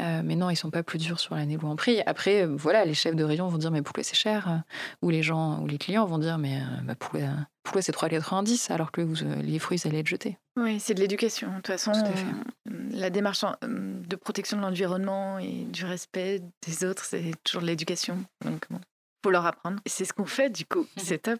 Euh, 0.00 0.22
mais 0.24 0.36
non, 0.36 0.48
ils 0.48 0.56
sont 0.56 0.70
pas 0.70 0.82
plus 0.82 0.98
durs 0.98 1.20
sur 1.20 1.34
la 1.34 1.44
négo 1.44 1.66
en 1.66 1.76
prix. 1.76 2.00
Après, 2.06 2.46
euh, 2.46 2.56
voilà, 2.56 2.86
les 2.86 2.94
chefs 2.94 3.14
de 3.14 3.24
rayon 3.24 3.48
vont 3.48 3.58
dire 3.58 3.70
mais 3.70 3.82
pourquoi 3.82 4.02
c'est 4.02 4.16
cher 4.16 4.62
Ou 5.02 5.10
les 5.10 5.22
gens, 5.22 5.60
ou 5.60 5.66
les 5.66 5.76
clients 5.76 6.06
vont 6.06 6.18
dire 6.18 6.38
mais 6.38 6.62
bah, 6.84 6.94
pourquoi, 6.94 7.20
pourquoi 7.62 7.82
c'est 7.82 7.94
3,90 7.94 8.72
alors 8.72 8.90
que 8.90 9.02
les 9.42 9.58
fruits 9.58 9.80
allaient 9.84 10.00
être 10.00 10.06
jetés 10.06 10.38
Oui, 10.56 10.80
c'est 10.80 10.94
de 10.94 11.00
l'éducation. 11.00 11.48
De 11.50 11.56
toute 11.56 11.66
façon, 11.66 11.92
la 12.90 13.10
démarche 13.10 13.44
de 13.62 14.16
protection 14.16 14.56
de 14.56 14.62
l'environnement 14.62 15.38
et 15.38 15.64
du 15.64 15.84
respect 15.84 16.40
des 16.66 16.84
autres, 16.84 17.04
c'est 17.04 17.32
toujours 17.44 17.60
de 17.60 17.66
l'éducation. 17.66 18.24
Donc, 18.42 18.64
bon, 18.70 18.80
faut 19.22 19.30
leur 19.30 19.44
apprendre. 19.44 19.78
C'est 19.84 20.06
ce 20.06 20.14
qu'on 20.14 20.24
fait 20.24 20.48
du 20.48 20.64
coup. 20.64 20.86
C'est 20.96 21.22
top. 21.22 21.38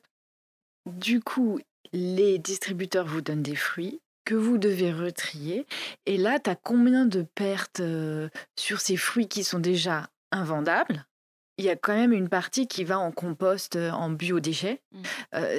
Du 0.87 1.20
coup, 1.20 1.59
les 1.92 2.38
distributeurs 2.38 3.07
vous 3.07 3.20
donnent 3.20 3.42
des 3.42 3.57
fruits 3.57 4.01
que 4.25 4.35
vous 4.35 4.59
devez 4.59 4.93
retrier. 4.93 5.67
Et 6.07 6.17
là, 6.17 6.39
tu 6.39 6.51
as 6.51 6.57
combien 6.57 7.07
de 7.07 7.23
pertes 7.23 7.83
sur 8.57 8.81
ces 8.81 8.97
fruits 8.97 9.29
qui 9.29 9.45
sont 9.45 9.59
déjà 9.59 10.09
invendables? 10.31 11.07
Il 11.59 11.67
y 11.67 11.71
a 11.71 11.77
quand 11.77 11.95
même 11.95 12.15
une 12.15 12.31
partie 12.31 12.67
qui 12.67 12.83
va 12.83 12.99
en 12.99 13.13
compost, 13.13 13.77
en 13.77 14.09
biodéchets. 14.11 14.81
Mmh. 14.93 15.03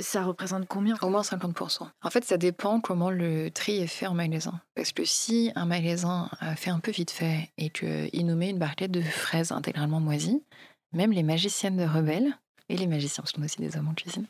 ça 0.02 0.24
représente 0.24 0.68
combien? 0.68 0.98
Au 1.02 1.10
moins 1.10 1.22
50%. 1.22 1.88
En 2.02 2.10
fait, 2.10 2.26
ça 2.26 2.38
dépend 2.38 2.82
comment 2.82 3.12
le 3.12 3.52
tri 3.52 3.78
est 3.78 3.88
fait 3.88 4.08
en 4.08 4.16
magasin. 4.16 4.60
Parce 4.76 4.92
que 4.92 5.06
si 5.06 5.52
un 5.56 5.66
magasin 5.66 6.30
fait 6.58 6.72
un 6.72 6.80
peu 6.80 6.92
vite 6.92 7.12
fait 7.12 7.52
et 7.58 7.70
qu'il 7.70 8.26
nous 8.26 8.36
met 8.36 8.50
une 8.50 8.58
barquette 8.58 8.92
de 8.92 9.02
fraises 9.02 9.52
intégralement 9.52 10.00
moisies, 10.00 10.44
même 10.94 11.12
les 11.12 11.24
magiciennes 11.24 11.78
de 11.78 11.86
rebelles, 11.86 12.34
et 12.70 12.78
les 12.78 12.88
magiciens, 12.88 13.24
ce 13.26 13.34
sont 13.34 13.44
aussi 13.44 13.62
des 13.62 13.78
hommes 13.78 13.90
en 13.90 13.94
cuisine, 13.94 14.26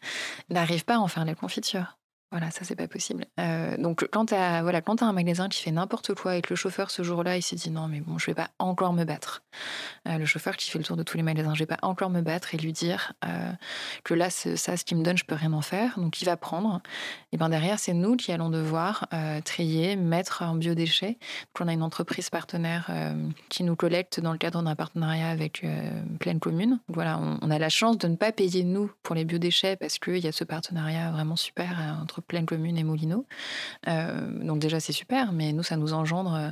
n'arrivent 0.49 0.85
pas 0.85 0.95
à 0.95 0.99
en 0.99 1.07
faire 1.07 1.23
la 1.23 1.35
confiture. 1.35 1.97
Voilà, 2.33 2.49
ça 2.49 2.61
c'est 2.63 2.75
pas 2.75 2.87
possible. 2.87 3.27
Euh, 3.39 3.77
donc 3.77 4.07
quand 4.11 4.25
tu 4.25 4.33
as 4.33 4.63
voilà, 4.63 4.79
as 4.79 5.05
un 5.05 5.13
magasin 5.13 5.49
qui 5.49 5.61
fait 5.61 5.69
n'importe 5.69 6.15
quoi 6.15 6.35
et 6.35 6.41
que 6.41 6.49
le 6.49 6.55
chauffeur 6.55 6.89
ce 6.89 7.03
jour-là 7.03 7.37
il 7.37 7.43
s'est 7.43 7.55
dit 7.55 7.69
non 7.69 7.87
mais 7.87 7.99
bon 7.99 8.17
je 8.17 8.25
vais 8.25 8.33
pas 8.33 8.49
encore 8.57 8.91
me 8.91 9.03
battre. 9.03 9.43
Euh, 10.07 10.17
le 10.17 10.25
chauffeur 10.25 10.57
qui 10.57 10.71
fait 10.71 10.79
le 10.79 10.83
tour 10.83 10.97
de 10.97 11.03
tous 11.03 11.15
les 11.15 11.21
magasins, 11.21 11.53
je 11.53 11.59
vais 11.59 11.67
pas 11.67 11.77
encore 11.83 12.09
me 12.09 12.21
battre 12.21 12.55
et 12.55 12.57
lui 12.57 12.73
dire 12.73 13.13
euh, 13.23 13.51
que 14.03 14.15
là 14.15 14.31
ça 14.31 14.75
ce 14.77 14.83
qu'il 14.83 14.97
me 14.97 15.03
donne 15.03 15.15
je 15.15 15.25
peux 15.25 15.35
rien 15.35 15.53
en 15.53 15.61
faire. 15.61 15.99
Donc 15.99 16.23
il 16.23 16.25
va 16.25 16.35
prendre. 16.35 16.81
Et 17.33 17.37
ben 17.37 17.49
derrière 17.49 17.77
c'est 17.77 17.93
nous 17.93 18.15
qui 18.15 18.31
allons 18.31 18.49
devoir 18.49 19.07
trier, 19.45 19.95
mettre 19.95 20.41
en 20.41 20.55
biodéchets. 20.55 21.19
Donc 21.19 21.65
on 21.65 21.67
a 21.67 21.73
une 21.73 21.83
entreprise 21.83 22.31
partenaire 22.31 22.89
qui 23.49 23.63
nous 23.63 23.75
collecte 23.75 24.19
dans 24.19 24.31
le 24.31 24.39
cadre 24.39 24.63
d'un 24.63 24.75
partenariat 24.75 25.29
avec 25.29 25.63
Pleine 26.19 26.39
Commune. 26.39 26.79
voilà, 26.87 27.19
on, 27.19 27.37
on, 27.43 27.51
a 27.51 27.59
la 27.59 27.69
chance 27.69 27.99
de 27.99 28.07
ne 28.07 28.15
pas 28.15 28.31
payer 28.31 28.63
nous 28.63 28.91
pour 29.03 29.13
les 29.13 29.23
biodéchets 29.23 29.75
parce 29.75 29.99
qu'il 29.99 30.17
y 30.17 30.27
a 30.27 30.31
ce 30.31 30.43
partenariat 30.43 31.11
vraiment 31.11 31.35
super 31.35 31.77
entre 32.01 32.22
Pleine 32.27 32.45
Commune 32.45 32.77
et 32.77 32.83
Molino. 32.83 33.25
Euh, 33.87 34.45
donc 34.45 34.59
déjà 34.59 34.79
c'est 34.79 34.93
super, 34.93 35.31
mais 35.31 35.53
nous 35.53 35.63
ça 35.63 35.77
nous 35.77 35.93
engendre 35.93 36.33
euh, 36.33 36.49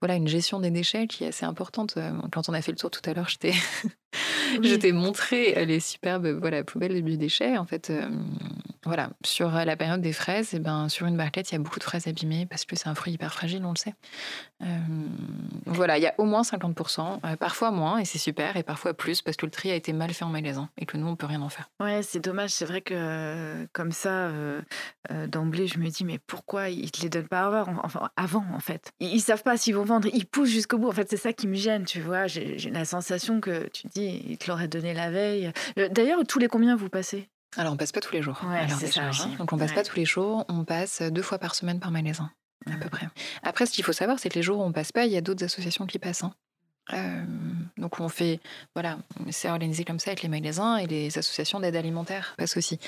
voilà 0.00 0.14
une 0.14 0.28
gestion 0.28 0.60
des 0.60 0.70
déchets 0.70 1.06
qui 1.06 1.24
est 1.24 1.28
assez 1.28 1.44
importante. 1.46 1.94
Euh, 1.96 2.12
quand 2.32 2.48
on 2.48 2.54
a 2.54 2.62
fait 2.62 2.72
le 2.72 2.78
tour 2.78 2.90
tout 2.90 3.02
à 3.08 3.14
l'heure, 3.14 3.28
je 3.28 3.38
t'ai 3.38 3.52
je 4.62 4.74
t'ai 4.74 4.92
montré 4.92 5.64
les 5.64 5.80
superbes 5.80 6.26
voilà 6.40 6.64
poubelles 6.64 6.94
de 6.94 7.00
biodéchets. 7.00 7.58
En 7.58 7.66
fait, 7.66 7.92
voilà, 8.90 9.10
sur 9.24 9.50
la 9.50 9.76
période 9.76 10.00
des 10.00 10.12
fraises, 10.12 10.52
et 10.52 10.56
eh 10.56 10.60
ben, 10.60 10.88
sur 10.88 11.06
une 11.06 11.16
barquette, 11.16 11.50
il 11.50 11.54
y 11.54 11.56
a 11.56 11.60
beaucoup 11.60 11.78
de 11.78 11.84
fraises 11.84 12.08
abîmées 12.08 12.44
parce 12.44 12.64
que 12.64 12.74
c'est 12.74 12.88
un 12.88 12.96
fruit 12.96 13.12
hyper 13.12 13.32
fragile, 13.32 13.64
on 13.64 13.70
le 13.70 13.76
sait. 13.76 13.94
voilà, 15.66 15.96
il 15.96 16.02
y 16.02 16.08
a 16.08 16.14
au 16.18 16.24
moins 16.24 16.42
50%, 16.42 17.36
parfois 17.36 17.70
moins, 17.70 17.98
et 17.98 18.04
c'est 18.04 18.18
super, 18.18 18.56
et 18.56 18.64
parfois 18.64 18.92
plus 18.92 19.22
parce 19.22 19.36
que 19.36 19.46
le 19.46 19.52
tri 19.52 19.70
a 19.70 19.76
été 19.76 19.92
mal 19.92 20.12
fait 20.12 20.24
en 20.24 20.28
magasin 20.28 20.68
et 20.76 20.86
que 20.86 20.96
nous, 20.96 21.06
on 21.06 21.14
peut 21.14 21.26
rien 21.26 21.40
en 21.42 21.48
faire. 21.48 21.70
Ouais, 21.78 22.02
c'est 22.02 22.18
dommage. 22.18 22.50
C'est 22.50 22.64
vrai 22.64 22.80
que 22.80 23.66
comme 23.72 23.92
ça, 23.92 24.30
d'emblée, 25.28 25.68
je 25.68 25.78
me 25.78 25.88
dis, 25.88 26.04
mais 26.04 26.18
pourquoi 26.18 26.68
ils 26.68 26.90
te 26.90 27.00
les 27.02 27.08
donnent 27.08 27.28
pas 27.28 27.46
avant, 27.46 27.80
enfin, 27.84 28.10
avant 28.16 28.44
en 28.52 28.60
fait? 28.60 28.92
Ils 28.98 29.14
ne 29.14 29.20
savent 29.20 29.44
pas 29.44 29.56
s'ils 29.56 29.74
vont 29.74 29.84
vendre, 29.84 30.08
ils 30.12 30.26
poussent 30.26 30.50
jusqu'au 30.50 30.78
bout. 30.78 30.88
En 30.88 30.92
fait, 30.92 31.08
c'est 31.08 31.16
ça 31.16 31.32
qui 31.32 31.46
me 31.46 31.54
gêne, 31.54 31.84
tu 31.84 32.00
vois. 32.00 32.26
J'ai 32.26 32.56
la 32.70 32.84
sensation 32.84 33.40
que 33.40 33.68
tu 33.68 33.86
dis, 33.88 34.22
ils 34.28 34.38
te 34.38 34.50
l'auraient 34.50 34.68
donné 34.68 34.94
la 34.94 35.10
veille. 35.10 35.52
D'ailleurs, 35.90 36.20
tous 36.26 36.38
les 36.38 36.48
combien 36.48 36.76
vous 36.76 36.88
passez? 36.88 37.28
Alors, 37.56 37.72
on 37.72 37.76
passe 37.76 37.92
pas 37.92 38.00
tous 38.00 38.12
les 38.12 38.22
jours. 38.22 38.40
Ouais, 38.46 38.66
c'est 38.78 38.86
ça 38.86 39.10
hein. 39.10 39.36
Donc, 39.38 39.52
on 39.52 39.58
passe 39.58 39.72
pas 39.72 39.82
tous 39.82 39.96
les 39.96 40.04
jours. 40.04 40.44
On 40.48 40.64
passe 40.64 41.02
deux 41.02 41.22
fois 41.22 41.38
par 41.38 41.54
semaine 41.54 41.80
par 41.80 41.90
magasin, 41.90 42.30
à 42.66 42.76
peu 42.76 42.88
près. 42.88 43.08
Après, 43.42 43.66
ce 43.66 43.72
qu'il 43.72 43.84
faut 43.84 43.92
savoir, 43.92 44.18
c'est 44.18 44.28
que 44.28 44.36
les 44.36 44.42
jours 44.42 44.60
où 44.60 44.62
on 44.62 44.72
passe 44.72 44.92
pas, 44.92 45.04
il 45.06 45.12
y 45.12 45.16
a 45.16 45.20
d'autres 45.20 45.44
associations 45.44 45.86
qui 45.86 45.98
passent. 45.98 46.22
Hein. 46.22 46.32
Euh, 46.92 47.24
donc 47.76 48.00
on 48.00 48.08
fait, 48.08 48.40
voilà, 48.74 48.98
c'est 49.30 49.48
organisé 49.48 49.84
comme 49.84 49.98
ça 49.98 50.10
avec 50.10 50.22
les 50.22 50.28
magasins 50.28 50.76
et 50.76 50.86
les 50.86 51.16
associations 51.18 51.60
d'aide 51.60 51.76
alimentaire 51.76 52.34
passe 52.36 52.56
aussi. 52.56 52.78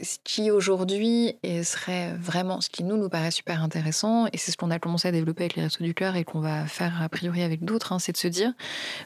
Ce 0.00 0.18
qui 0.22 0.50
aujourd'hui 0.50 1.36
serait 1.62 2.14
vraiment, 2.14 2.60
ce 2.60 2.70
qui 2.70 2.84
nous 2.84 2.96
nous 2.96 3.08
paraît 3.08 3.30
super 3.30 3.62
intéressant, 3.62 4.26
et 4.26 4.38
c'est 4.38 4.52
ce 4.52 4.56
qu'on 4.56 4.70
a 4.70 4.78
commencé 4.78 5.08
à 5.08 5.12
développer 5.12 5.44
avec 5.44 5.56
les 5.56 5.62
Restos 5.62 5.84
du 5.84 5.94
Cœur 5.94 6.16
et 6.16 6.24
qu'on 6.24 6.40
va 6.40 6.66
faire 6.66 7.02
a 7.02 7.08
priori 7.08 7.42
avec 7.42 7.64
d'autres, 7.64 7.92
hein, 7.92 7.98
c'est 7.98 8.12
de 8.12 8.16
se 8.16 8.28
dire, 8.28 8.52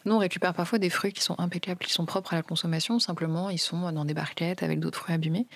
nous 0.05 0.15
on 0.15 0.19
récupère 0.19 0.55
parfois 0.55 0.79
des 0.79 0.91
fruits 0.91 1.13
qui 1.13 1.23
sont 1.23 1.39
impeccables, 1.39 1.79
qui 1.79 1.93
sont 1.93 2.05
propres 2.05 2.35
à 2.35 2.37
la 2.37 2.43
consommation, 2.43 2.99
simplement 2.99 3.49
ils 3.51 3.59
sont 3.59 3.91
dans 3.93 4.05
des 4.05 4.15
barquettes 4.15 4.63
avec 4.63 4.81
d'autres 4.81 4.99
fruits 4.99 5.15
abîmés. 5.15 5.47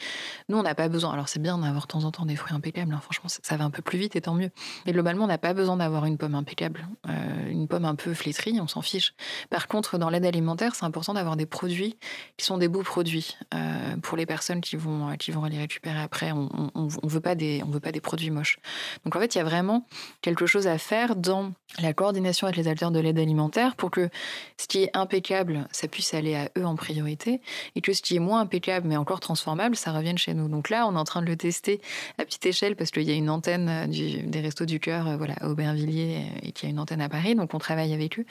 Nous 0.49 0.57
on 0.57 0.63
n'a 0.63 0.75
pas 0.75 0.89
besoin, 0.89 1.13
alors 1.13 1.29
c'est 1.29 1.43
bien 1.43 1.59
d'avoir 1.59 1.83
de 1.83 1.93
temps 1.93 2.05
en 2.05 2.13
temps 2.13 2.27
des 2.27 2.37
fruits 2.37 2.55
impeccables, 2.55 2.95
hein, 2.95 3.01
franchement 3.03 3.29
ça 3.29 3.57
va 3.57 3.65
un 3.65 3.71
peu 3.71 3.83
plus 3.83 3.99
vite 3.99 4.17
et 4.17 4.21
tant 4.23 4.35
mieux. 4.35 4.51
Mais 4.87 4.93
globalement 4.93 5.25
on 5.25 5.29
n'a 5.29 5.39
pas 5.39 5.55
besoin 5.55 5.77
d'avoir 5.77 6.07
une 6.07 6.17
pomme 6.17 6.35
impeccable, 6.35 6.89
euh, 7.09 7.51
une 7.51 7.69
pomme 7.69 7.85
un 7.85 7.95
peu 7.95 8.15
flétrie, 8.15 8.59
on 8.61 8.69
fiche. 8.83 9.15
Par 9.51 9.69
contre, 9.69 9.99
dans 9.99 10.11
l'aide 10.11 10.27
alimentaire, 10.27 10.75
c'est 10.75 10.85
important 10.85 11.15
d'avoir 11.15 11.37
des 11.37 11.47
produits 11.47 11.97
qui 12.37 12.45
sont 12.45 12.59
des 12.59 12.69
beaux 12.69 12.83
produits 12.83 13.37
euh, 13.55 13.97
pour 14.03 14.17
les 14.17 14.27
personnes 14.27 14.61
qui 14.61 14.77
vont, 14.77 15.17
qui 15.17 15.31
vont 15.31 15.45
les 15.45 15.59
récupérer 15.59 16.01
après. 16.01 16.33
On 16.33 16.49
ne 16.75 17.09
veut, 17.09 17.21
pas 17.21 17.35
des, 17.35 17.63
veut 17.69 17.81
pas 17.81 17.93
des 17.93 18.01
produits 18.01 18.31
moches. 18.31 18.59
Donc 19.05 19.17
en 19.17 19.21
fait, 19.21 19.35
il 19.35 19.39
y 19.39 19.41
a 19.41 19.45
vraiment 19.45 19.87
quelque 20.23 20.47
chose 20.47 20.67
à 20.67 20.79
faire 20.79 21.17
dans 21.17 21.53
la 21.81 21.93
coordination 21.93 22.47
avec 22.47 22.57
les 22.57 22.69
acteurs 22.69 22.91
de 22.91 23.01
l'aide 23.01 23.19
alimentaire 23.19 23.77
pour 23.77 23.91
que 23.91 24.09
ce 24.57 24.67
qui 24.67 24.85
est 24.85 24.91
impeccable, 24.95 25.69
ça 25.73 25.89
puisse 25.89 26.15
aller 26.15 26.35
à 26.35 26.51
eux 26.57 26.65
en 26.65 26.77
priorité 26.77 27.41
et 27.75 27.81
que 27.81 27.93
ce 27.93 28.03
qui 28.03 28.17
est 28.17 28.21
moins 28.21 28.41
impeccable 28.41 28.87
mais 28.89 28.97
encore 28.97 29.21
transformable, 29.21 29.77
ça 29.77 29.93
revienne 29.93 30.19
chez 30.19 30.35
nous. 30.35 30.49
Donc 30.49 30.71
là, 30.71 30.87
on 30.87 30.95
est 30.95 30.99
en 30.99 31.05
train 31.05 31.23
de 31.23 31.27
le 31.27 31.37
tester 31.37 31.81
à 32.19 32.25
petite 32.25 32.47
échelle 32.47 32.77
parce 32.77 32.91
qu'il 32.91 33.03
y 33.03 33.11
a 33.11 33.15
une 33.15 33.31
antenne 33.31 33.69
euh, 33.69 33.87
des 33.87 34.41
Restos 34.41 34.67
du 34.67 34.81
Cœur 34.81 35.09
euh, 35.09 35.17
voilà, 35.17 35.35
à 35.41 35.49
Aubervilliers 35.49 36.27
et 36.43 36.53
qui 36.53 36.67
a 36.67 36.69
une 36.69 36.79
antenne 36.79 37.01
à 37.01 37.09
Paris, 37.09 37.35
donc 37.35 37.55
on 37.55 37.59
travaille 37.59 37.93
avec 37.93 38.19
eux. 38.19 38.25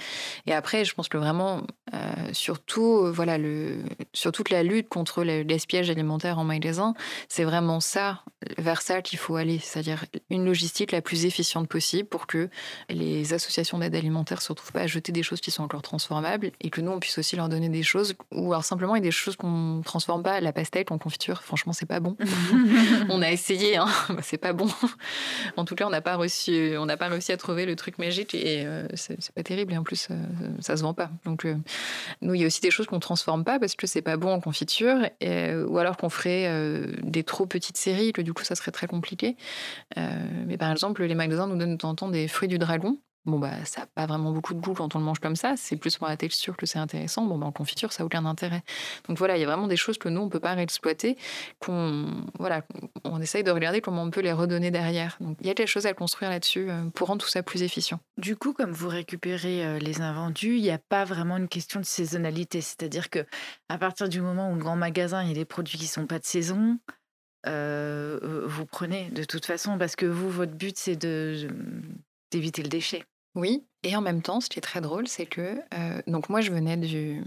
Et 0.46 0.54
après, 0.54 0.86
je 0.86 0.94
pense 0.94 1.10
que 1.10 1.18
vraiment, 1.18 1.62
euh, 1.94 1.98
surtout, 2.34 3.12
voilà, 3.12 3.38
le, 3.38 3.78
sur 4.14 4.32
toute 4.32 4.50
la 4.50 4.64
lutte 4.64 4.90
contre 4.90 5.24
le 5.24 5.44
gaspillage 5.44 5.90
alimentaire 5.90 6.40
en 6.40 6.44
magasin, 6.44 6.94
c'est 7.30 7.44
vraiment 7.44 7.80
ça, 7.80 8.24
vers 8.58 8.82
ça 8.82 9.02
qu'il 9.02 9.20
faut 9.20 9.36
aller, 9.36 9.60
c'est-à-dire 9.60 10.06
une 10.30 10.46
logistique 10.46 10.92
la 10.92 11.02
plus 11.02 11.26
efficiente 11.26 11.68
possible 11.68 12.08
pour 12.08 12.28
que 12.28 12.50
les 12.90 13.34
associations 13.34 13.80
d'aide 13.80 13.96
alimentaire 13.96 14.38
ne 14.38 14.44
se 14.44 14.50
retrouvent 14.50 14.72
pas 14.72 14.82
à 14.82 14.88
jeter 14.88 15.12
des 15.12 15.24
choses 15.24 15.42
qui 15.42 15.52
sont 15.52 15.64
encore 15.64 15.82
transformables 15.82 16.52
et 16.62 16.70
que 16.70 16.82
nous, 16.82 16.92
on 16.92 17.00
puisse 17.00 17.18
aussi 17.18 17.36
leur 17.36 17.50
donner 17.50 17.70
des 17.70 17.84
choses, 17.84 18.16
ou 18.32 18.52
alors 18.52 18.66
simplement, 18.66 18.96
il 18.96 19.00
y 19.00 19.02
a 19.02 19.04
des 19.04 19.12
choses 19.12 19.36
qu'on 19.36 19.78
ne 19.78 19.84
transforme 19.84 20.24
pas, 20.24 20.42
la 20.42 20.54
pastèque 20.54 20.92
en 20.92 20.98
confiture, 20.98 21.44
franchement, 21.44 21.74
c'est 21.74 21.86
pas 21.86 22.00
bon. 22.00 22.18
on 23.10 23.22
a 23.22 23.32
essayé, 23.32 23.78
hein, 23.78 23.88
bah, 24.10 24.22
c'est 24.22 24.38
pas 24.38 24.54
bon. 24.54 24.68
en 25.58 25.66
tout 25.66 25.76
cas, 25.76 25.86
on 25.86 25.90
n'a 25.90 26.02
pas, 26.02 26.18
on 26.18 26.88
pas 26.98 27.08
réussi 27.08 27.32
à 27.32 27.38
trouver 27.38 27.66
le 27.66 27.76
truc 27.76 27.98
magique 27.98 28.34
et 28.34 28.66
euh, 28.66 28.88
c'est 28.96 29.32
pas 29.32 29.44
terrible. 29.44 29.74
Et 29.74 29.78
en 29.78 29.84
plus, 29.84 30.08
euh, 30.12 30.16
ça 30.60 30.78
se 30.78 30.84
vend 30.84 30.94
pas. 30.94 31.10
Donc, 31.26 31.46
euh, 31.46 31.56
nous, 32.22 32.34
il 32.34 32.42
y 32.42 32.44
a 32.44 32.48
aussi 32.48 32.62
des 32.62 32.72
choses 32.72 32.88
qu'on 32.88 33.00
transforme 33.00 33.44
pas 33.44 33.60
parce 33.60 33.76
que 33.76 33.88
c'est 33.88 34.02
pas 34.02 34.18
bon 34.18 34.32
en 34.32 34.40
confiture, 34.40 34.98
ou 35.22 35.78
alors 35.78 35.98
qu'on 35.98 36.10
ferait 36.10 36.50
des 37.04 37.24
trop 37.24 37.46
petites 37.46 37.78
séries, 37.78 38.14
que 38.14 38.22
du 38.22 38.34
coup, 38.34 38.44
ça 38.44 38.56
serait 38.56 38.72
très 38.72 38.88
compliqué. 38.88 39.36
mais 39.96 40.58
par 40.58 40.72
exemple, 40.72 41.04
les 41.04 41.16
magasins 41.16 41.48
nous 41.48 41.58
donnent 41.58 41.74
de 41.74 41.78
temps 41.78 41.90
en 41.90 41.96
temps 41.96 42.10
des 42.10 42.28
fruits 42.28 42.50
du 42.50 42.58
dragon. 42.58 42.98
Bon, 43.26 43.40
bah, 43.40 43.66
ça 43.66 43.82
n'a 43.82 43.88
pas 43.88 44.06
vraiment 44.06 44.32
beaucoup 44.32 44.54
de 44.54 44.60
goût 44.60 44.74
quand 44.74 44.96
on 44.96 45.00
le 45.00 45.06
mange 45.06 45.20
comme 45.20 45.36
ça. 45.36 45.56
C'est 45.58 45.78
plus 45.78 45.98
pour 45.98 46.08
la 46.08 46.16
texture 46.16 46.56
que 46.56 46.66
c'est 46.66 46.78
intéressant. 46.78 47.26
Bon, 47.26 47.38
bah, 47.38 47.48
en 47.48 47.52
confiture, 47.52 47.92
ça 47.92 48.04
n'a 48.04 48.06
aucun 48.06 48.26
intérêt. 48.26 48.64
Donc 49.08 49.18
voilà, 49.18 49.36
il 49.38 49.42
y 49.42 49.44
a 49.44 49.48
vraiment 49.48 49.68
des 49.68 49.78
choses 49.78 49.98
que 49.98 50.10
nous, 50.10 50.22
on 50.22 50.30
peut 50.30 50.40
pas 50.40 50.54
réexploiter, 50.54 51.18
qu'on 51.60 52.06
voilà, 52.38 52.62
on 53.04 53.20
essaye 53.22 53.44
de 53.44 53.50
regarder 53.50 53.82
comment 53.82 54.04
on 54.04 54.12
peut 54.12 54.22
les 54.22 54.32
redonner 54.32 54.70
derrière. 54.70 55.18
Donc 55.20 55.38
il 55.42 55.48
y 55.48 55.50
a 55.50 55.56
des 55.56 55.66
choses 55.66 55.88
à 55.88 55.94
construire 55.94 56.30
là-dessus 56.30 56.70
euh, 56.70 56.90
pour 56.94 57.08
rendre 57.08 57.24
tout 57.24 57.30
ça 57.30 57.42
plus 57.42 57.64
efficient. 57.64 58.00
Du 58.18 58.36
coup, 58.36 58.54
comme 58.54 58.72
vous 58.72 58.90
récupérez 58.90 59.66
euh, 59.66 59.80
les 59.80 60.02
invendus, 60.02 60.58
il 60.58 60.62
n'y 60.62 60.72
a 60.72 60.78
pas 60.78 61.04
vraiment 61.04 61.38
une 61.38 61.48
question 61.48 61.80
de 61.80 61.86
saisonnalité. 61.86 62.62
C'est-à-dire 62.62 63.10
que 63.10 63.26
à 63.70 63.80
partir 63.80 64.08
du 64.08 64.22
moment 64.22 64.52
où 64.52 64.54
le 64.54 64.60
grand 64.60 64.76
magasin, 64.76 65.24
il 65.24 65.30
y 65.30 65.32
a 65.32 65.36
des 65.36 65.46
produits 65.46 65.80
qui 65.80 65.88
sont 65.88 66.06
pas 66.06 66.20
de 66.20 66.26
saison, 66.26 66.78
euh, 67.48 68.44
vous 68.46 68.66
prenez 68.66 69.10
de 69.10 69.24
toute 69.24 69.46
façon 69.46 69.78
parce 69.78 69.96
que 69.96 70.06
vous, 70.06 70.30
votre 70.30 70.54
but, 70.54 70.78
c'est 70.78 70.96
de 70.96 71.48
d'éviter 72.32 72.64
le 72.64 72.70
déchet. 72.70 73.04
Oui, 73.36 73.66
et 73.84 73.96
en 73.96 74.02
même 74.02 74.24
temps, 74.24 74.40
ce 74.42 74.50
qui 74.50 74.58
est 74.58 74.64
très 74.64 74.82
drôle, 74.82 75.08
c'est 75.08 75.28
que 75.28 75.60
euh, 75.76 76.02
donc 76.08 76.30
moi 76.30 76.42
je 76.42 76.52
venais 76.52 76.76
du, 76.76 77.22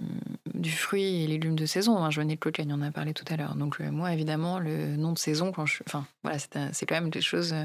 fruit 0.64 1.22
et 1.22 1.26
légumes 1.28 1.54
de 1.54 1.66
saison. 1.66 1.98
Hein, 1.98 2.10
je 2.10 2.20
venais 2.20 2.34
de 2.34 2.40
cocagne, 2.40 2.72
on 2.72 2.76
en 2.76 2.82
a 2.82 2.90
parlé 2.90 3.12
tout 3.12 3.26
à 3.28 3.36
l'heure. 3.36 3.54
Donc 3.54 3.80
euh, 3.80 3.92
moi 3.92 4.12
évidemment 4.12 4.58
le 4.58 4.96
nom 4.96 5.12
de 5.12 5.18
saison, 5.18 5.52
quand 5.52 5.66
je, 5.66 5.84
enfin 5.86 6.04
voilà, 6.24 6.38
c'est 6.72 6.86
quand 6.86 6.96
même 6.96 7.10
des 7.10 7.20
choses 7.20 7.52
euh, 7.52 7.64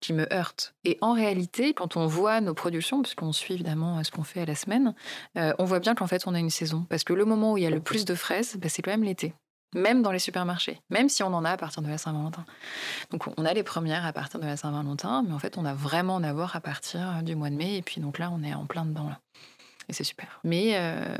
qui 0.00 0.12
me 0.12 0.26
heurtent. 0.32 0.74
Et 0.84 0.98
en 1.02 1.12
réalité, 1.12 1.72
quand 1.72 1.96
on 1.96 2.06
voit 2.06 2.40
nos 2.40 2.54
productions, 2.54 3.02
puisqu'on 3.02 3.32
suit 3.32 3.54
évidemment 3.54 4.02
ce 4.02 4.10
qu'on 4.10 4.24
fait 4.24 4.40
à 4.40 4.46
la 4.46 4.56
semaine, 4.56 4.94
on 5.36 5.64
voit 5.64 5.78
bien 5.78 5.94
qu'en 5.94 6.08
fait 6.08 6.26
on 6.26 6.34
a 6.34 6.40
une 6.40 6.50
saison. 6.50 6.84
Parce 6.88 7.04
que 7.04 7.12
le 7.12 7.24
moment 7.24 7.52
où 7.52 7.58
il 7.58 7.62
y 7.62 7.66
a 7.66 7.70
le 7.70 7.80
plus 7.80 8.04
de 8.04 8.14
fraises, 8.14 8.56
bah, 8.56 8.68
c'est 8.68 8.82
quand 8.82 8.90
même 8.90 9.04
l'été 9.04 9.34
même 9.74 10.02
dans 10.02 10.12
les 10.12 10.18
supermarchés, 10.18 10.80
même 10.90 11.08
si 11.08 11.22
on 11.22 11.32
en 11.34 11.44
a 11.44 11.50
à 11.50 11.56
partir 11.56 11.82
de 11.82 11.88
la 11.88 11.98
Saint-Valentin. 11.98 12.44
Donc 13.10 13.26
on 13.36 13.44
a 13.44 13.52
les 13.54 13.62
premières 13.62 14.04
à 14.04 14.12
partir 14.12 14.40
de 14.40 14.46
la 14.46 14.56
Saint-Valentin, 14.56 15.24
mais 15.26 15.32
en 15.32 15.38
fait 15.38 15.56
on 15.58 15.64
a 15.64 15.74
vraiment 15.74 16.16
en 16.16 16.22
avoir 16.22 16.56
à 16.56 16.60
partir 16.60 17.22
du 17.22 17.36
mois 17.36 17.50
de 17.50 17.56
mai, 17.56 17.76
et 17.76 17.82
puis 17.82 18.00
donc 18.00 18.18
là 18.18 18.30
on 18.32 18.42
est 18.42 18.54
en 18.54 18.66
plein 18.66 18.84
dedans. 18.84 19.10
Et 19.88 19.92
c'est 19.92 20.04
super. 20.04 20.40
Mais 20.44 20.72
euh, 20.76 21.16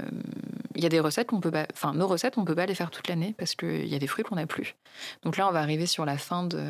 il 0.74 0.82
y 0.82 0.86
a 0.86 0.88
des 0.88 1.00
recettes 1.00 1.26
qu'on 1.28 1.40
peut 1.40 1.50
pas, 1.50 1.66
enfin 1.72 1.92
nos 1.92 2.06
recettes 2.06 2.38
on 2.38 2.44
peut 2.44 2.54
pas 2.54 2.66
les 2.66 2.74
faire 2.74 2.90
toute 2.90 3.08
l'année 3.08 3.34
parce 3.36 3.54
qu'il 3.54 3.86
y 3.86 3.94
a 3.94 3.98
des 3.98 4.06
fruits 4.06 4.24
qu'on 4.24 4.36
n'a 4.36 4.46
plus. 4.46 4.76
Donc 5.22 5.36
là 5.36 5.48
on 5.48 5.52
va 5.52 5.60
arriver 5.60 5.86
sur 5.86 6.04
la 6.04 6.16
fin 6.16 6.44
de, 6.44 6.64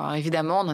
alors 0.00 0.14
évidemment 0.14 0.64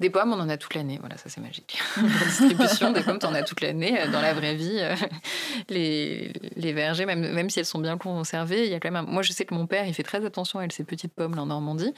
des 0.00 0.10
pommes 0.10 0.32
on 0.32 0.40
en 0.40 0.48
a 0.48 0.56
toute 0.56 0.74
l'année, 0.74 0.98
voilà 1.00 1.16
ça 1.16 1.28
c'est 1.28 1.40
magique. 1.40 1.78
la 1.96 2.24
distribution 2.26 2.92
des 2.92 3.02
pommes 3.02 3.18
en 3.22 3.34
as 3.34 3.42
toute 3.42 3.60
l'année 3.60 4.00
euh, 4.00 4.10
dans 4.10 4.20
la 4.20 4.34
vraie 4.34 4.54
vie. 4.54 4.78
Euh, 4.78 4.94
les, 5.68 6.32
vergers 6.72 7.06
même 7.06 7.32
même 7.32 7.50
si 7.50 7.58
elles 7.58 7.66
sont 7.66 7.78
bien 7.78 7.96
conservées, 7.96 8.64
il 8.64 8.70
y 8.70 8.74
a 8.74 8.80
quand 8.80 8.90
même. 8.90 9.06
Moi 9.06 9.22
je 9.22 9.32
sais 9.32 9.44
que 9.44 9.54
mon 9.54 9.66
père 9.66 9.86
il 9.86 9.94
fait 9.94 10.02
très 10.02 10.24
attention 10.24 10.58
à 10.58 10.68
ces 10.70 10.84
petites 10.84 11.14
pommes 11.14 11.34
là 11.34 11.42
en 11.42 11.46
Normandie, 11.46 11.94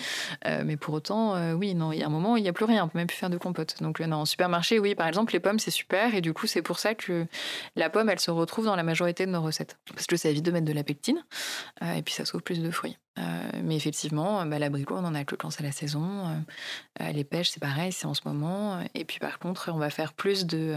mais 0.64 0.76
pour 0.76 0.94
autant 0.94 1.35
oui 1.54 1.74
non 1.74 1.92
il 1.92 2.00
y 2.00 2.02
a 2.02 2.07
un 2.07 2.11
moment 2.11 2.37
il 2.37 2.42
n'y 2.42 2.48
a 2.48 2.52
plus 2.52 2.64
rien, 2.64 2.85
on 2.85 2.88
peut 2.88 2.98
même 2.98 3.07
plus 3.07 3.16
faire 3.16 3.31
de 3.31 3.38
compote. 3.38 3.76
Donc 3.81 4.00
non 4.00 4.18
en 4.18 4.24
supermarché 4.24 4.78
oui 4.78 4.94
par 4.94 5.09
exemple 5.09 5.33
les 5.33 5.40
pommes 5.40 5.59
c'est 5.59 5.70
super 5.70 6.14
et 6.14 6.20
du 6.20 6.33
coup 6.33 6.46
c'est 6.46 6.62
pour 6.62 6.78
ça 6.78 6.94
que 6.94 7.26
la 7.76 7.90
pomme 7.90 8.09
elle 8.09 8.20
se 8.20 8.31
retrouve 8.31 8.66
dans 8.66 8.76
la 8.76 8.83
majorité 8.83 9.26
de 9.26 9.31
nos 9.31 9.42
recettes 9.42 9.78
parce 9.94 10.07
que 10.07 10.16
ça 10.16 10.28
évite 10.28 10.44
de 10.44 10.50
mettre 10.50 10.66
de 10.66 10.72
la 10.72 10.85
pectine 10.85 11.24
euh, 11.83 11.94
et 11.94 12.02
puis 12.02 12.14
ça 12.14 12.24
sauve 12.24 12.42
plus 12.42 12.62
de 12.62 12.70
fruits. 12.70 12.96
Euh, 13.18 13.50
mais 13.64 13.76
effectivement, 13.76 14.44
bah, 14.46 14.59
l'abricot, 14.59 14.96
on 14.96 15.04
en 15.04 15.14
a 15.14 15.24
que 15.24 15.35
quand 15.35 15.50
c'est 15.50 15.62
la 15.62 15.72
saison. 15.72 16.44
Euh, 17.00 17.12
les 17.12 17.24
pêches, 17.24 17.50
c'est 17.50 17.61
pareil, 17.61 17.92
c'est 17.92 18.07
en 18.07 18.14
ce 18.14 18.22
moment. 18.24 18.81
Et 18.94 19.04
puis 19.04 19.18
par 19.18 19.38
contre, 19.38 19.70
on 19.72 19.78
va 19.78 19.90
faire 19.90 20.12
plus 20.12 20.46
de, 20.46 20.76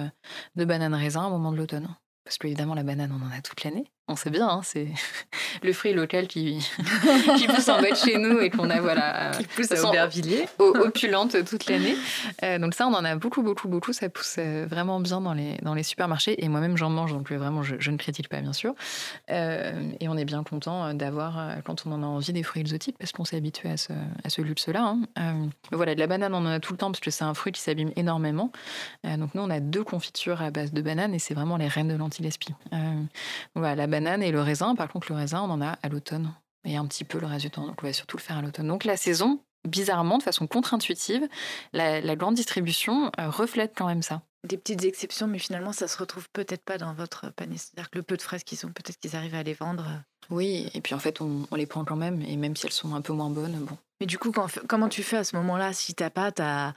de 0.55 0.65
bananes 0.65 0.95
raisins 0.95 1.25
au 1.25 1.29
moment 1.29 1.51
de 1.51 1.57
l'automne. 1.57 1.95
Parce 2.23 2.37
que 2.37 2.47
évidemment, 2.47 2.75
la 2.75 2.83
banane, 2.83 3.11
on 3.11 3.25
en 3.25 3.31
a 3.31 3.41
toute 3.41 3.63
l'année. 3.63 3.91
On 4.07 4.15
sait 4.15 4.29
bien, 4.29 4.49
hein, 4.49 4.61
c'est 4.63 4.87
le 5.63 5.73
fruit 5.73 5.93
local 5.93 6.27
qui, 6.27 6.67
qui 7.37 7.47
pousse 7.47 7.69
en 7.69 7.81
bas 7.81 7.91
de 7.91 7.95
chez 7.95 8.17
nous 8.17 8.39
et 8.39 8.49
qu'on 8.49 8.69
a 8.69 8.81
voilà 8.81 9.31
qui 9.37 9.43
pousse 9.45 9.71
à 9.71 9.87
Aubervilliers, 9.87 10.47
opulente 10.59 11.45
toute 11.45 11.67
l'année. 11.67 11.95
Euh, 12.43 12.59
donc 12.59 12.73
ça, 12.73 12.87
on 12.87 12.93
en 12.93 13.05
a 13.05 13.15
beaucoup, 13.15 13.41
beaucoup, 13.41 13.67
beaucoup. 13.67 13.93
Ça 13.93 14.09
pousse 14.09 14.35
euh, 14.39 14.65
vraiment 14.69 14.99
bien 14.99 15.21
dans 15.21 15.33
les 15.33 15.57
dans 15.61 15.73
les 15.73 15.83
supermarchés 15.83 16.43
et 16.43 16.49
moi-même 16.49 16.77
j'en 16.77 16.89
mange, 16.89 17.13
donc 17.13 17.31
euh, 17.31 17.37
vraiment 17.37 17.63
je, 17.63 17.91
ne 17.91 17.97
critique 17.97 18.27
pas 18.27 18.41
bien 18.41 18.53
sûr. 18.53 18.73
et 19.29 20.07
on 20.09 20.17
est 20.17 20.25
bien 20.25 20.43
content 20.43 20.93
d'avoir 20.93 21.57
quand 21.63 21.85
on 21.85 21.91
en 21.91 22.03
a 22.03 22.05
envie 22.05 22.33
des 22.33 22.43
fruits 22.43 22.61
exotiques 22.61 22.97
parce 22.97 23.11
qu'on 23.11 23.25
s'est 23.25 23.37
habitué 23.37 23.69
à 23.69 23.77
ce 23.77 23.93
à 24.23 24.29
ce 24.29 24.41
luxe-là. 24.41 24.95
Hein. 25.15 25.49
voilà, 25.71 25.95
de 25.95 25.99
la 25.99 26.07
banane, 26.07 26.33
on 26.33 26.39
en 26.39 26.45
a 26.47 26.59
tout 26.59 26.73
le 26.73 26.77
temps 26.77 26.91
parce 26.91 26.99
que 26.99 27.11
c'est 27.11 27.23
un 27.23 27.33
fruit 27.33 27.51
qui 27.51 27.61
s'abîme 27.61 27.91
énormément. 27.95 28.51
donc 29.03 29.35
nous, 29.35 29.41
on 29.41 29.49
a 29.49 29.59
deux 29.59 29.83
confitures 29.83 30.41
à 30.41 30.51
base 30.51 30.73
de 30.73 30.81
banane 30.81 31.13
et 31.13 31.19
c'est 31.19 31.33
vraiment 31.33 31.57
les 31.57 31.67
reines 31.67 31.87
de 31.87 31.95
l'anti-gaspi. 31.95 32.53
voilà, 33.55 33.75
la 33.75 33.87
banane 33.87 34.00
et 34.05 34.31
le 34.31 34.41
raisin. 34.41 34.75
Par 34.75 34.89
contre, 34.89 35.11
le 35.11 35.17
raisin, 35.17 35.41
on 35.41 35.49
en 35.49 35.61
a 35.61 35.77
à 35.81 35.89
l'automne 35.89 36.33
et 36.63 36.77
un 36.77 36.85
petit 36.85 37.03
peu 37.03 37.19
le 37.19 37.27
reste 37.27 37.45
du 37.45 37.51
temps. 37.51 37.65
Donc, 37.65 37.79
on 37.81 37.87
va 37.87 37.93
surtout 37.93 38.17
le 38.17 38.21
faire 38.21 38.37
à 38.37 38.41
l'automne. 38.41 38.67
Donc, 38.67 38.83
la 38.83 38.97
saison, 38.97 39.39
bizarrement, 39.67 40.17
de 40.17 40.23
façon 40.23 40.47
contre-intuitive, 40.47 41.27
la, 41.73 42.15
grande 42.15 42.35
distribution 42.35 43.11
euh, 43.19 43.29
reflète 43.29 43.73
quand 43.75 43.87
même 43.87 44.01
ça. 44.01 44.21
Des 44.47 44.57
petites 44.57 44.83
exceptions, 44.83 45.27
mais 45.27 45.37
finalement, 45.37 45.71
ça 45.71 45.87
se 45.87 45.97
retrouve 45.97 46.27
peut-être 46.33 46.63
pas 46.63 46.77
dans 46.77 46.93
votre 46.93 47.31
panier. 47.31 47.57
C'est-à-dire 47.57 47.91
que 47.91 47.99
le 47.99 48.03
peu 48.03 48.17
de 48.17 48.21
fraises 48.21 48.43
qu'ils 48.43 48.65
ont, 48.65 48.69
peut-être 48.69 48.97
qu'ils 48.97 49.15
arrivent 49.15 49.35
à 49.35 49.43
les 49.43 49.53
vendre. 49.53 49.85
Oui, 50.29 50.69
et 50.73 50.81
puis 50.81 50.95
en 50.95 50.99
fait, 50.99 51.21
on, 51.21 51.47
on 51.51 51.55
les 51.55 51.67
prend 51.67 51.85
quand 51.85 51.95
même, 51.95 52.21
et 52.23 52.37
même 52.37 52.55
si 52.55 52.65
elles 52.65 52.71
sont 52.71 52.95
un 52.95 53.01
peu 53.01 53.13
moins 53.13 53.29
bonnes, 53.29 53.59
bon. 53.59 53.77
Mais 53.99 54.07
du 54.07 54.17
coup, 54.17 54.31
quand- 54.31 54.49
comment 54.67 54.89
tu 54.89 55.03
fais 55.03 55.17
à 55.17 55.23
ce 55.23 55.35
moment-là? 55.35 55.73
Si 55.73 55.93
t'as 55.93 56.09
pas 56.09 56.31
ta... 56.31 56.73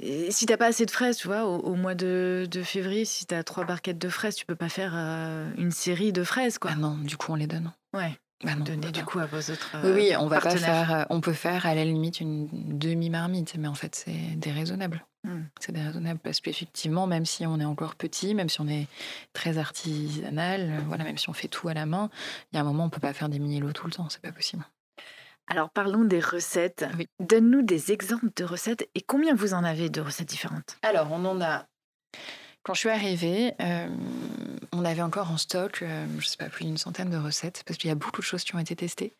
Et 0.00 0.30
Si 0.30 0.46
t'as 0.46 0.56
pas 0.56 0.66
assez 0.66 0.86
de 0.86 0.90
fraises, 0.90 1.16
tu 1.16 1.26
vois, 1.28 1.44
au, 1.44 1.58
au 1.58 1.74
mois 1.74 1.94
de, 1.94 2.46
de 2.50 2.62
février, 2.62 3.04
si 3.04 3.26
t'as 3.26 3.42
trois 3.42 3.64
barquettes 3.64 3.98
de 3.98 4.08
fraises, 4.08 4.36
tu 4.36 4.46
peux 4.46 4.54
pas 4.56 4.68
faire 4.68 4.92
euh, 4.94 5.50
une 5.56 5.72
série 5.72 6.12
de 6.12 6.22
fraises, 6.24 6.58
quoi. 6.58 6.70
Ah 6.74 6.76
non, 6.76 6.96
du 6.96 7.16
coup, 7.16 7.32
on 7.32 7.36
les 7.36 7.46
donne. 7.46 7.72
Ouais. 7.92 8.18
Bah 8.44 8.54
non, 8.54 8.62
Donner 8.64 8.86
on 8.86 8.90
du 8.92 9.04
coup 9.04 9.18
à 9.18 9.26
vos 9.26 9.38
autres. 9.38 9.74
Oui, 9.82 9.90
oui, 9.92 10.12
on 10.16 10.28
va 10.28 10.40
pas 10.40 10.56
faire. 10.56 10.94
euh, 10.94 11.04
On 11.10 11.20
peut 11.20 11.32
faire 11.32 11.66
à 11.66 11.74
la 11.74 11.84
limite 11.84 12.20
une 12.20 12.46
demi-marmite, 12.78 13.56
mais 13.58 13.66
en 13.66 13.74
fait, 13.74 13.96
c'est 13.96 14.36
déraisonnable. 14.36 15.04
Hmm. 15.24 15.42
C'est 15.58 15.72
déraisonnable 15.72 16.20
parce 16.22 16.40
qu'effectivement, 16.40 17.08
même 17.08 17.26
si 17.26 17.44
on 17.46 17.58
est 17.58 17.64
encore 17.64 17.96
petit, 17.96 18.36
même 18.36 18.48
si 18.48 18.60
on 18.60 18.68
est 18.68 18.86
très 19.32 19.58
artisanal, 19.58 20.60
euh, 20.70 20.78
voilà, 20.86 21.02
même 21.02 21.18
si 21.18 21.28
on 21.28 21.32
fait 21.32 21.48
tout 21.48 21.68
à 21.68 21.74
la 21.74 21.84
main, 21.86 22.10
il 22.52 22.56
y 22.56 22.58
a 22.58 22.60
un 22.60 22.64
moment, 22.64 22.84
on 22.84 22.90
peut 22.90 23.00
pas 23.00 23.12
faire 23.12 23.28
des 23.28 23.40
mini-lots 23.40 23.72
tout 23.72 23.86
le 23.88 23.92
temps, 23.92 24.08
c'est 24.08 24.22
pas 24.22 24.30
possible. 24.30 24.64
Alors 25.48 25.70
parlons 25.70 26.04
des 26.04 26.20
recettes. 26.20 26.84
Oui. 26.98 27.06
Donne-nous 27.20 27.62
des 27.62 27.92
exemples 27.92 28.28
de 28.36 28.44
recettes 28.44 28.88
et 28.94 29.00
combien 29.00 29.34
vous 29.34 29.54
en 29.54 29.64
avez 29.64 29.88
de 29.88 30.00
recettes 30.00 30.28
différentes? 30.28 30.76
Alors, 30.82 31.08
on 31.10 31.24
en 31.24 31.40
a. 31.40 31.64
Quand 32.62 32.74
je 32.74 32.80
suis 32.80 32.90
arrivée, 32.90 33.54
euh, 33.60 33.88
on 34.72 34.84
avait 34.84 35.00
encore 35.00 35.30
en 35.30 35.38
stock, 35.38 35.80
euh, 35.82 36.06
je 36.18 36.26
sais 36.26 36.36
pas, 36.36 36.50
plus 36.50 36.64
d'une 36.64 36.76
centaine 36.76 37.08
de 37.08 37.16
recettes, 37.16 37.62
parce 37.66 37.78
qu'il 37.78 37.88
y 37.88 37.90
a 37.90 37.94
beaucoup 37.94 38.20
de 38.20 38.26
choses 38.26 38.44
qui 38.44 38.54
ont 38.54 38.58
été 38.58 38.76
testées. 38.76 39.14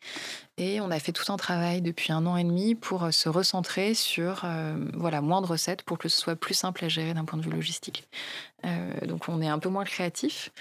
Et 0.57 0.79
on 0.81 0.91
a 0.91 0.99
fait 0.99 1.11
tout 1.11 1.31
un 1.31 1.37
travail 1.37 1.81
depuis 1.81 2.11
un 2.11 2.25
an 2.25 2.37
et 2.37 2.43
demi 2.43 2.75
pour 2.75 3.05
euh, 3.05 3.11
se 3.11 3.27
recentrer 3.27 3.93
sur 3.93 4.41
euh, 4.43 4.75
voilà, 4.93 5.21
moins 5.21 5.41
de 5.41 5.47
recettes 5.47 5.83
pour 5.83 5.97
que 5.97 6.09
ce 6.09 6.19
soit 6.19 6.35
plus 6.35 6.53
simple 6.53 6.85
à 6.85 6.89
gérer 6.89 7.13
d'un 7.13 7.25
point 7.25 7.39
de 7.39 7.43
vue 7.43 7.51
logistique. 7.51 8.07
Euh, 8.65 9.05
donc 9.05 9.29
on 9.29 9.41
est 9.41 9.47
un 9.47 9.59
peu 9.59 9.69
moins 9.69 9.83
créatif, 9.83 10.51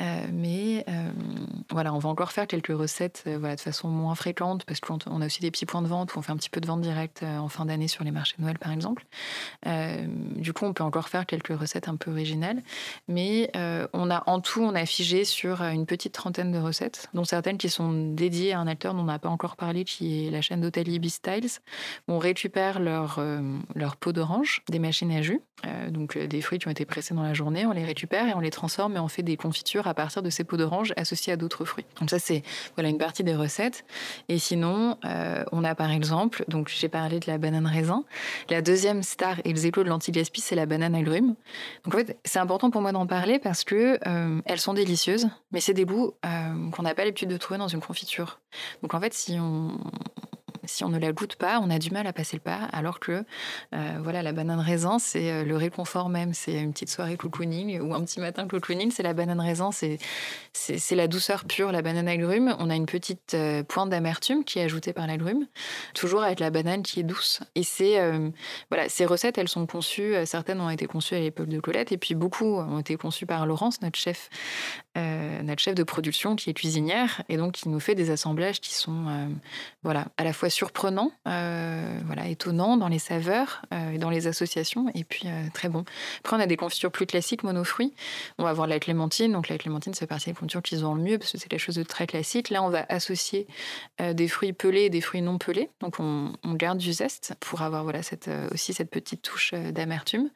euh, 0.00 0.26
mais 0.32 0.84
euh, 0.88 1.10
voilà, 1.70 1.92
on 1.94 1.98
va 1.98 2.08
encore 2.08 2.32
faire 2.32 2.46
quelques 2.46 2.76
recettes 2.76 3.24
voilà, 3.38 3.56
de 3.56 3.60
façon 3.60 3.88
moins 3.88 4.14
fréquente, 4.14 4.64
parce 4.64 4.80
qu'on 4.80 4.98
on 5.06 5.20
a 5.20 5.26
aussi 5.26 5.40
des 5.40 5.50
petits 5.50 5.66
points 5.66 5.82
de 5.82 5.88
vente 5.88 6.14
où 6.14 6.18
on 6.18 6.22
fait 6.22 6.32
un 6.32 6.36
petit 6.36 6.50
peu 6.50 6.60
de 6.60 6.66
vente 6.66 6.80
directe 6.80 7.22
en 7.22 7.48
fin 7.48 7.66
d'année 7.66 7.88
sur 7.88 8.04
les 8.04 8.10
marchés 8.10 8.34
de 8.38 8.42
Noël, 8.42 8.58
par 8.58 8.72
exemple. 8.72 9.04
Du 10.36 10.52
coup, 10.52 10.64
on 10.64 10.72
peut 10.72 10.84
encore 10.84 11.08
faire 11.08 11.26
quelques 11.26 11.56
recettes 11.58 11.88
un 11.88 11.96
peu 11.96 12.10
originales, 12.10 12.62
mais 13.06 13.50
on 13.92 14.10
a 14.10 14.22
en 14.26 14.40
tout, 14.40 14.62
on 14.62 14.74
a 14.74 14.86
figé 14.86 15.24
sur 15.24 15.62
une 15.62 15.86
petite 15.86 16.12
trentaine 16.12 16.52
de 16.52 16.58
recettes, 16.58 17.08
dont 17.14 17.24
certaines 17.24 17.58
qui 17.58 17.68
sont 17.68 17.92
dédiées 18.12 18.52
à 18.52 18.60
un 18.60 18.66
acteur 18.66 18.94
dont 18.94 19.00
on 19.00 19.04
n'a 19.04 19.18
pas 19.18 19.28
encore 19.28 19.56
parlé, 19.56 19.84
qui 19.84 20.26
est 20.26 20.30
la 20.30 20.40
chaîne 20.40 20.60
d'hôtel 20.60 20.88
Ibis 20.88 21.10
Styles. 21.10 21.48
où 22.08 22.12
On 22.12 22.18
récupère 22.18 22.80
leur, 22.80 23.20
leur 23.74 23.96
peau 23.96 24.12
d'orange, 24.12 24.62
des 24.68 24.78
machines 24.78 25.12
à 25.12 25.22
jus, 25.22 25.40
donc 25.90 26.18
des 26.18 26.40
fruits 26.40 26.58
qui 26.58 26.68
ont 26.68 26.72
été 26.72 26.84
pressés 26.84 27.14
dans 27.14 27.22
la 27.22 27.27
journée, 27.34 27.66
on 27.66 27.72
les 27.72 27.84
récupère 27.84 28.28
et 28.28 28.34
on 28.34 28.40
les 28.40 28.50
transforme 28.50 28.96
et 28.96 28.98
on 28.98 29.08
fait 29.08 29.22
des 29.22 29.36
confitures 29.36 29.86
à 29.86 29.94
partir 29.94 30.22
de 30.22 30.30
ces 30.30 30.44
peaux 30.44 30.56
d'orange 30.56 30.92
associées 30.96 31.32
à 31.32 31.36
d'autres 31.36 31.64
fruits. 31.64 31.86
Donc 32.00 32.10
ça, 32.10 32.18
c'est 32.18 32.42
voilà 32.76 32.88
une 32.88 32.98
partie 32.98 33.24
des 33.24 33.34
recettes. 33.34 33.84
Et 34.28 34.38
sinon, 34.38 34.96
euh, 35.04 35.44
on 35.52 35.64
a 35.64 35.74
par 35.74 35.90
exemple, 35.90 36.44
donc 36.48 36.68
j'ai 36.68 36.88
parlé 36.88 37.20
de 37.20 37.30
la 37.30 37.38
banane 37.38 37.66
raisin. 37.66 38.04
La 38.48 38.62
deuxième 38.62 39.02
star 39.02 39.36
et 39.44 39.52
le 39.52 39.66
éclos 39.66 39.84
de 39.84 39.88
l'anti-gaspi, 39.88 40.40
c'est 40.40 40.54
la 40.54 40.66
banane 40.66 40.94
agrume. 40.94 41.34
Donc 41.84 41.94
en 41.94 41.98
fait, 41.98 42.18
c'est 42.24 42.38
important 42.38 42.70
pour 42.70 42.82
moi 42.82 42.92
d'en 42.92 43.06
parler 43.06 43.38
parce 43.38 43.64
que 43.64 43.98
euh, 44.06 44.40
elles 44.44 44.60
sont 44.60 44.74
délicieuses, 44.74 45.28
mais 45.52 45.60
c'est 45.60 45.74
des 45.74 45.84
goûts 45.84 46.14
euh, 46.24 46.70
qu'on 46.70 46.82
n'a 46.82 46.94
pas 46.94 47.04
l'habitude 47.04 47.28
de 47.28 47.36
trouver 47.36 47.58
dans 47.58 47.68
une 47.68 47.80
confiture. 47.80 48.40
Donc 48.82 48.94
en 48.94 49.00
fait, 49.00 49.14
si 49.14 49.36
on 49.40 49.78
si 50.68 50.84
on 50.84 50.88
ne 50.88 50.98
la 50.98 51.12
goûte 51.12 51.36
pas, 51.36 51.60
on 51.60 51.70
a 51.70 51.78
du 51.78 51.90
mal 51.90 52.06
à 52.06 52.12
passer 52.12 52.36
le 52.36 52.40
pas, 52.40 52.68
alors 52.72 53.00
que 53.00 53.24
euh, 53.74 53.98
voilà, 54.02 54.22
la 54.22 54.32
banane 54.32 54.60
raisin, 54.60 54.98
c'est 54.98 55.30
euh, 55.30 55.44
le 55.44 55.56
réconfort 55.56 56.08
même. 56.08 56.34
C'est 56.34 56.60
une 56.60 56.72
petite 56.72 56.90
soirée 56.90 57.16
cocooning 57.16 57.80
ou 57.80 57.94
un 57.94 58.04
petit 58.04 58.20
matin 58.20 58.46
cocooning, 58.46 58.90
c'est 58.90 59.02
la 59.02 59.14
banane 59.14 59.40
raisin, 59.40 59.70
c'est 59.72 59.98
la 60.90 61.08
douceur 61.08 61.44
pure, 61.44 61.72
la 61.72 61.82
banane 61.82 62.08
agrume. 62.08 62.54
On 62.58 62.70
a 62.70 62.76
une 62.76 62.86
petite 62.86 63.34
euh, 63.34 63.62
pointe 63.62 63.90
d'amertume 63.90 64.44
qui 64.44 64.58
est 64.58 64.62
ajoutée 64.62 64.92
par 64.92 65.06
l'agrume, 65.06 65.46
toujours 65.94 66.22
avec 66.22 66.40
la 66.40 66.50
banane 66.50 66.82
qui 66.82 67.00
est 67.00 67.04
douce. 67.04 67.40
Et 67.54 67.62
c'est 67.62 67.98
voilà, 68.70 68.88
ces 68.88 69.06
recettes, 69.06 69.38
elles 69.38 69.48
sont 69.48 69.66
conçues, 69.66 70.14
certaines 70.24 70.60
ont 70.60 70.70
été 70.70 70.86
conçues 70.86 71.14
à 71.14 71.20
l'époque 71.20 71.48
de 71.48 71.60
Colette, 71.60 71.92
et 71.92 71.98
puis 71.98 72.14
beaucoup 72.14 72.58
ont 72.58 72.78
été 72.78 72.96
conçues 72.96 73.26
par 73.26 73.46
Laurence, 73.46 73.80
notre 73.80 73.98
chef, 73.98 74.28
euh, 74.98 75.42
notre 75.42 75.62
chef 75.62 75.74
de 75.74 75.82
production 75.82 76.36
qui 76.36 76.50
est 76.50 76.54
cuisinière, 76.54 77.22
et 77.28 77.36
donc 77.36 77.52
qui 77.52 77.68
nous 77.68 77.80
fait 77.80 77.94
des 77.94 78.10
assemblages 78.10 78.60
qui 78.60 78.74
sont 78.74 79.06
euh, 79.08 79.28
voilà, 79.82 80.06
à 80.16 80.24
la 80.24 80.32
fois 80.32 80.50
surprenants, 80.50 81.12
euh, 81.26 82.00
voilà, 82.06 82.28
étonnants 82.28 82.76
dans 82.76 82.88
les 82.88 82.98
saveurs 82.98 83.62
euh, 83.72 83.92
et 83.92 83.98
dans 83.98 84.10
les 84.10 84.26
associations, 84.26 84.90
et 84.94 85.04
puis 85.04 85.28
très 85.54 85.68
bon. 85.68 85.84
Après, 86.20 86.36
on 86.36 86.40
a 86.40 86.46
des 86.46 86.56
confitures 86.56 86.90
plus 86.90 87.06
classiques, 87.06 87.42
monofruits. 87.42 87.92
On 88.38 88.44
va 88.44 88.50
avoir 88.50 88.66
la 88.66 88.78
clémentine. 88.78 89.32
Donc, 89.32 89.48
la 89.48 89.58
clémentine, 89.58 89.94
c'est 89.94 90.06
partie 90.06 90.30
des 90.30 90.34
confitures 90.34 90.62
qu'ils 90.62 90.84
ont 90.84 90.94
le 90.94 91.02
mieux 91.02 91.18
parce 91.18 91.32
que 91.32 91.38
c'est 91.38 91.48
quelque 91.48 91.60
chose 91.60 91.76
de 91.76 91.82
très 91.82 92.06
classique. 92.06 92.50
Là, 92.50 92.62
on 92.62 92.68
va 92.68 92.84
associer 92.88 93.46
des 93.98 94.28
fruits 94.28 94.52
pelés 94.52 94.82
et 94.82 94.90
des 94.90 95.00
fruits 95.00 95.22
non 95.22 95.38
pelés. 95.38 95.70
Donc, 95.80 96.00
on, 96.00 96.32
garde 96.54 96.78
du 96.78 96.92
zeste 96.92 97.34
pour 97.40 97.62
avoir 97.62 97.84
voilà, 97.84 98.02
cette, 98.02 98.28
aussi 98.52 98.72
cette 98.72 98.90
petite 98.90 99.22
touche 99.22 99.54
d'amertume, 99.54 100.28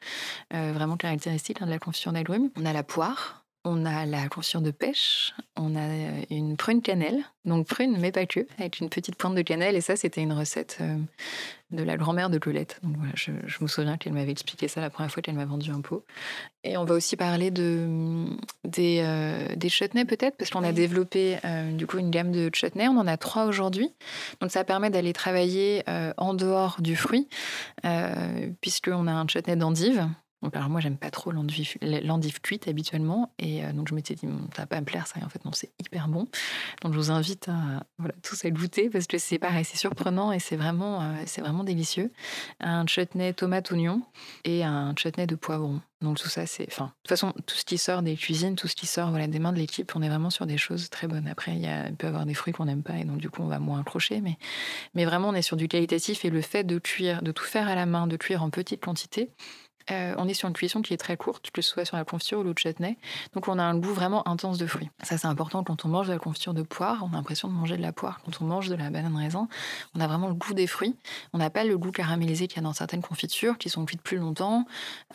vraiment 0.51 0.97
caractéristique 0.97 1.61
hein, 1.61 1.67
de 1.67 1.71
la 1.71 1.79
confiture 1.79 2.13
d'agrumes. 2.13 2.51
On 2.57 2.65
a 2.65 2.73
la 2.73 2.83
poire. 2.83 3.42
On 3.65 3.87
a 3.87 4.07
la 4.07 4.29
confiture 4.29 4.61
de 4.61 4.73
pêche, 4.73 5.35
on 5.57 5.77
a 5.77 5.81
euh, 5.81 6.23
une 6.31 6.57
prune 6.57 6.83
cannelle, 6.83 7.23
donc 7.45 7.69
prune 7.69 7.97
mais 8.01 8.11
pas 8.11 8.27
que, 8.27 8.45
avec 8.59 8.81
une 8.81 8.89
petite 8.89 9.15
pointe 9.15 9.37
de 9.37 9.43
cannelle. 9.43 9.77
Et 9.77 9.81
ça, 9.81 9.95
c'était 9.95 10.21
une 10.21 10.33
recette 10.33 10.79
euh, 10.81 10.97
de 11.71 11.85
la 11.85 11.97
grand-mère 11.97 12.29
de 12.29 12.39
Colette. 12.39 12.81
Donc 12.83 12.97
voilà, 12.97 13.13
je, 13.15 13.31
je 13.47 13.59
me 13.61 13.69
souviens 13.69 13.99
qu'elle 13.99 14.15
m'avait 14.15 14.33
expliqué 14.33 14.67
ça 14.67 14.81
la 14.81 14.91
première 14.91 15.13
fois 15.13 15.23
qu'elle 15.23 15.37
m'a 15.37 15.45
vendu 15.45 15.71
un 15.71 15.81
pot. 15.81 16.05
Et 16.65 16.77
on 16.77 16.85
va 16.85 16.97
aussi 16.97 17.15
parler 17.15 17.53
de, 17.53 18.27
des, 18.65 19.01
euh, 19.05 19.55
des 19.55 19.69
chutneys 19.69 20.07
peut-être, 20.07 20.37
parce 20.37 20.51
qu'on 20.51 20.65
a 20.65 20.73
développé 20.73 21.39
euh, 21.45 21.71
du 21.71 21.87
coup 21.87 21.99
une 21.99 22.11
gamme 22.11 22.33
de 22.33 22.51
chutneys. 22.53 22.89
On 22.89 22.99
en 22.99 23.07
a 23.07 23.17
trois 23.17 23.45
aujourd'hui. 23.45 23.95
Donc 24.41 24.51
ça 24.51 24.65
permet 24.65 24.91
d'aller 24.91 25.13
travailler 25.13 25.85
en 26.17 26.35
dehors 26.35 26.79
du 26.81 26.97
fruit, 26.97 27.29
puisqu'on 28.61 29.07
a 29.07 29.13
un 29.13 29.27
chutney 29.29 29.57
d'endive. 29.57 30.09
Donc, 30.43 30.57
alors 30.57 30.69
moi, 30.69 30.81
j'aime 30.81 30.97
pas 30.97 31.11
trop 31.11 31.31
l'endive, 31.31 32.41
cuite 32.41 32.69
habituellement. 32.69 33.33
Et 33.39 33.65
euh, 33.65 33.73
donc, 33.73 33.89
je 33.89 33.95
m'étais 33.95 34.15
dit, 34.15 34.27
ça 34.55 34.63
va 34.63 34.67
pas 34.67 34.81
me 34.81 34.85
plaire, 34.85 35.07
ça. 35.07 35.21
Et 35.21 35.25
en 35.25 35.29
fait, 35.29 35.45
non, 35.45 35.53
c'est 35.53 35.71
hyper 35.81 36.09
bon. 36.09 36.27
Donc, 36.83 36.93
je 36.93 36.99
vous 36.99 37.11
invite 37.11 37.49
à, 37.49 37.85
voilà, 37.99 38.15
tous 38.23 38.45
à 38.45 38.51
goûter 38.51 38.91
parce 38.91 39.07
que 39.07 39.19
c'est 39.19 39.39
pareil, 39.39 39.65
c'est 39.65 39.77
surprenant 39.77 40.33
et 40.33 40.41
c'est 40.41 40.57
vraiment, 40.57 41.03
euh, 41.03 41.23
c'est 41.27 41.41
vraiment 41.41 41.65
délicieux. 41.65 42.11
Un 42.61 42.87
chutney 42.87 43.33
tomate-oignon 43.33 44.03
et 44.45 44.65
un 44.65 44.95
chutney 44.97 45.27
de 45.27 45.37
poivron. 45.37 45.81
Donc, 46.01 46.19
tout 46.19 46.29
ça, 46.29 46.47
c'est. 46.47 46.67
Enfin, 46.69 46.87
de 46.87 46.91
toute 47.05 47.09
façon, 47.11 47.33
tout 47.47 47.55
ce 47.55 47.65
qui 47.65 47.79
sort 47.79 48.03
des 48.03 48.17
cuisines, 48.17 48.57
tout 48.57 48.67
ce 48.67 48.75
qui 48.75 48.87
sort 48.87 49.11
voilà, 49.11 49.29
des 49.29 49.39
mains 49.39 49.53
de 49.53 49.59
l'équipe, 49.59 49.93
on 49.95 50.03
est 50.03 50.09
vraiment 50.09 50.31
sur 50.31 50.47
des 50.47 50.59
choses 50.59 50.91
très 50.91 51.07
bonnes. 51.07 51.29
Après, 51.29 51.55
il 51.55 51.97
peut 51.97 52.09
y 52.09 52.09
avoir 52.09 52.27
des 52.27 52.35
fruits 52.35 52.53
qu'on 52.53 52.65
n'aime 52.65 52.83
pas 52.83 52.99
et 52.99 53.05
donc, 53.05 53.19
du 53.19 53.31
coup, 53.31 53.43
on 53.43 53.47
va 53.47 53.61
moins 53.61 53.81
accrocher. 53.81 54.21
Mais, 54.21 54.37
mais 54.95 55.05
vraiment, 55.05 55.29
on 55.29 55.35
est 55.35 55.43
sur 55.43 55.57
du 55.57 55.69
qualitatif 55.69 56.25
et 56.25 56.31
le 56.31 56.41
fait 56.41 56.65
de 56.65 56.79
cuire, 56.81 57.23
de 57.23 57.31
tout 57.31 57.45
faire 57.45 57.69
à 57.69 57.77
la 57.77 57.87
main, 57.87 58.09
de 58.09 58.17
cuire 58.17 58.43
en 58.43 58.51
petite 58.51 58.83
quantité, 58.83 59.31
euh, 59.91 60.15
on 60.19 60.29
est 60.29 60.35
sur 60.35 60.49
une 60.49 60.55
cuisson 60.55 60.83
qui 60.83 60.95
est 60.95 60.99
très 60.99 61.17
courte, 61.17 61.51
que 61.51 61.63
ce 61.63 61.71
soit 61.71 61.85
sur 61.85 61.97
la 61.97 62.05
confiture 62.05 62.41
ou 62.41 62.43
le 62.43 62.55
chutney. 62.57 62.97
Donc 63.35 63.49
on 63.49 63.59
a 63.59 63.63
un 63.63 63.77
goût 63.77 63.93
vraiment 63.93 64.27
intense 64.29 64.59
de 64.59 64.67
fruits. 64.67 64.91
Ça 65.03 65.19
c'est 65.19 65.27
important 65.27 65.65
quand 65.65 65.85
on 65.85 65.89
mange 65.89 66.09
de 66.09 66.13
la 66.13 66.19
confiture 66.19 66.55
de 66.55 66.63
poire, 66.63 67.03
on 67.03 67.13
a 67.13 67.17
l'impression 67.17 67.49
de 67.49 67.53
manger 67.55 67.77
de 67.77 67.83
la 67.83 67.93
poire. 67.93 68.21
Quand 68.25 68.41
on 68.41 68.45
mange 68.45 68.69
de 68.69 68.75
la 68.75 68.91
banane 68.91 69.17
raisin, 69.17 69.49
on 69.95 70.01
a 70.01 70.07
vraiment 70.07 70.29
le 70.29 70.35
goût 70.35 70.55
des 70.55 70.67
fruits. 70.67 70.97
On 71.33 71.39
n'a 71.39 71.51
pas 71.51 71.65
le 71.65 71.77
goût 71.79 71.91
caramélisé 71.93 72.49
qu'il 72.49 72.57
y 72.57 72.61
a 72.61 72.63
dans 72.63 72.73
certaines 72.73 73.03
confitures 73.03 73.59
qui 73.59 73.69
sont 73.69 73.85
cuites 73.85 74.03
plus 74.03 74.19
longtemps, 74.19 74.67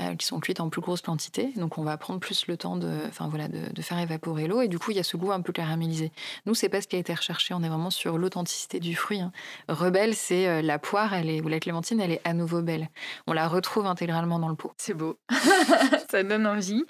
euh, 0.02 0.16
qui 0.16 0.26
sont 0.26 0.40
cuites 0.40 0.60
en 0.60 0.70
plus 0.70 0.82
grosse 0.82 1.02
quantité. 1.02 1.52
Donc 1.56 1.78
on 1.78 1.84
va 1.84 1.98
prendre 1.98 2.20
plus 2.20 2.48
le 2.48 2.58
temps 2.58 2.76
de, 2.78 3.00
voilà, 3.30 3.48
de, 3.48 3.72
de 3.74 3.82
faire 3.82 4.00
évaporer 4.00 4.48
l'eau 4.48 4.62
et 4.62 4.68
du 4.68 4.80
coup 4.80 4.92
il 4.92 4.98
y 4.98 5.00
a 5.00 5.04
ce 5.04 5.18
goût 5.18 5.32
un 5.32 5.42
peu 5.42 5.54
caramélisé. 5.54 6.12
Nous 6.46 6.56
c'est 6.56 6.70
pas 6.70 6.82
ce 6.82 6.88
qui 6.88 6.96
a 6.96 7.00
été 7.00 7.14
recherché. 7.14 7.54
On 7.54 7.64
est 7.64 7.70
vraiment 7.70 7.90
sur 7.90 8.18
l'authenticité 8.18 8.80
du 8.80 8.96
fruit. 8.96 9.22
hein. 9.22 9.32
Rebelle, 9.68 10.16
c'est 10.16 10.48
euh, 10.48 10.62
la 10.62 10.80
poire, 10.80 11.14
elle 11.14 11.30
est 11.30 11.42
ou 11.42 11.48
la 11.48 11.60
clémentine, 11.60 12.00
elle 12.00 12.12
est 12.12 12.22
à 12.24 12.34
nouveau 12.34 12.62
belle. 12.62 12.90
On 13.28 13.34
la 13.34 13.48
retrouve 13.48 13.86
intégralement 13.86 14.40
dans 14.40 14.50
le 14.50 14.56
pot. 14.58 14.74
C'est 14.78 14.94
beau. 14.94 15.18
ça 16.10 16.24
donne 16.24 16.46
envie. 16.46 16.84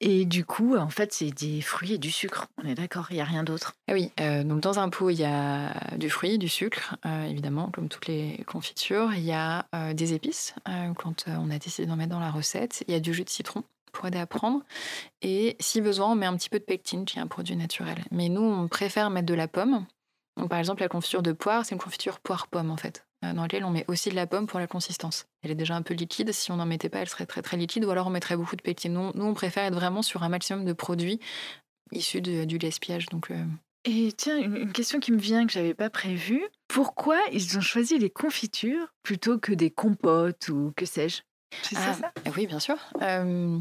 Et 0.00 0.24
du 0.24 0.44
coup, 0.44 0.76
en 0.76 0.88
fait, 0.88 1.12
c'est 1.12 1.30
des 1.30 1.60
fruits 1.60 1.94
et 1.94 1.98
du 1.98 2.10
sucre. 2.10 2.46
On 2.62 2.68
est 2.68 2.74
d'accord, 2.74 3.06
il 3.10 3.14
n'y 3.14 3.20
a 3.20 3.24
rien 3.24 3.42
d'autre. 3.42 3.74
Ah 3.88 3.94
oui, 3.94 4.12
euh, 4.20 4.44
donc 4.44 4.60
dans 4.60 4.78
un 4.78 4.88
pot, 4.88 5.10
il 5.10 5.18
y 5.18 5.24
a 5.24 5.74
du 5.96 6.10
fruit, 6.10 6.38
du 6.38 6.48
sucre, 6.48 6.96
euh, 7.06 7.24
évidemment, 7.24 7.70
comme 7.72 7.88
toutes 7.88 8.06
les 8.06 8.44
confitures. 8.46 9.12
Il 9.14 9.24
y 9.24 9.32
a 9.32 9.66
euh, 9.74 9.92
des 9.94 10.12
épices, 10.12 10.54
quand 10.96 11.24
on 11.26 11.50
a 11.50 11.58
décidé 11.58 11.86
d'en 11.86 11.96
mettre 11.96 12.12
dans 12.12 12.20
la 12.20 12.30
recette. 12.30 12.84
Il 12.86 12.94
y 12.94 12.96
a 12.96 13.00
du 13.00 13.12
jus 13.12 13.24
de 13.24 13.30
citron 13.30 13.64
pour 13.92 14.06
aider 14.06 14.18
à 14.18 14.26
prendre. 14.26 14.62
Et 15.22 15.56
si 15.60 15.80
besoin, 15.80 16.12
on 16.12 16.14
met 16.14 16.26
un 16.26 16.36
petit 16.36 16.50
peu 16.50 16.58
de 16.58 16.64
pectine, 16.64 17.04
qui 17.04 17.18
est 17.18 17.22
un 17.22 17.26
produit 17.26 17.56
naturel. 17.56 18.04
Mais 18.10 18.28
nous, 18.28 18.42
on 18.42 18.68
préfère 18.68 19.08
mettre 19.08 19.26
de 19.26 19.34
la 19.34 19.48
pomme. 19.48 19.86
Donc, 20.36 20.50
par 20.50 20.58
exemple, 20.58 20.82
la 20.82 20.88
confiture 20.88 21.22
de 21.22 21.32
poire, 21.32 21.64
c'est 21.64 21.74
une 21.74 21.80
confiture 21.80 22.18
poire-pomme, 22.18 22.70
en 22.70 22.76
fait, 22.76 23.06
dans 23.32 23.42
laquelle 23.42 23.64
on 23.64 23.70
met 23.70 23.84
aussi 23.88 24.10
de 24.10 24.14
la 24.14 24.26
pomme 24.26 24.46
pour 24.46 24.60
la 24.60 24.66
consistance. 24.66 25.24
Elle 25.42 25.50
est 25.50 25.54
déjà 25.56 25.74
un 25.76 25.82
peu 25.82 25.94
liquide. 25.94 26.32
Si 26.32 26.50
on 26.52 26.56
n'en 26.56 26.66
mettait 26.66 26.88
pas, 26.88 26.98
elle 26.98 27.08
serait 27.08 27.26
très, 27.26 27.42
très 27.42 27.56
liquide. 27.56 27.84
Ou 27.84 27.90
alors, 27.90 28.06
on 28.08 28.10
mettrait 28.10 28.36
beaucoup 28.36 28.56
de 28.56 28.62
pectine. 28.62 28.92
Nous, 28.92 29.10
nous, 29.14 29.24
on 29.24 29.34
préfère 29.34 29.64
être 29.64 29.74
vraiment 29.74 30.02
sur 30.02 30.22
un 30.22 30.28
maximum 30.28 30.64
de 30.64 30.72
produits 30.72 31.20
issus 31.92 32.20
de- 32.20 32.44
du 32.44 32.58
gaspillage. 32.58 33.06
Donc, 33.06 33.30
euh, 33.30 33.44
Et 33.84 34.12
tiens, 34.16 34.38
une, 34.38 34.56
une 34.56 34.72
question 34.72 34.98
qui 35.00 35.12
me 35.12 35.18
vient 35.18 35.46
que 35.46 35.52
j'avais 35.52 35.74
pas 35.74 35.90
prévue. 35.90 36.42
Pourquoi 36.68 37.18
ils 37.32 37.56
ont 37.58 37.60
choisi 37.60 37.98
les 37.98 38.10
confitures 38.10 38.88
plutôt 39.02 39.38
que 39.38 39.52
des 39.52 39.70
compotes 39.70 40.48
ou 40.48 40.72
que 40.76 40.86
sais-je? 40.86 41.22
C'est 41.62 41.76
Ah, 41.78 41.94
ça 41.94 42.12
Oui, 42.36 42.46
bien 42.46 42.58
sûr. 42.58 42.76
Euh, 43.00 43.58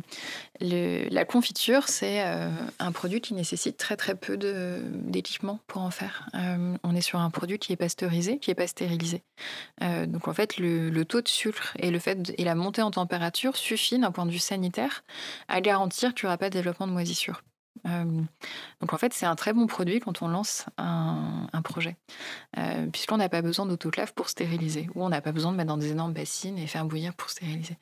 le- 0.60 1.08
la 1.10 1.26
confiture, 1.26 1.88
c'est 1.88 2.26
euh, 2.26 2.50
un 2.80 2.92
produit 2.92 3.22
qui 3.22 3.34
nécessite 3.34 3.78
très 3.78 3.96
très 3.96 4.16
peu 4.16 4.36
d'équipement 4.38 5.60
pour 5.68 5.82
en 5.84 5.92
faire. 5.92 6.28
Euh, 6.34 6.76
on 6.84 6.96
est 6.96 7.02
sur 7.02 7.20
un 7.20 7.30
produit 7.30 7.60
qui 7.60 7.72
est 7.72 7.78
pasteurisé, 7.78 8.40
qui 8.40 8.50
n'est 8.50 8.56
pas 8.56 8.68
stérilisé. 8.68 9.24
Euh, 9.84 10.06
donc 10.06 10.28
en 10.28 10.34
fait, 10.34 10.58
le, 10.58 10.90
le 10.90 11.06
taux 11.06 11.22
de 11.22 11.28
sucre 11.28 11.74
et, 11.80 11.92
le 11.92 12.00
fait 12.00 12.16
de- 12.22 12.34
et 12.38 12.44
la 12.44 12.56
montée 12.56 12.82
en 12.82 12.92
température 12.92 13.56
suffit 13.56 14.00
d'un 14.00 14.12
point 14.12 14.26
de 14.26 14.32
vue 14.32 14.40
sanitaire 14.40 15.04
à 15.48 15.62
garantir 15.62 16.14
qu'il 16.14 16.26
n'y 16.26 16.30
aura 16.30 16.38
pas 16.38 16.50
de 16.50 16.54
développement 16.54 16.88
de 16.88 16.94
moisissure. 16.94 17.42
Donc 17.86 18.94
en 18.94 18.98
fait, 18.98 19.14
c'est 19.14 19.26
un 19.26 19.36
très 19.36 19.54
bon 19.54 19.68
produit 19.68 20.00
quand 20.00 20.22
on 20.22 20.28
lance 20.28 20.66
un, 20.78 21.48
projet, 21.64 21.96
puisqu'on 22.92 23.18
n'a 23.18 23.30
pas 23.30 23.42
besoin 23.42 23.66
d'autoclave 23.66 24.14
pour 24.14 24.30
stériliser, 24.30 24.90
ou 24.96 25.04
on 25.04 25.10
n'a 25.10 25.22
pas 25.22 25.32
besoin 25.32 25.52
de 25.52 25.58
mettre 25.58 25.70
dans 25.70 25.78
des 25.78 25.92
énormes 25.92 26.14
bassines 26.14 26.58
et 26.58 26.68
faire 26.68 26.86
bouillir 26.86 27.14
pour 27.14 27.30
stériliser. 27.30 27.78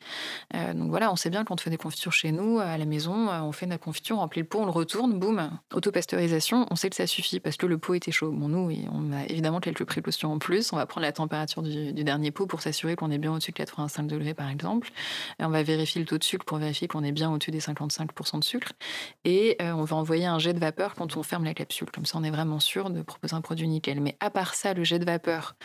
Donc 0.54 0.90
voilà, 0.90 1.12
on 1.12 1.16
sait 1.16 1.30
bien 1.30 1.44
quand 1.44 1.56
on 1.56 1.58
fait 1.58 1.70
des 1.70 1.78
confitures 1.78 2.14
chez 2.14 2.32
nous, 2.32 2.60
à 2.60 2.78
la 2.78 2.86
maison, 2.86 3.30
on 3.30 3.52
fait 3.52 3.66
notre 3.66 3.84
confiture, 3.84 4.18
on 4.18 4.20
remplit 4.20 4.42
le 4.42 4.48
pot, 4.48 4.60
on 4.60 4.66
le 4.66 4.72
retourne, 4.72 5.18
boum, 5.18 5.52
autopasteurisation, 5.74 6.68
on 6.70 6.76
sait 6.76 6.90
que 6.90 6.96
ça 6.96 7.08
suffit 7.08 7.40
parce 7.40 7.58
que 7.58 7.66
le 7.66 7.78
pot 7.78 7.94
était 7.94 8.12
chaud. 8.12 8.32
Bon, 8.32 8.48
nous, 8.48 8.72
on 8.92 9.12
a 9.12 9.26
évidemment 9.26 9.60
quelques 9.60 9.86
précautions 9.86 10.34
en 10.34 10.40
plus. 10.40 10.74
On 10.74 10.78
va 10.78 10.86
prendre 10.86 11.06
la 11.06 11.12
température 11.12 11.62
du, 11.62 11.94
dernier 11.94 12.32
pot 12.32 12.46
pour 12.46 12.62
s'assurer 12.62 12.96
qu'on 12.96 13.12
est 13.12 13.18
bien 13.18 13.34
au-dessus 13.34 13.52
de 13.52 13.58
85 13.58 14.08
degrés, 14.08 14.34
par 14.34 14.50
exemple. 14.50 14.90
Et 15.40 15.46
on 15.46 15.50
va 15.50 15.64
vérifier 15.64 16.02
le 16.02 16.08
taux 16.08 16.18
de 16.18 16.24
sucre 16.24 16.46
pour 16.46 16.58
vérifier 16.58 16.88
qu'on 16.88 17.04
est 17.04 17.12
bien 17.12 17.32
au-dessus 17.32 17.52
des 17.52 17.60
55% 17.60 18.40
de 18.40 18.44
sucre. 18.44 18.74
Et 19.26 19.58
on 19.60 19.84
envoyer 19.96 20.26
un 20.26 20.40
jet 20.40 20.54
de 20.54 20.60
vapeur 20.60 20.96
quand 20.96 21.18
on 21.18 21.24
ferme 21.24 21.44
la 21.44 21.54
capsule. 21.54 21.90
Comme 21.92 22.06
ça, 22.06 22.18
on 22.18 22.24
est 22.24 22.32
vraiment 22.32 22.60
sûr 22.60 22.90
de 22.90 23.02
proposer 23.02 23.36
un 23.36 23.42
produit 23.42 23.68
nickel. 23.68 24.02
Mais 24.02 24.18
à 24.20 24.30
part 24.30 24.56
ça, 24.56 24.74
le 24.74 24.84
jet 24.84 25.00
de 25.00 25.06
vapeur, 25.06 25.56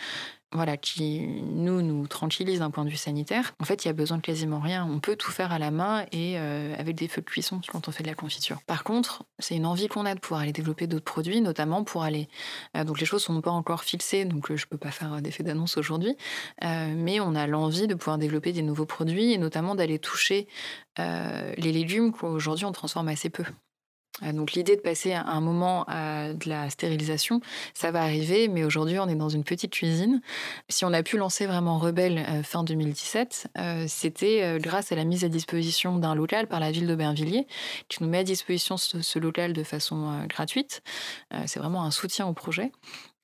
voilà, 0.52 0.76
qui 0.76 1.20
nous 1.20 1.82
nous 1.82 2.06
tranquillise 2.06 2.60
d'un 2.60 2.70
point 2.70 2.84
de 2.84 2.90
vue 2.90 2.96
sanitaire. 2.96 3.54
En 3.60 3.64
fait, 3.64 3.84
il 3.84 3.88
y 3.88 3.90
a 3.90 3.92
besoin 3.92 4.18
de 4.18 4.22
quasiment 4.22 4.60
rien. 4.60 4.86
On 4.88 5.00
peut 5.00 5.16
tout 5.16 5.32
faire 5.32 5.52
à 5.52 5.58
la 5.58 5.70
main 5.70 6.06
et 6.12 6.38
euh, 6.38 6.74
avec 6.78 6.96
des 6.96 7.08
feux 7.08 7.20
de 7.20 7.26
cuisson 7.26 7.60
quand 7.68 7.88
on 7.88 7.92
fait 7.92 8.04
de 8.04 8.08
la 8.08 8.14
confiture. 8.14 8.62
Par 8.66 8.84
contre, 8.84 9.24
c'est 9.38 9.56
une 9.56 9.66
envie 9.66 9.88
qu'on 9.88 10.06
a 10.06 10.14
de 10.14 10.20
pouvoir 10.20 10.42
aller 10.42 10.52
développer 10.52 10.86
d'autres 10.86 11.04
produits, 11.04 11.40
notamment 11.40 11.84
pour 11.84 12.04
aller. 12.04 12.28
euh, 12.76 12.84
donc 12.84 13.00
les 13.00 13.06
choses 13.06 13.22
sont 13.24 13.40
pas 13.40 13.50
encore 13.50 13.82
fixées, 13.82 14.24
donc 14.24 14.50
euh, 14.50 14.56
je 14.56 14.66
peux 14.66 14.78
pas 14.78 14.92
faire 14.92 15.14
euh, 15.14 15.20
d'effet 15.20 15.42
d'annonce 15.42 15.76
aujourd'hui, 15.76 16.16
mais 16.62 17.20
on 17.20 17.34
a 17.34 17.46
l'envie 17.46 17.86
de 17.86 17.94
pouvoir 17.94 18.18
développer 18.18 18.52
des 18.52 18.62
nouveaux 18.62 18.86
produits 18.86 19.32
et 19.32 19.38
notamment 19.38 19.74
d'aller 19.74 19.98
toucher 19.98 20.46
les 20.98 21.72
légumes 21.72 22.12
qu'aujourd'hui 22.12 22.64
on 22.64 22.72
transforme 22.72 23.08
assez 23.08 23.30
peu. 23.30 23.44
Euh, 24.22 24.32
Donc 24.32 24.52
l'idée 24.52 24.76
de 24.76 24.80
passer 24.80 25.12
un 25.12 25.40
moment 25.40 25.84
à 25.88 26.32
de 26.32 26.48
la 26.48 26.70
stérilisation, 26.70 27.40
ça 27.74 27.90
va 27.90 28.02
arriver, 28.02 28.48
mais 28.48 28.64
aujourd'hui 28.64 28.98
on 28.98 29.08
est 29.08 29.14
dans 29.14 29.28
une 29.28 29.44
petite 29.44 29.72
cuisine. 29.72 30.20
Si 30.68 30.84
on 30.84 30.92
a 30.92 31.02
pu 31.02 31.16
lancer 31.18 31.46
vraiment 31.46 31.78
Rebelle 31.78 32.18
euh, 32.18 32.42
fin 32.42 32.64
2017, 32.64 33.48
euh, 33.58 33.84
c'était 33.88 34.42
euh, 34.42 34.58
grâce 34.58 34.92
à 34.92 34.96
la 34.96 35.04
mise 35.04 35.24
à 35.24 35.28
disposition 35.28 35.98
d'un 35.98 36.14
local 36.14 36.46
par 36.46 36.60
la 36.60 36.70
ville 36.70 36.86
d'Aubervilliers, 36.86 37.46
qui 37.88 38.02
nous 38.02 38.08
met 38.08 38.18
à 38.18 38.24
disposition 38.24 38.76
ce, 38.76 39.18
local 39.18 39.52
de 39.52 39.62
façon 39.62 40.10
euh, 40.10 40.26
gratuite. 40.26 40.82
Euh, 41.34 41.42
C'est 41.46 41.58
vraiment 41.60 41.84
un 41.84 41.90
soutien 41.90 42.26
au 42.26 42.32
projet. 42.32 42.72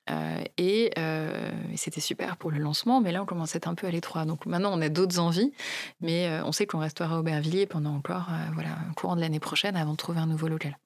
Euh, 0.09 0.43
et 0.57 0.91
euh, 0.97 1.51
c'était 1.75 2.01
super 2.01 2.35
pour 2.37 2.51
le 2.51 2.57
lancement, 2.57 2.99
mais 2.99 3.11
là 3.11 3.23
on 3.29 3.45
être 3.45 3.67
un 3.67 3.75
peu 3.75 3.87
à 3.87 3.91
l'étroit. 3.91 4.25
Donc 4.25 4.45
maintenant 4.45 4.71
on 4.73 4.81
a 4.81 4.89
d'autres 4.89 5.19
envies, 5.19 5.53
mais 6.01 6.27
euh, 6.27 6.43
on 6.45 6.51
sait 6.51 6.65
qu'on 6.65 6.79
restera 6.79 7.15
à 7.15 7.19
Aubervilliers 7.19 7.67
pendant 7.67 7.95
encore 7.95 8.27
euh, 8.29 8.51
voilà, 8.53 8.77
courant 8.95 9.15
de 9.15 9.21
l'année 9.21 9.39
prochaine 9.39 9.75
avant 9.77 9.91
de 9.93 9.97
trouver 9.97 10.19
un 10.19 10.27
nouveau 10.27 10.47
local. 10.47 10.77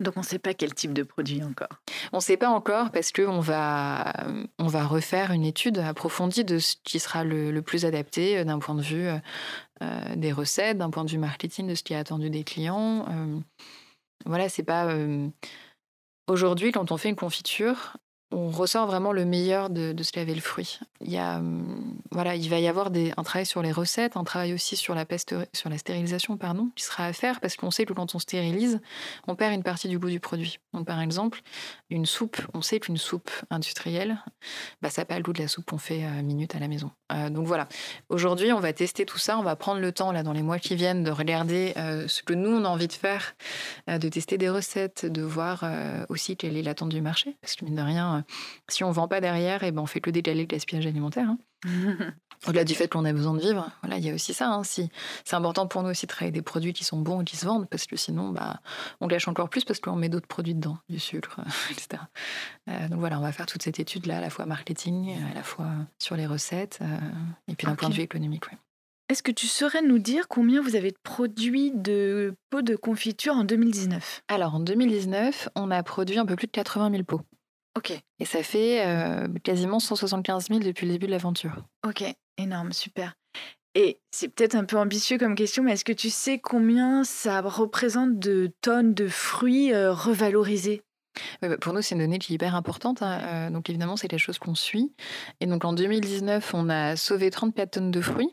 Donc 0.00 0.16
on 0.16 0.20
ne 0.20 0.24
sait 0.24 0.38
pas 0.38 0.54
quel 0.54 0.74
type 0.74 0.92
de 0.92 1.02
produit 1.02 1.42
encore. 1.42 1.80
On 2.12 2.18
ne 2.18 2.22
sait 2.22 2.36
pas 2.36 2.48
encore 2.48 2.90
parce 2.90 3.12
qu'on 3.12 3.40
va, 3.40 4.12
on 4.58 4.66
va 4.66 4.86
refaire 4.86 5.30
une 5.30 5.44
étude 5.44 5.78
approfondie 5.78 6.44
de 6.44 6.58
ce 6.58 6.76
qui 6.84 6.98
sera 6.98 7.24
le, 7.24 7.50
le 7.50 7.62
plus 7.62 7.84
adapté 7.84 8.38
euh, 8.38 8.44
d'un 8.44 8.58
point 8.58 8.74
de 8.74 8.82
vue 8.82 9.06
euh, 9.06 9.18
euh, 9.82 10.16
des 10.16 10.32
recettes, 10.32 10.78
d'un 10.78 10.90
point 10.90 11.04
de 11.04 11.10
vue 11.10 11.18
marketing, 11.18 11.68
de 11.68 11.74
ce 11.74 11.82
qui 11.82 11.92
est 11.92 11.96
attendu 11.96 12.30
des 12.30 12.44
clients. 12.44 13.06
Voilà, 14.26 14.48
c'est 14.48 14.62
pas. 14.62 14.88
Aujourd'hui, 16.28 16.72
quand 16.72 16.92
on 16.92 16.96
fait 16.96 17.10
une 17.10 17.16
confiture, 17.16 17.96
on 18.34 18.50
ressort 18.50 18.86
vraiment 18.86 19.12
le 19.12 19.24
meilleur 19.24 19.70
de, 19.70 19.92
de 19.92 20.02
ce 20.02 20.12
qu'avait 20.12 20.34
le 20.34 20.40
fruit. 20.40 20.80
Il, 21.00 21.12
y 21.12 21.18
a, 21.18 21.36
hum, 21.36 21.96
voilà, 22.10 22.34
il 22.34 22.48
va 22.50 22.58
y 22.58 22.66
avoir 22.66 22.90
des, 22.90 23.12
un 23.16 23.22
travail 23.22 23.46
sur 23.46 23.62
les 23.62 23.72
recettes, 23.72 24.16
un 24.16 24.24
travail 24.24 24.52
aussi 24.52 24.76
sur 24.76 24.94
la, 24.94 25.04
peste- 25.04 25.34
sur 25.52 25.70
la 25.70 25.78
stérilisation 25.78 26.36
pardon, 26.36 26.70
qui 26.74 26.84
sera 26.84 27.06
à 27.06 27.12
faire 27.12 27.40
parce 27.40 27.56
qu'on 27.56 27.70
sait 27.70 27.84
que 27.86 27.92
quand 27.92 28.14
on 28.14 28.18
stérilise, 28.18 28.80
on 29.28 29.36
perd 29.36 29.54
une 29.54 29.62
partie 29.62 29.88
du 29.88 29.98
goût 29.98 30.10
du 30.10 30.20
produit. 30.20 30.58
Donc, 30.72 30.86
par 30.86 31.00
exemple, 31.00 31.40
une 31.90 32.06
soupe, 32.06 32.38
on 32.54 32.62
sait 32.62 32.80
qu'une 32.80 32.96
soupe 32.96 33.30
industrielle, 33.50 34.18
bah, 34.82 34.90
ça 34.90 35.02
n'a 35.02 35.06
pas 35.06 35.16
le 35.16 35.22
goût 35.22 35.32
de 35.32 35.40
la 35.40 35.48
soupe 35.48 35.66
qu'on 35.66 35.78
fait 35.78 36.04
euh, 36.04 36.22
minute 36.22 36.54
à 36.54 36.58
la 36.58 36.68
maison. 36.68 36.90
Euh, 37.12 37.28
donc 37.28 37.46
voilà, 37.46 37.68
aujourd'hui, 38.08 38.52
on 38.52 38.60
va 38.60 38.72
tester 38.72 39.04
tout 39.04 39.18
ça, 39.18 39.38
on 39.38 39.42
va 39.42 39.56
prendre 39.56 39.80
le 39.80 39.92
temps 39.92 40.10
là 40.10 40.22
dans 40.22 40.32
les 40.32 40.42
mois 40.42 40.58
qui 40.58 40.74
viennent 40.74 41.04
de 41.04 41.10
regarder 41.10 41.74
euh, 41.76 42.08
ce 42.08 42.22
que 42.22 42.32
nous 42.32 42.50
on 42.50 42.64
a 42.64 42.68
envie 42.68 42.88
de 42.88 42.92
faire, 42.92 43.34
euh, 43.90 43.98
de 43.98 44.08
tester 44.08 44.38
des 44.38 44.48
recettes, 44.48 45.04
de 45.04 45.22
voir 45.22 45.64
aussi 46.08 46.36
quelle 46.36 46.56
est 46.56 46.62
l'attente 46.62 46.88
du 46.88 47.02
marché, 47.02 47.36
parce 47.40 47.56
que 47.56 47.64
mine 47.64 47.76
de 47.76 47.82
rien, 47.82 48.24
si 48.68 48.84
on 48.84 48.90
vend 48.90 49.08
pas 49.08 49.20
derrière, 49.20 49.64
et 49.64 49.72
ben 49.72 49.82
on 49.82 49.86
fait 49.86 50.00
que 50.00 50.10
décaler 50.10 50.40
le 50.40 50.46
gaspillage 50.46 50.86
alimentaire. 50.86 51.28
hein. 51.28 51.38
Au-delà 52.46 52.64
du 52.64 52.74
fait 52.74 52.88
qu'on 52.88 53.04
a 53.06 53.12
besoin 53.12 53.32
de 53.34 53.40
vivre, 53.40 53.70
voilà, 53.82 53.96
il 53.96 54.04
y 54.04 54.10
a 54.10 54.14
aussi 54.14 54.34
ça. 54.34 54.50
hein. 54.50 54.64
Si, 54.64 54.90
c'est 55.24 55.36
important 55.36 55.66
pour 55.66 55.82
nous 55.82 55.88
aussi 55.90 56.04
de 56.06 56.10
travailler 56.10 56.32
des 56.32 56.42
produits 56.42 56.74
qui 56.74 56.84
sont 56.84 57.00
bons 57.00 57.22
et 57.22 57.24
qui 57.24 57.36
se 57.36 57.46
vendent, 57.46 57.66
parce 57.70 57.86
que 57.86 57.96
sinon, 57.96 58.30
bah, 58.30 58.60
on 59.00 59.06
gâche 59.06 59.28
encore 59.28 59.48
plus 59.48 59.64
parce 59.64 59.80
qu'on 59.80 59.96
met 59.96 60.10
d'autres 60.10 60.26
produits 60.26 60.54
dedans, 60.54 60.76
du 60.90 60.98
sucre, 60.98 61.40
etc. 61.70 62.02
Euh, 62.68 62.88
donc 62.88 62.98
voilà, 63.00 63.18
on 63.18 63.22
va 63.22 63.32
faire 63.32 63.46
toute 63.46 63.62
cette 63.62 63.80
étude-là, 63.80 64.18
à 64.18 64.20
la 64.20 64.30
fois 64.30 64.44
marketing, 64.44 65.16
à 65.30 65.34
la 65.34 65.42
fois 65.42 65.70
sur 65.98 66.16
les 66.16 66.26
recettes, 66.26 66.80
euh, 66.82 66.98
et 67.48 67.54
puis 67.54 67.66
d'un 67.66 67.76
point 67.76 67.88
de 67.88 67.94
vue 67.94 68.02
économique. 68.02 68.46
ouais. 68.50 68.58
Est-ce 69.10 69.22
que 69.22 69.32
tu 69.32 69.46
saurais 69.46 69.82
nous 69.82 69.98
dire 69.98 70.28
combien 70.28 70.62
vous 70.62 70.76
avez 70.76 70.90
de 70.90 70.96
produits 71.02 71.72
de 71.74 72.34
pots 72.48 72.62
de 72.62 72.74
confiture 72.74 73.34
en 73.34 73.44
2019 73.44 74.22
Alors, 74.28 74.54
en 74.54 74.60
2019, 74.60 75.50
on 75.54 75.70
a 75.70 75.82
produit 75.82 76.18
un 76.18 76.24
peu 76.24 76.36
plus 76.36 76.46
de 76.46 76.52
80 76.52 76.90
000 76.90 77.02
pots. 77.04 77.20
Ok, 77.76 77.92
Et 78.20 78.24
ça 78.24 78.42
fait 78.42 78.86
euh, 78.86 79.26
quasiment 79.42 79.80
175 79.80 80.46
000 80.48 80.60
depuis 80.60 80.86
le 80.86 80.92
début 80.92 81.06
de 81.06 81.10
l'aventure. 81.10 81.56
ok, 81.86 82.04
énorme, 82.38 82.72
super. 82.72 83.14
Et 83.74 83.98
c'est 84.12 84.28
peut-être 84.28 84.54
un 84.54 84.64
peu 84.64 84.78
ambitieux 84.78 85.18
comme 85.18 85.34
question, 85.34 85.64
mais 85.64 85.72
est-ce 85.72 85.84
que 85.84 85.92
tu 85.92 86.08
sais 86.08 86.38
combien 86.38 87.02
ça 87.02 87.40
représente 87.40 88.20
de 88.20 88.52
tonnes 88.60 88.94
de 88.94 89.08
fruits 89.08 89.72
euh, 89.72 89.92
revalorisés? 89.92 90.82
Bah, 91.42 91.56
pour 91.58 91.72
nous, 91.72 91.82
c'est 91.82 91.96
une 91.96 92.00
donnée 92.00 92.20
qui 92.20 92.32
est 92.32 92.36
hyper 92.36 92.54
importante. 92.54 93.02
hein. 93.02 93.20
Euh, 93.24 93.50
donc, 93.50 93.68
évidemment, 93.68 93.96
c'est 93.96 94.06
quelque 94.06 94.20
chose 94.20 94.38
qu'on 94.38 94.54
suit. 94.54 94.94
Et 95.40 95.46
donc, 95.46 95.64
en 95.64 95.72
2019, 95.72 96.54
on 96.54 96.68
a 96.68 96.94
sauvé 96.94 97.30
34 97.30 97.70
tonnes 97.72 97.90
de 97.90 98.00
fruits. 98.00 98.30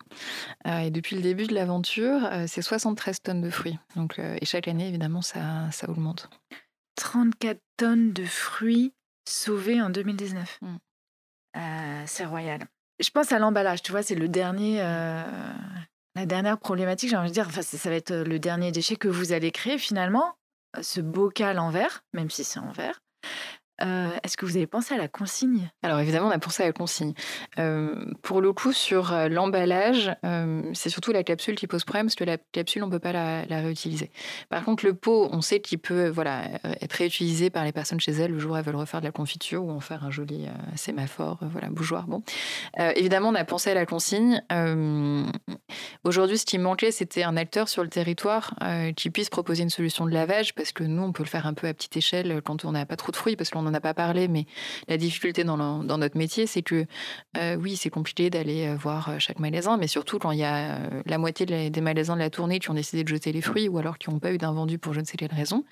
Et 0.67 0.91
depuis 0.91 1.15
le 1.15 1.23
début 1.23 1.47
de 1.47 1.55
l'aventure, 1.55 2.29
c'est 2.47 2.61
73 2.61 3.21
tonnes 3.23 3.41
de 3.41 3.49
fruits. 3.49 3.79
Donc, 3.95 4.19
et 4.19 4.45
chaque 4.45 4.67
année, 4.67 4.87
évidemment, 4.87 5.21
ça, 5.23 5.69
ça 5.71 5.89
augmente. 5.89 6.29
34 6.95 7.59
tonnes 7.77 8.13
de 8.13 8.25
fruits 8.25 8.93
sauvés 9.27 9.81
en 9.81 9.89
2019. 9.89 10.59
Mm. 10.61 10.75
Euh, 11.57 12.03
c'est 12.05 12.25
royal. 12.25 12.61
Je 12.99 13.09
pense 13.09 13.31
à 13.31 13.39
l'emballage, 13.39 13.81
tu 13.81 13.91
vois, 13.91 14.03
c'est 14.03 14.15
le 14.15 14.27
dernier, 14.27 14.81
euh, 14.81 15.23
la 16.15 16.25
dernière 16.25 16.59
problématique, 16.59 17.09
j'ai 17.09 17.17
envie 17.17 17.29
de 17.29 17.33
dire, 17.33 17.47
enfin, 17.47 17.61
ça, 17.61 17.77
ça 17.77 17.89
va 17.89 17.95
être 17.95 18.13
le 18.13 18.39
dernier 18.39 18.71
déchet 18.71 18.95
que 18.95 19.07
vous 19.07 19.31
allez 19.33 19.51
créer 19.51 19.77
finalement, 19.77 20.35
ce 20.81 21.01
bocal 21.01 21.59
en 21.59 21.71
verre, 21.71 22.03
même 22.13 22.29
si 22.29 22.43
c'est 22.43 22.59
en 22.59 22.71
verre. 22.71 23.01
Euh, 23.81 24.09
Est-ce 24.23 24.37
que 24.37 24.45
vous 24.45 24.57
avez 24.57 24.67
pensé 24.67 24.93
à 24.93 24.97
la 24.97 25.07
consigne? 25.07 25.69
Alors 25.83 25.99
évidemment, 25.99 26.27
on 26.27 26.31
a 26.31 26.39
pensé 26.39 26.63
à 26.63 26.67
la 26.67 26.73
consigne. 26.73 27.13
Euh, 27.59 28.05
pour 28.21 28.41
le 28.41 28.53
coup, 28.53 28.73
sur 28.73 29.13
euh, 29.13 29.27
l'emballage, 29.27 30.11
c'est 30.73 30.89
surtout 30.89 31.11
la 31.11 31.23
capsule 31.23 31.55
qui 31.55 31.67
pose 31.67 31.83
problème, 31.83 32.05
parce 32.05 32.15
que 32.15 32.23
la 32.23 32.37
capsule, 32.37 32.83
on 32.83 32.87
ne 32.87 32.91
peut 32.91 32.99
pas 32.99 33.11
la, 33.11 33.45
la 33.45 33.61
réutiliser. 33.61 34.11
Par 34.49 34.63
contre, 34.63 34.85
le 34.85 34.93
pot, 34.93 35.29
on 35.31 35.41
sait 35.41 35.59
qu'il 35.59 35.79
peut 35.79 36.07
voilà, 36.07 36.43
être 36.81 36.93
réutilisé 36.93 37.49
par 37.49 37.63
les 37.63 37.71
personnes 37.71 37.99
chez 37.99 38.11
elles 38.11 38.31
le 38.31 38.39
jour 38.39 38.53
où 38.53 38.55
elles 38.55 38.63
veulent 38.63 38.75
refaire 38.75 39.01
de 39.01 39.05
la 39.05 39.11
confiture 39.11 39.63
ou 39.63 39.71
en 39.71 39.79
faire 39.79 40.03
un 40.03 40.11
joli 40.11 40.47
sémaphore, 40.75 41.39
voilà, 41.41 41.69
bougeoir. 41.69 42.07
Bon. 42.07 42.23
Évidemment, 42.77 43.29
on 43.29 43.35
a 43.35 43.43
pensé 43.43 43.71
à 43.71 43.73
la 43.73 43.85
consigne. 43.85 44.41
Euh, 45.71 46.09
Aujourd'hui, 46.11 46.37
ce 46.37 46.45
qui 46.45 46.57
manquait, 46.57 46.91
c'était 46.91 47.23
un 47.23 47.37
acteur 47.37 47.69
sur 47.69 47.83
le 47.83 47.89
territoire 47.89 48.53
euh, 48.63 48.91
qui 48.91 49.09
puisse 49.09 49.29
proposer 49.29 49.63
une 49.63 49.69
solution 49.69 50.05
de 50.05 50.11
lavage, 50.11 50.53
parce 50.53 50.71
que 50.71 50.83
nous, 50.83 51.03
on 51.03 51.11
peut 51.11 51.23
le 51.23 51.29
faire 51.29 51.45
un 51.45 51.53
peu 51.53 51.67
à 51.67 51.73
petite 51.73 51.95
échelle 51.97 52.41
quand 52.43 52.65
on 52.65 52.71
n'a 52.71 52.85
pas 52.85 52.97
trop 52.97 53.11
de 53.11 53.17
fruits, 53.17 53.35
parce 53.35 53.49
qu'on 53.49 53.61
n'en 53.61 53.73
a 53.73 53.79
pas 53.79 53.93
parlé, 53.93 54.27
mais 54.27 54.45
la 54.87 54.97
difficulté 54.97 55.43
dans, 55.43 55.57
notre 55.83 56.17
métier, 56.17 56.47
c'est 56.47 56.61
que 56.61 56.85
euh, 57.37 57.55
oui, 57.55 57.77
c'est 57.77 57.89
compliqué 57.89 58.29
d'aller 58.29 58.67
euh, 58.67 58.75
voir 58.75 59.09
euh, 59.09 59.19
chaque 59.19 59.39
magasin, 59.39 59.77
mais 59.77 59.87
surtout 59.87 60.19
quand 60.19 60.31
il 60.31 60.39
y 60.39 60.43
a 60.43 60.75
euh, 60.75 61.01
la 61.05 61.17
moitié 61.17 61.45
des 61.45 61.81
magasins 61.81 62.15
de 62.15 62.19
la 62.19 62.29
tournée 62.29 62.59
qui 62.59 62.69
ont 62.69 62.73
décidé 62.73 63.03
de 63.03 63.09
jeter 63.09 63.31
les 63.31 63.41
fruits 63.41 63.69
ou 63.69 63.77
alors 63.77 63.97
qui 63.97 64.09
n'ont 64.09 64.19
pas 64.19 64.31
eu 64.33 64.37
d'invendu 64.37 64.77
pour 64.77 64.93
je 64.93 64.99
ne 64.99 65.05
sais 65.05 65.17
quelle 65.17 65.33
raison. 65.33 65.63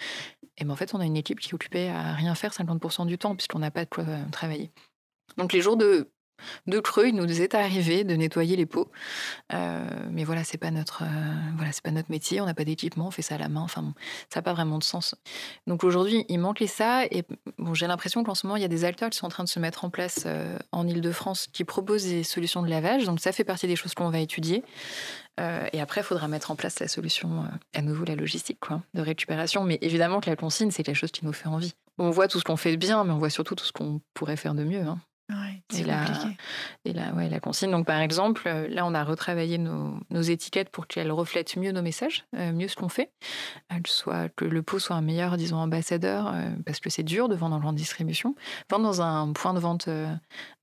Et 0.58 0.66
ben 0.66 0.72
en 0.72 0.76
fait, 0.76 0.93
on 0.93 1.00
a 1.00 1.06
une 1.06 1.18
équipe 1.18 1.39
qui 1.39 1.50
est 1.50 1.54
occupée 1.54 1.89
à 1.89 2.14
rien 2.14 2.36
faire 2.36 2.52
50% 2.52 3.06
du 3.06 3.18
temps 3.18 3.36
puisqu'on 3.36 3.60
n'a 3.60 3.72
pas 3.72 3.86
de 3.86 3.89
quoi 3.89 4.04
euh, 4.08 4.24
travailler. 4.32 4.72
Donc 5.38 5.54
les 5.54 5.62
jours 5.62 5.78
de 5.78 6.10
de 6.68 6.80
creux, 6.80 7.08
il 7.08 7.16
nous 7.16 7.42
est 7.42 7.56
arrivé 7.56 8.04
de 8.04 8.16
nettoyer 8.16 8.56
les 8.56 8.66
pots. 8.66 8.90
mais 9.52 10.24
voilà, 10.24 10.44
c'est 10.44 10.58
pas 10.58 10.72
notre 10.72 11.04
voilà, 11.56 11.72
c'est 11.72 11.84
pas 11.84 11.92
notre 11.92 12.12
métier. 12.12 12.42
On 12.42 12.46
n'a 12.46 12.54
pas 12.54 12.66
d'équipement, 12.66 13.08
on 13.08 13.12
fait 13.12 13.22
ça 13.22 13.36
à 13.36 13.38
la 13.38 13.50
main. 13.50 13.62
Enfin, 13.62 13.94
ça 14.34 14.40
n'a 14.40 14.44
pas 14.44 14.54
vraiment 14.54 14.78
de 14.78 14.84
sens. 14.84 15.16
Donc 15.68 15.84
aujourd'hui, 15.84 16.26
il 16.30 16.40
manquait 16.40 16.68
ça. 16.68 17.06
Et 17.06 17.24
bon, 17.58 17.74
j'ai 17.74 17.88
l'impression 17.88 18.24
qu'en 18.24 18.36
ce 18.36 18.46
moment, 18.46 18.58
il 18.58 18.62
y 18.62 18.66
a 18.66 18.70
des 18.70 18.86
acteurs 18.86 19.10
qui 19.10 19.18
sont 19.18 19.26
en 19.26 19.30
train 19.30 19.44
de 19.44 19.50
se 19.50 19.60
mettre 19.60 19.86
en 19.86 19.90
place 19.90 20.28
en 20.72 20.88
Ile-de-France 20.88 21.48
qui 21.52 21.64
proposent 21.64 22.06
des 22.06 22.24
solutions 22.24 22.62
de 22.62 22.70
lavage. 22.70 23.06
Donc 23.06 23.20
ça 23.20 23.32
fait 23.32 23.44
partie 23.44 23.68
des 23.68 23.76
choses 23.76 23.94
qu'on 23.94 24.10
va 24.10 24.20
étudier. 24.20 24.64
Euh, 25.40 25.68
et 25.72 25.82
après, 25.82 26.02
il 26.02 26.04
faudra 26.04 26.28
mettre 26.28 26.52
en 26.52 26.56
place 26.56 26.80
la 26.80 26.88
solution, 26.88 27.44
euh, 27.44 27.48
à 27.74 27.82
nouveau 27.82 28.04
la 28.06 28.16
logistique 28.16 28.60
quoi, 28.60 28.82
de 28.94 29.02
récupération. 29.02 29.64
Mais 29.64 29.78
évidemment 29.82 30.20
que 30.20 30.30
la 30.30 30.36
consigne, 30.36 30.72
c'est 30.72 30.84
quelque 30.84 30.96
chose 30.96 31.12
qui 31.12 31.26
nous 31.26 31.34
fait 31.34 31.48
envie. 31.48 31.74
On 31.98 32.10
voit 32.10 32.28
tout 32.28 32.40
ce 32.40 32.44
qu'on 32.44 32.58
fait 32.58 32.72
de 32.72 32.78
bien, 32.78 33.04
mais 33.04 33.12
on 33.12 33.18
voit 33.18 33.30
surtout 33.30 33.56
tout 33.56 33.66
ce 33.66 33.72
qu'on 33.72 34.02
pourrait 34.14 34.38
faire 34.38 34.54
de 34.54 34.64
mieux. 34.64 34.82
Hein. 34.82 35.00
Ouais, 35.30 35.61
c'est 35.69 35.82
et 35.82 35.84
la, 35.84 36.05
et 36.86 36.93
la, 36.93 37.13
ouais, 37.13 37.30
la 37.30 37.39
consigne. 37.39 37.69
Donc, 37.69 37.86
par 37.86 37.99
exemple, 37.99 38.41
euh, 38.47 38.67
là, 38.67 38.84
on 38.88 38.95
a 38.95 39.03
retravaillé 39.03 39.59
nos, 39.59 39.99
nos 40.09 40.21
étiquettes 40.21 40.69
pour 40.69 40.88
qu'elles 40.88 41.11
reflètent 41.11 41.55
mieux 41.55 41.71
nos 41.71 41.84
messages, 41.84 42.25
euh, 42.36 42.51
mieux 42.51 42.67
ce 42.67 42.75
qu'on 42.75 42.89
fait. 42.89 43.11
Que 44.36 44.45
le 44.45 44.63
pot 44.63 44.80
soit 44.80 44.95
un 44.95 45.01
meilleur, 45.01 45.38
disons, 45.38 45.57
ambassadeur, 45.57 46.32
euh, 46.34 46.49
parce 46.65 46.80
que 46.80 46.89
c'est 46.89 47.03
dur 47.03 47.30
de 47.30 47.36
vendre 47.36 47.55
en 47.55 47.59
grande 47.59 47.75
distribution. 47.75 48.34
Vendre 48.71 48.86
dans 48.86 49.01
un 49.03 49.32
point 49.34 49.53
de 49.53 49.59
vente 49.59 49.88
euh, 49.88 50.11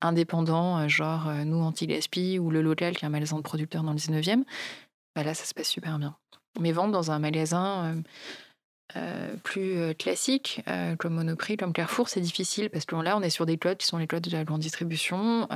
indépendant, 0.01 0.85
genre 0.89 1.31
nous, 1.45 1.61
Anti-Gaspi, 1.61 2.37
ou 2.37 2.49
le 2.51 2.61
local, 2.61 2.97
qui 2.97 3.05
est 3.05 3.07
un 3.07 3.11
magasin 3.11 3.37
de 3.37 3.43
producteurs 3.43 3.83
dans 3.83 3.91
le 3.91 3.97
19e, 3.97 4.43
bah 5.15 5.23
là, 5.23 5.33
ça 5.33 5.45
se 5.45 5.53
passe 5.53 5.69
super 5.69 5.97
bien. 5.97 6.17
Mais 6.59 6.73
vendre 6.73 6.91
dans 6.91 7.11
un 7.11 7.19
magasin 7.19 8.01
euh, 8.95 9.35
plus 9.43 9.75
euh, 9.75 9.93
classique, 9.93 10.63
euh, 10.69 10.95
comme 10.95 11.15
Monoprix, 11.15 11.57
comme 11.57 11.73
Carrefour, 11.73 12.07
c'est 12.07 12.21
difficile 12.21 12.69
parce 12.69 12.85
que 12.85 12.95
là, 12.95 13.17
on 13.17 13.21
est 13.21 13.29
sur 13.29 13.45
des 13.45 13.57
codes 13.57 13.77
qui 13.77 13.85
sont 13.85 13.97
les 13.97 14.07
codes 14.07 14.23
de 14.23 14.31
la 14.31 14.45
grande 14.45 14.61
distribution, 14.61 15.47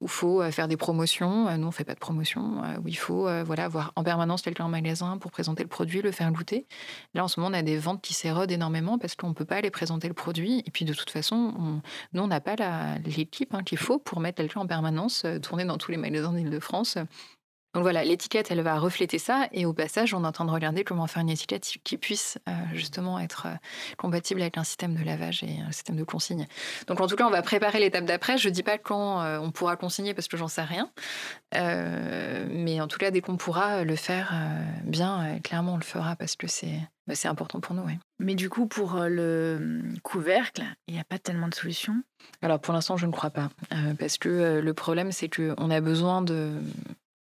où 0.00 0.04
il 0.06 0.08
faut 0.08 0.50
faire 0.50 0.66
des 0.66 0.76
promotions. 0.76 1.56
Nous, 1.58 1.66
on 1.66 1.70
fait 1.70 1.84
pas 1.84 1.94
de 1.94 1.98
promotion, 1.98 2.62
il 2.86 2.96
faut 2.96 3.28
voilà, 3.44 3.64
avoir 3.64 3.92
en 3.96 4.02
permanence 4.02 4.42
quelqu'un 4.42 4.64
en 4.64 4.68
magasin 4.68 5.18
pour 5.18 5.30
présenter 5.30 5.62
le 5.62 5.68
produit, 5.68 6.00
le 6.00 6.10
faire 6.10 6.30
goûter. 6.32 6.66
Là, 7.12 7.24
en 7.24 7.28
ce 7.28 7.38
moment, 7.38 7.50
on 7.54 7.58
a 7.58 7.62
des 7.62 7.76
ventes 7.76 8.02
qui 8.02 8.14
s'érodent 8.14 8.50
énormément 8.50 8.98
parce 8.98 9.14
qu'on 9.14 9.28
ne 9.28 9.34
peut 9.34 9.44
pas 9.44 9.56
aller 9.56 9.70
présenter 9.70 10.08
le 10.08 10.14
produit. 10.14 10.62
Et 10.66 10.70
puis, 10.70 10.84
de 10.84 10.94
toute 10.94 11.10
façon, 11.10 11.54
on- 11.58 11.82
nous, 12.12 12.22
on 12.22 12.28
n'a 12.28 12.40
pas 12.40 12.56
l'équipe 13.04 13.52
hein, 13.54 13.62
qu'il 13.62 13.78
faut 13.78 13.98
pour 13.98 14.20
mettre 14.20 14.36
quelqu'un 14.36 14.60
en 14.60 14.66
permanence, 14.66 15.26
tourner 15.42 15.64
dans 15.64 15.76
tous 15.78 15.90
les 15.90 15.98
magasins 15.98 16.32
d'Île-de-France. 16.32 16.98
Donc 17.74 17.82
voilà, 17.82 18.04
l'étiquette, 18.04 18.50
elle 18.52 18.60
va 18.60 18.78
refléter 18.78 19.18
ça. 19.18 19.48
Et 19.52 19.66
au 19.66 19.72
passage, 19.72 20.14
on 20.14 20.22
est 20.22 20.26
en 20.26 20.32
train 20.32 20.44
de 20.44 20.50
regarder 20.50 20.84
comment 20.84 21.08
faire 21.08 21.22
une 21.22 21.30
étiquette 21.30 21.68
qui 21.82 21.98
puisse 21.98 22.38
euh, 22.48 22.52
justement 22.72 23.18
être 23.18 23.46
euh, 23.46 23.56
compatible 23.98 24.40
avec 24.42 24.56
un 24.56 24.64
système 24.64 24.94
de 24.94 25.02
lavage 25.02 25.42
et 25.42 25.58
un 25.60 25.72
système 25.72 25.96
de 25.96 26.04
consigne. 26.04 26.46
Donc 26.86 27.00
en 27.00 27.08
tout 27.08 27.16
cas, 27.16 27.26
on 27.26 27.30
va 27.30 27.42
préparer 27.42 27.80
l'étape 27.80 28.04
d'après. 28.04 28.38
Je 28.38 28.48
ne 28.48 28.54
dis 28.54 28.62
pas 28.62 28.78
quand 28.78 29.22
euh, 29.22 29.38
on 29.38 29.50
pourra 29.50 29.76
consigner 29.76 30.14
parce 30.14 30.28
que 30.28 30.36
j'en 30.36 30.48
sais 30.48 30.62
rien. 30.62 30.90
Mais 31.52 32.80
en 32.80 32.88
tout 32.88 32.98
cas, 32.98 33.10
dès 33.12 33.20
qu'on 33.20 33.36
pourra 33.36 33.84
le 33.84 33.94
faire 33.94 34.34
bien, 34.82 35.38
clairement, 35.38 35.74
on 35.74 35.76
le 35.76 35.84
fera 35.84 36.16
parce 36.16 36.34
que 36.34 36.48
c'est 36.48 36.80
bah, 37.06 37.14
important 37.24 37.60
pour 37.60 37.76
nous. 37.76 37.82
ouais. 37.82 37.98
Mais 38.18 38.34
du 38.34 38.50
coup, 38.50 38.66
pour 38.66 38.96
le 38.96 39.58
hum, 39.60 39.94
couvercle, 40.02 40.64
il 40.88 40.94
n'y 40.94 41.00
a 41.00 41.04
pas 41.04 41.18
tellement 41.18 41.46
de 41.46 41.54
solutions? 41.54 42.02
Alors 42.42 42.60
pour 42.60 42.74
l'instant, 42.74 42.96
je 42.96 43.06
ne 43.06 43.12
crois 43.12 43.30
pas. 43.30 43.50
Parce 43.98 44.18
que 44.18 44.60
le 44.60 44.74
problème, 44.74 45.12
c'est 45.12 45.28
qu'on 45.28 45.70
a 45.70 45.80
besoin 45.80 46.22
de. 46.22 46.60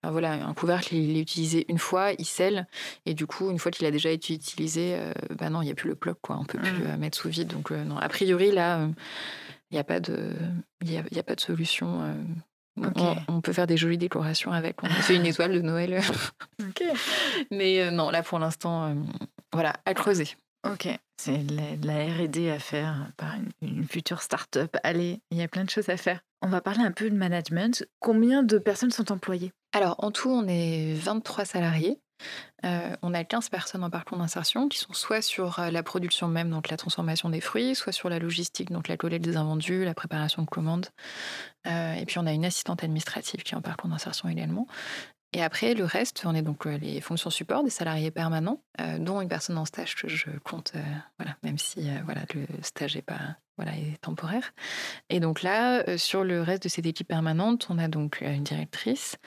Enfin, 0.04 0.12
voilà, 0.12 0.34
un 0.46 0.54
couvercle, 0.54 0.94
il 0.96 1.18
est 1.18 1.22
utilisé 1.22 1.66
une 1.70 1.80
fois, 1.80 2.12
il 2.20 2.26
scelle, 2.26 2.68
et 3.06 3.14
du 3.14 3.26
coup, 3.26 3.50
une 3.50 3.60
fois 3.60 3.72
qu'il 3.72 3.86
a 3.88 3.92
déjà 3.92 4.10
été 4.10 4.34
utilisé, 4.34 4.96
euh, 4.96 5.14
bah 5.38 5.50
non, 5.50 5.62
il 5.62 5.66
n'y 5.66 5.72
a 5.72 5.76
plus 5.76 5.90
le 5.90 5.96
bloc, 5.96 6.18
quoi. 6.22 6.38
On 6.40 6.46
peut 6.46 6.60
plus 6.60 6.72
Mm. 6.84 6.88
euh, 6.88 6.98
mettre 6.98 7.18
sous 7.18 7.30
vide. 7.30 7.48
Donc, 7.48 7.72
euh, 7.72 7.84
non, 7.84 7.98
a 7.98 8.10
priori, 8.10 8.52
là, 8.52 8.80
euh, 8.80 8.88
il 9.72 9.76
n'y 9.76 9.80
a, 9.80 9.84
pas 9.84 10.00
de- 10.00 10.36
y 10.84 10.98
a, 10.98 11.04
y 11.12 11.20
a 11.20 11.24
pas 11.24 11.36
de 11.36 11.42
solution. 11.42 12.04
euh. 12.04 12.14
On, 12.96 13.16
on 13.28 13.42
peut 13.42 13.54
faire 13.54 13.68
des 13.68 13.78
jolies 13.78 14.00
décorations 14.00 14.52
avec. 14.52 14.82
On 14.84 14.88
a 14.88 14.90
fait 14.94 15.16
une 15.16 15.28
étoile 15.28 15.54
de 15.54 15.62
Noël. 15.62 16.02
Ok. 16.60 16.84
Mais 17.52 17.92
non, 17.92 18.10
là, 18.10 18.24
pour 18.24 18.40
l'instant, 18.40 18.96
voilà, 19.52 19.74
à 19.86 19.94
creuser. 19.94 20.28
Ok. 20.68 20.88
C'est 21.18 21.38
de 21.46 21.56
la, 21.56 21.76
de 21.78 21.86
la 21.88 22.06
R&D 22.06 22.50
à 22.50 22.58
faire 22.58 23.12
par 23.18 23.36
une, 23.36 23.52
une 23.78 23.84
future 23.88 24.22
start-up. 24.24 24.76
Allez, 24.84 25.22
il 25.30 25.38
y 25.38 25.44
a 25.44 25.48
plein 25.48 25.64
de 25.66 25.70
choses 25.70 25.90
à 25.90 25.98
faire. 25.98 26.22
On 26.46 26.50
va 26.50 26.60
parler 26.60 26.82
un 26.84 26.92
peu 26.92 27.10
de 27.10 27.16
management. 27.16 27.86
Combien 28.02 28.44
de 28.44 28.58
personnes 28.58 28.92
sont 28.92 29.14
employées? 29.14 29.54
Alors, 29.72 29.96
en 30.04 30.12
tout, 30.12 30.30
on 30.30 30.46
est 30.46 30.94
23 30.94 31.46
salariés. 31.46 32.02
Euh, 32.66 32.98
on 33.02 33.14
a 33.14 33.24
15 33.24 33.48
personnes 33.48 33.82
en 33.82 33.90
parcours 33.90 34.18
d'insertion 34.18 34.68
qui 34.68 34.78
sont 34.78 34.92
soit 34.92 35.22
sur 35.22 35.60
euh, 35.60 35.72
la 35.72 35.84
production 35.84 36.28
même, 36.28 36.50
donc 36.50 36.68
la 36.68 36.76
transformation 36.76 37.30
des 37.30 37.40
fruits, 37.40 37.76
soit 37.76 37.94
sur 37.94 38.10
la 38.10 38.20
logistique, 38.20 38.72
donc 38.72 38.90
la 38.90 38.98
collecte 38.98 39.24
des 39.24 39.38
invendus, 39.38 39.86
la 39.86 39.94
préparation 39.94 40.42
de 40.42 40.48
commandes. 40.48 40.88
Euh, 41.66 41.94
et 41.94 42.06
puis, 42.06 42.20
on 42.20 42.26
a 42.26 42.34
une 42.34 42.44
assistante 42.44 42.84
administrative 42.84 43.42
qui 43.44 43.54
est 43.54 43.58
en 43.58 43.62
parcours 43.62 43.90
d'insertion 43.90 44.28
également. 44.28 44.68
Et 45.32 45.42
après, 45.42 45.74
le 45.76 45.86
reste, 45.86 46.24
on 46.26 46.36
est 46.36 46.42
donc 46.42 46.66
les 46.66 47.00
fonctions 47.00 47.30
support 47.30 47.64
des 47.64 47.70
salariés 47.70 48.12
permanents, 48.12 48.62
dont 49.00 49.20
une 49.20 49.30
personne 49.30 49.58
en 49.58 49.66
stage 49.66 49.96
que 49.96 50.08
je 50.08 50.30
compte, 50.44 50.74
voilà, 51.18 51.36
même 51.42 51.58
si 51.58 51.90
voilà, 52.06 52.22
le 52.36 52.46
stage 52.62 52.96
est, 52.96 53.02
pas, 53.02 53.38
voilà, 53.58 53.72
est 53.74 54.02
temporaire. 54.02 54.54
Et 55.10 55.20
donc 55.20 55.44
là, 55.44 55.84
euh, 55.88 55.98
sur 55.98 56.24
le 56.24 56.42
reste 56.42 56.64
de 56.64 56.70
cette 56.70 56.86
équipe 56.86 57.08
permanente, 57.08 57.68
on 57.70 57.78
a 57.78 57.88
donc 57.88 58.20
euh, 58.22 58.34
une 58.34 58.44
directrice, 58.44 59.18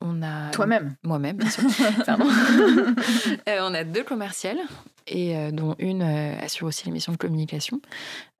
on 0.00 0.22
a 0.22 0.50
Toi-même 0.50 0.94
moi-même, 1.02 1.36
bien 1.36 1.50
sûr. 1.50 1.64
Euh, 3.48 3.58
on 3.62 3.74
a 3.74 3.84
deux 3.84 4.04
commerciales, 4.04 4.58
et 5.06 5.50
dont 5.52 5.74
une 5.78 6.02
assure 6.02 6.66
aussi 6.66 6.86
les 6.86 6.92
missions 6.92 7.12
de 7.12 7.16
communication. 7.16 7.80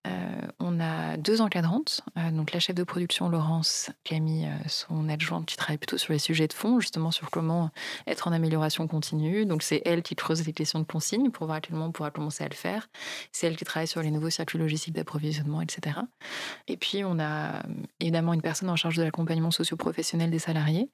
Euh, 0.08 0.46
on 0.60 0.80
a 0.80 1.16
deux 1.16 1.40
encadrantes, 1.40 2.02
euh, 2.16 2.30
donc 2.30 2.52
la 2.52 2.60
chef 2.60 2.74
de 2.74 2.82
production 2.82 3.28
Laurence, 3.28 3.90
mis 4.10 4.46
euh, 4.46 4.48
son 4.66 5.08
adjointe 5.08 5.46
qui 5.46 5.56
travaille 5.56 5.78
plutôt 5.78 5.98
sur 5.98 6.12
les 6.12 6.18
sujets 6.18 6.48
de 6.48 6.52
fond, 6.52 6.80
justement 6.80 7.10
sur 7.10 7.30
comment 7.30 7.70
être 8.06 8.26
en 8.26 8.32
amélioration 8.32 8.86
continue. 8.88 9.44
Donc 9.44 9.62
c'est 9.62 9.82
elle 9.84 10.02
qui 10.02 10.14
creuse 10.14 10.46
les 10.46 10.52
questions 10.52 10.80
de 10.80 10.84
consigne 10.84 11.30
pour 11.30 11.46
voir 11.46 11.58
à 11.58 11.60
quel 11.60 11.74
moment 11.74 11.86
on 11.86 11.92
pourra 11.92 12.10
commencer 12.10 12.42
à 12.42 12.48
le 12.48 12.54
faire. 12.54 12.88
C'est 13.32 13.46
elle 13.46 13.56
qui 13.56 13.64
travaille 13.64 13.86
sur 13.86 14.02
les 14.02 14.10
nouveaux 14.10 14.30
circuits 14.30 14.58
logistiques 14.58 14.94
d'approvisionnement, 14.94 15.60
etc. 15.60 15.98
Et 16.66 16.76
puis 16.76 17.04
on 17.04 17.18
a 17.18 17.62
évidemment 18.00 18.32
une 18.32 18.42
personne 18.42 18.70
en 18.70 18.76
charge 18.76 18.96
de 18.96 19.02
l'accompagnement 19.02 19.50
socio-professionnel 19.50 20.30
des 20.30 20.38
salariés. 20.38 20.90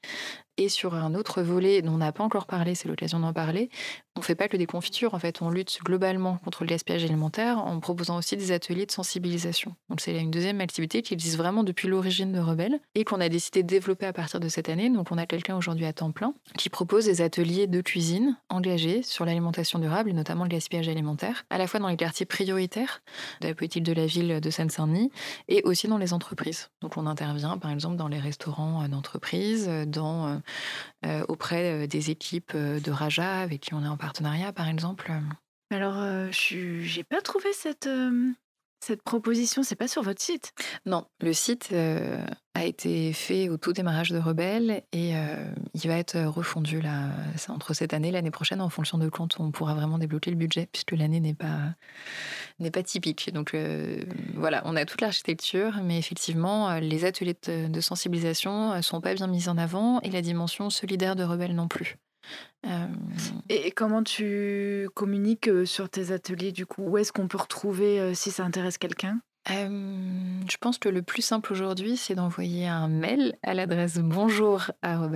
Et 0.56 0.68
sur 0.68 0.94
un 0.94 1.14
autre 1.14 1.42
volet 1.42 1.82
dont 1.82 1.94
on 1.94 1.98
n'a 1.98 2.12
pas 2.12 2.22
encore 2.22 2.46
parlé, 2.46 2.76
c'est 2.76 2.88
l'occasion 2.88 3.18
d'en 3.18 3.32
parler, 3.32 3.70
on 4.16 4.20
ne 4.20 4.24
fait 4.24 4.36
pas 4.36 4.46
que 4.46 4.56
des 4.56 4.66
confitures, 4.66 5.14
en 5.14 5.18
fait, 5.18 5.42
on 5.42 5.50
lutte 5.50 5.80
globalement 5.82 6.38
contre 6.38 6.62
le 6.62 6.68
gaspillage 6.68 7.02
alimentaire 7.02 7.58
en 7.58 7.80
proposant 7.80 8.16
aussi 8.16 8.36
des 8.36 8.52
ateliers 8.52 8.86
de 8.86 8.92
sensibilisation. 9.04 9.76
Donc 9.90 10.00
c'est 10.00 10.18
une 10.18 10.30
deuxième 10.30 10.62
activité 10.62 11.02
qui 11.02 11.12
existe 11.12 11.36
vraiment 11.36 11.62
depuis 11.62 11.88
l'origine 11.88 12.32
de 12.32 12.40
Rebelle 12.40 12.80
et 12.94 13.04
qu'on 13.04 13.20
a 13.20 13.28
décidé 13.28 13.62
de 13.62 13.68
développer 13.68 14.06
à 14.06 14.14
partir 14.14 14.40
de 14.40 14.48
cette 14.48 14.70
année. 14.70 14.88
Donc 14.88 15.12
on 15.12 15.18
a 15.18 15.26
quelqu'un 15.26 15.56
aujourd'hui 15.56 15.84
à 15.84 15.92
temps 15.92 16.10
plein 16.10 16.34
qui 16.56 16.70
propose 16.70 17.04
des 17.04 17.20
ateliers 17.20 17.66
de 17.66 17.82
cuisine 17.82 18.36
engagés 18.48 19.02
sur 19.02 19.26
l'alimentation 19.26 19.78
durable 19.78 20.08
et 20.08 20.12
notamment 20.14 20.44
le 20.44 20.48
gaspillage 20.48 20.88
alimentaire, 20.88 21.44
à 21.50 21.58
la 21.58 21.66
fois 21.66 21.80
dans 21.80 21.88
les 21.88 21.98
quartiers 21.98 22.24
prioritaires 22.24 23.02
de 23.42 23.48
la 23.48 23.54
politique 23.54 23.82
de 23.82 23.92
la 23.92 24.06
ville 24.06 24.40
de 24.40 24.50
Seine-Saint-Denis 24.50 25.10
et 25.48 25.62
aussi 25.64 25.86
dans 25.86 25.98
les 25.98 26.14
entreprises. 26.14 26.70
Donc 26.80 26.96
on 26.96 27.06
intervient 27.06 27.58
par 27.58 27.70
exemple 27.70 27.96
dans 27.96 28.08
les 28.08 28.18
restaurants 28.18 28.82
euh, 28.82 28.88
d'entreprise, 28.88 29.66
euh, 29.68 29.84
dans 29.84 30.40
euh, 31.04 31.24
auprès 31.28 31.86
des 31.86 32.10
équipes 32.10 32.56
de 32.56 32.90
Raja 32.90 33.40
avec 33.40 33.60
qui 33.60 33.74
on 33.74 33.84
est 33.84 33.88
en 33.88 33.98
partenariat 33.98 34.52
par 34.52 34.68
exemple. 34.68 35.12
Alors, 35.70 35.96
je 36.30 36.80
j'ai 36.80 37.04
pas 37.04 37.20
trouvé 37.20 37.52
cette, 37.52 37.88
cette 38.84 39.02
proposition. 39.02 39.62
C'est 39.62 39.76
pas 39.76 39.88
sur 39.88 40.02
votre 40.02 40.20
site? 40.20 40.52
Non, 40.86 41.06
le 41.20 41.32
site 41.32 41.70
euh, 41.72 42.24
a 42.54 42.64
été 42.64 43.12
fait 43.12 43.48
au 43.48 43.56
tout 43.56 43.72
démarrage 43.72 44.10
de 44.10 44.18
Rebelle 44.18 44.82
et 44.92 45.16
euh, 45.16 45.50
il 45.74 45.88
va 45.88 45.96
être 45.96 46.20
refondu 46.20 46.80
là, 46.80 47.08
entre 47.48 47.74
cette 47.74 47.94
année 47.94 48.08
et 48.08 48.12
l'année 48.12 48.30
prochaine 48.30 48.60
en 48.60 48.68
fonction 48.68 48.98
de 48.98 49.08
quand 49.08 49.40
on 49.40 49.50
pourra 49.50 49.74
vraiment 49.74 49.98
débloquer 49.98 50.30
le 50.30 50.36
budget 50.36 50.68
puisque 50.70 50.92
l'année 50.92 51.20
n'est 51.20 51.34
pas 51.34 51.74
pas 52.72 52.82
typique. 52.82 53.32
Donc 53.32 53.54
euh, 53.54 54.02
voilà, 54.34 54.62
on 54.64 54.76
a 54.76 54.84
toute 54.84 55.00
l'architecture, 55.00 55.80
mais 55.82 55.98
effectivement, 55.98 56.70
euh, 56.70 56.80
les 56.80 57.04
ateliers 57.04 57.36
de, 57.46 57.68
de 57.68 57.80
sensibilisation 57.80 58.76
ne 58.76 58.82
sont 58.82 59.00
pas 59.00 59.14
bien 59.14 59.26
mis 59.26 59.48
en 59.48 59.58
avant 59.58 60.00
et 60.00 60.10
la 60.10 60.22
dimension 60.22 60.70
solidaire 60.70 61.16
de 61.16 61.24
Rebelle 61.24 61.54
non 61.54 61.68
plus. 61.68 61.96
Euh, 62.66 62.86
Et 63.48 63.70
comment 63.70 64.02
tu 64.02 64.88
communiques 64.94 65.48
euh, 65.48 65.66
sur 65.66 65.88
tes 65.88 66.12
ateliers 66.12 66.52
du 66.52 66.66
coup? 66.66 66.82
Où 66.82 66.98
est-ce 66.98 67.12
qu'on 67.12 67.28
peut 67.28 67.38
retrouver 67.38 68.00
euh, 68.00 68.14
si 68.14 68.30
ça 68.30 68.44
intéresse 68.44 68.78
quelqu'un? 68.78 69.20
Euh, 69.50 70.40
je 70.48 70.56
pense 70.56 70.78
que 70.78 70.88
le 70.88 71.02
plus 71.02 71.20
simple 71.20 71.52
aujourd'hui, 71.52 71.98
c'est 71.98 72.14
d'envoyer 72.14 72.66
un 72.66 72.88
mail 72.88 73.36
à 73.42 73.52
l'adresse 73.52 73.98
bonjour 73.98 74.70
euh, 74.86 75.06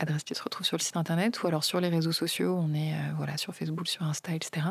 adresse 0.00 0.24
qui 0.24 0.34
se 0.34 0.42
retrouve 0.42 0.66
sur 0.66 0.76
le 0.76 0.82
site 0.82 0.96
internet, 0.96 1.40
ou 1.40 1.46
alors 1.46 1.62
sur 1.62 1.80
les 1.80 1.88
réseaux 1.88 2.10
sociaux, 2.10 2.58
on 2.58 2.74
est 2.74 2.94
euh, 2.94 3.12
voilà, 3.16 3.36
sur 3.36 3.54
Facebook, 3.54 3.86
sur 3.86 4.02
Insta, 4.02 4.34
etc. 4.34 4.66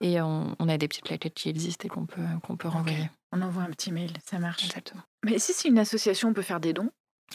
Et 0.00 0.22
on, 0.22 0.56
on 0.58 0.68
a 0.70 0.78
des 0.78 0.88
petites 0.88 1.04
plaquettes 1.04 1.34
qui 1.34 1.50
existent 1.50 1.84
et 1.84 1.90
qu'on 1.90 2.06
peut, 2.06 2.24
qu'on 2.42 2.56
peut 2.56 2.68
renvoyer. 2.68 3.10
On 3.32 3.42
envoie 3.42 3.64
un 3.64 3.70
petit 3.70 3.92
mail, 3.92 4.12
ça 4.24 4.38
marche. 4.38 4.64
Exactement. 4.64 5.02
Mais 5.26 5.38
si 5.38 5.52
c'est 5.52 5.68
une 5.68 5.78
association, 5.78 6.30
on 6.30 6.32
peut 6.32 6.40
faire 6.40 6.60
des 6.60 6.72
dons? 6.72 6.88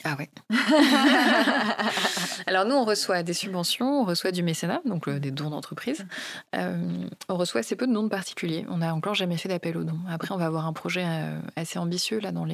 Ah 0.04 0.16
ouais. 0.18 0.30
Alors 2.48 2.66
nous, 2.66 2.76
on 2.76 2.86
reçoit 2.86 3.24
des 3.24 3.34
subventions, 3.34 4.02
on 4.02 4.06
reçoit 4.06 4.32
du 4.32 4.44
mécénat, 4.44 4.82
donc 4.86 5.08
euh, 5.08 5.20
des 5.20 5.32
dons 5.32 5.50
d'entreprise. 5.50 6.06
Euh, 6.56 7.06
on 7.28 7.36
reçoit 7.36 7.60
assez 7.60 7.76
peu 7.76 7.86
de 7.86 7.94
dons 7.94 8.04
de 8.04 8.10
particuliers. 8.10 8.66
On 8.70 8.78
n'a 8.78 8.96
encore 8.96 9.14
jamais 9.14 9.38
fait 9.38 9.50
d'appel 9.50 9.78
aux 9.78 9.84
dons. 9.84 10.00
Après, 10.10 10.34
on 10.34 10.38
va 10.38 10.46
avoir 10.46 10.66
un 10.66 10.74
projet 10.74 11.04
euh, 11.06 11.40
assez 11.56 11.80
ambitieux 11.80 12.20
là 12.20 12.32
dans 12.32 12.48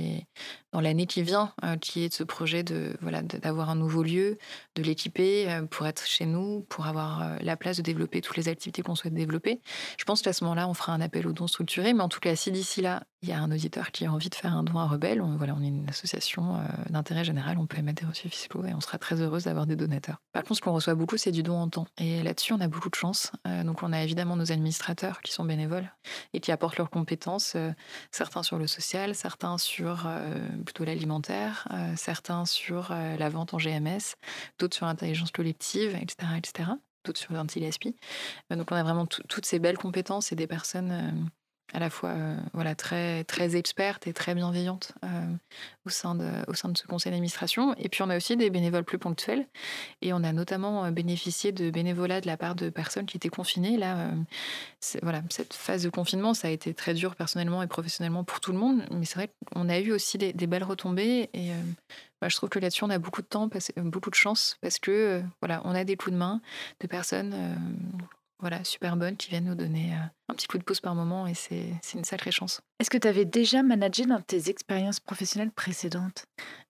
dans 0.73 0.81
l'année 0.81 1.05
qui 1.05 1.21
vient, 1.21 1.53
qui 1.79 2.03
est 2.03 2.13
ce 2.13 2.23
projet 2.23 2.63
de 2.63 2.97
voilà 2.99 3.21
d'avoir 3.21 3.69
un 3.69 3.75
nouveau 3.75 4.03
lieu, 4.03 4.37
de 4.75 4.83
l'équiper 4.83 5.47
pour 5.69 5.87
être 5.87 6.05
chez 6.05 6.25
nous, 6.25 6.65
pour 6.67 6.85
avoir 6.85 7.37
la 7.39 7.55
place 7.55 7.77
de 7.77 7.81
développer 7.81 8.19
toutes 8.19 8.35
les 8.35 8.49
activités 8.49 8.81
qu'on 8.81 8.95
souhaite 8.95 9.13
développer. 9.13 9.61
Je 9.97 10.03
pense 10.03 10.21
qu'à 10.21 10.33
ce 10.33 10.43
moment-là, 10.43 10.67
on 10.67 10.73
fera 10.73 10.91
un 10.91 10.99
appel 10.99 11.27
aux 11.27 11.31
dons 11.31 11.47
structuré, 11.47 11.93
mais 11.93 12.03
en 12.03 12.09
tout 12.09 12.19
cas, 12.19 12.35
si 12.35 12.51
d'ici 12.51 12.81
là, 12.81 13.03
il 13.21 13.29
y 13.29 13.31
a 13.31 13.39
un 13.39 13.51
auditeur 13.51 13.91
qui 13.91 14.05
a 14.05 14.11
envie 14.11 14.29
de 14.29 14.35
faire 14.35 14.53
un 14.53 14.63
don 14.63 14.77
à 14.77 14.85
Rebelle, 14.85 15.21
on, 15.21 15.37
voilà, 15.37 15.55
on 15.57 15.63
est 15.63 15.67
une 15.67 15.87
association 15.87 16.59
d'intérêt 16.89 17.23
général, 17.23 17.34
on 17.57 17.65
peut 17.65 17.77
émettre 17.77 18.01
des 18.01 18.07
reçus 18.07 18.29
fiscaux 18.29 18.65
et 18.65 18.73
on 18.73 18.81
sera 18.81 18.97
très 18.97 19.21
heureuse 19.21 19.45
d'avoir 19.45 19.65
des 19.65 19.75
donateurs. 19.75 20.17
Par 20.33 20.43
contre, 20.43 20.55
ce 20.55 20.61
qu'on 20.61 20.73
reçoit 20.73 20.95
beaucoup, 20.95 21.17
c'est 21.17 21.31
du 21.31 21.43
don 21.43 21.57
en 21.57 21.69
temps. 21.69 21.88
Et 21.97 22.23
là-dessus, 22.23 22.53
on 22.53 22.61
a 22.61 22.67
beaucoup 22.67 22.89
de 22.89 22.95
chance. 22.95 23.31
Euh, 23.47 23.63
donc, 23.63 23.83
on 23.83 23.93
a 23.93 24.01
évidemment 24.01 24.36
nos 24.36 24.51
administrateurs 24.51 25.21
qui 25.21 25.31
sont 25.31 25.45
bénévoles 25.45 25.91
et 26.33 26.39
qui 26.39 26.51
apportent 26.51 26.77
leurs 26.77 26.89
compétences, 26.89 27.53
euh, 27.55 27.71
certains 28.11 28.43
sur 28.43 28.57
le 28.57 28.67
social, 28.67 29.15
certains 29.15 29.57
sur 29.57 30.05
euh, 30.07 30.47
plutôt 30.65 30.83
l'alimentaire, 30.83 31.67
certains 31.95 32.45
sur 32.45 32.89
la 32.91 33.29
vente 33.29 33.53
en 33.53 33.57
GMS, 33.57 34.15
d'autres 34.59 34.75
sur 34.75 34.86
l'intelligence 34.86 35.31
collective, 35.31 35.95
etc., 35.95 36.15
etc., 36.38 36.69
d'autres 37.03 37.19
sur 37.19 37.33
l'anti-gaspi. 37.33 37.95
donc, 38.49 38.71
on 38.71 38.75
a 38.75 38.83
vraiment 38.83 39.05
toutes 39.05 39.45
ces 39.45 39.59
belles 39.59 39.77
compétences 39.77 40.31
et 40.31 40.36
des 40.36 40.47
personnes 40.47 41.29
à 41.74 41.80
la 41.80 41.89
fois 41.89 42.09
euh, 42.09 42.38
voilà, 42.53 42.76
très, 42.76 43.24
très 43.24 43.55
experte 43.55 44.07
et 44.07 44.13
très 44.13 44.36
bienveillante 44.36 44.93
euh, 45.03 45.07
au, 45.86 45.89
sein 45.89 46.16
de, 46.16 46.30
au 46.47 46.53
sein 46.53 46.70
de 46.70 46.78
ce 46.78 46.86
conseil 46.88 47.11
d'administration. 47.11 47.76
Et 47.78 47.89
puis 47.89 48.01
on 48.01 48.09
a 48.09 48.18
aussi 48.18 48.38
des 48.38 48.49
bénévoles 48.49 48.84
plus 48.84 48.97
ponctuels. 48.97 49.47
Et 50.01 50.13
on 50.13 50.24
a 50.24 50.32
notamment 50.32 50.86
euh, 50.86 50.91
bénéficié 50.91 51.51
de 51.51 51.70
bénévolat 51.70 52.22
de 52.22 52.28
la 52.28 52.38
part 52.38 52.55
de 52.55 52.70
personnes 52.70 53.05
qui 53.05 53.18
étaient 53.18 53.30
confinées. 53.30 53.78
Là, 53.78 54.11
voilà, 55.01 55.22
cette 55.30 55.53
phase 55.53 55.84
de 55.84 55.89
confinement, 55.89 56.34
ça 56.34 56.47
a 56.47 56.51
été 56.51 56.74
très 56.74 56.93
dur 56.93 57.16
personnellement 57.16 57.63
et 57.63 57.68
professionnellement 57.68 58.24
pour 58.24 58.39
tout 58.39 58.51
le 58.51 58.57
monde. 58.57 58.86
Mais 58.91 59.05
c'est 59.05 59.16
vrai 59.16 59.30
qu'on 59.53 59.68
a 59.68 59.80
eu 59.80 59.91
aussi 59.91 60.18
des, 60.18 60.34
belles 60.47 60.63
retombées. 60.63 61.30
Et 61.34 61.49
bah, 62.22 62.30
je 62.30 62.36
trouve 62.36 62.49
que 62.49 62.59
là-dessus, 62.59 62.84
on 62.84 62.89
a 62.89 62.99
beaucoup 62.99 63.22
de 63.22 63.28
temps, 63.28 63.49
beaucoup 63.78 64.09
de 64.09 64.16
chance, 64.16 64.57
parce 64.61 64.80
que 64.80 65.24
voilà, 65.41 65.61
on 65.66 65.74
a 65.74 65.84
des 65.84 65.97
coups 65.97 66.13
de 66.13 66.18
main 66.18 66.41
de 66.80 66.88
personnes 66.88 67.34
voilà, 68.39 68.63
super 68.63 68.97
bonnes 68.97 69.15
qui 69.15 69.29
viennent 69.29 69.45
nous 69.45 69.55
donner 69.55 69.93
euh, 69.93 69.97
un 70.29 70.33
petit 70.33 70.47
coup 70.47 70.57
de 70.57 70.63
pouce 70.63 70.81
par 70.81 70.93
moment 70.93 71.25
et 71.25 71.33
c'est 71.33 71.71
une 71.93 72.03
sacrée 72.03 72.31
chance. 72.31 72.61
Est-ce 72.79 72.89
que 72.89 72.97
tu 72.97 73.07
avais 73.07 73.23
déjà 73.25 73.63
managé 73.63 74.05
dans 74.05 74.21
tes 74.21 74.49
expériences 74.49 74.99
professionnelles 74.99 75.51
précédentes? 75.51 76.25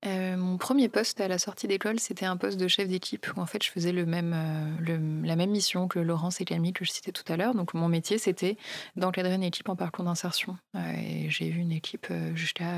Euh, 0.06 0.38
Mon 0.38 0.58
premier 0.58 0.90
poste 0.90 1.20
à 1.22 1.28
la 1.28 1.40
sortie 1.40 1.68
d'école, 1.68 2.00
c'était 2.00 2.26
un 2.26 2.38
poste 2.38 2.60
de 2.60 2.68
chef 2.68 2.88
d'équipe 2.88 3.26
où 3.36 3.40
en 3.40 3.46
fait 3.48 3.64
je 3.64 3.72
faisais 3.72 3.92
le 3.92 4.06
même, 4.06 4.34
euh, 4.36 5.24
la 5.24 5.36
même 5.36 5.50
mission 5.50 5.88
que 5.88 6.00
Laurence 6.00 6.40
et 6.40 6.46
Camille 6.46 6.74
que 6.74 6.86
je 6.86 6.92
citais 6.92 7.12
tout 7.12 7.30
à 7.32 7.36
l'heure. 7.36 7.56
Donc 7.56 7.74
mon 7.74 7.88
métier, 7.88 8.20
c'était 8.20 8.58
d'encadrer 8.96 9.34
une 9.34 9.44
équipe 9.44 9.68
en 9.68 9.76
parcours 9.76 10.06
d'insertion. 10.06 10.58
et 10.78 11.30
j'ai 11.30 11.48
eu 11.48 11.58
une 11.58 11.72
équipe 11.72 12.08
jusqu'à 12.36 12.72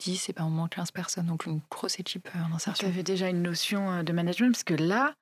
10 0.00 0.28
et 0.28 0.32
par 0.32 0.48
moment 0.48 0.68
15 0.68 0.90
personnes, 0.90 1.26
donc 1.26 1.46
une 1.46 1.60
grosse 1.70 1.98
équipe 1.98 2.28
en 2.34 2.54
insertion. 2.54 2.86
Tu 2.86 2.92
avais 2.92 3.02
déjà 3.02 3.28
une 3.28 3.42
notion 3.42 4.02
de 4.04 4.12
management? 4.12 4.52
Parce 4.52 4.64
que 4.64 4.74
là, 4.74 5.14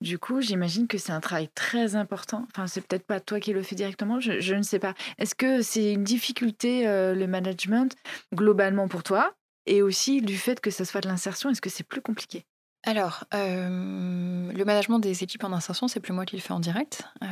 du 0.00 0.18
coup, 0.18 0.40
j'imagine 0.40 0.86
que 0.86 0.96
c'est 0.96 1.12
un 1.12 1.20
travail 1.20 1.48
très 1.54 1.94
important. 1.94 2.46
Enfin, 2.50 2.66
c'est 2.66 2.80
peut-être 2.80 3.06
pas 3.06 3.20
toi 3.20 3.38
qui 3.38 3.52
le 3.52 3.62
fais 3.62 3.74
directement, 3.74 4.18
je, 4.18 4.54
ne 4.54 4.62
sais 4.62 4.78
pas. 4.78 4.94
Est-ce 5.18 5.34
que 5.34 5.60
c'est 5.60 5.92
une 5.92 6.04
difficulté, 6.04 6.88
euh, 6.88 7.14
le 7.14 7.26
management, 7.26 7.94
globalement 8.34 8.88
pour 8.88 9.02
toi? 9.02 9.34
Et 9.66 9.82
aussi 9.82 10.22
du 10.22 10.38
fait 10.38 10.60
que 10.60 10.70
ça 10.70 10.86
soit 10.86 11.02
de 11.02 11.08
l'insertion, 11.08 11.50
est-ce 11.50 11.60
que 11.60 11.68
c'est 11.68 11.84
plus 11.84 12.00
compliqué? 12.00 12.46
Alors, 12.84 13.24
euh, 13.34 14.50
le 14.50 14.64
management 14.64 15.00
des 15.00 15.22
équipes 15.22 15.44
en 15.44 15.52
insertion, 15.52 15.86
c'est 15.86 16.00
plus 16.00 16.14
moi 16.14 16.24
qui 16.24 16.36
le 16.36 16.40
fais 16.40 16.54
en 16.54 16.60
direct. 16.60 17.04
Euh, 17.22 17.26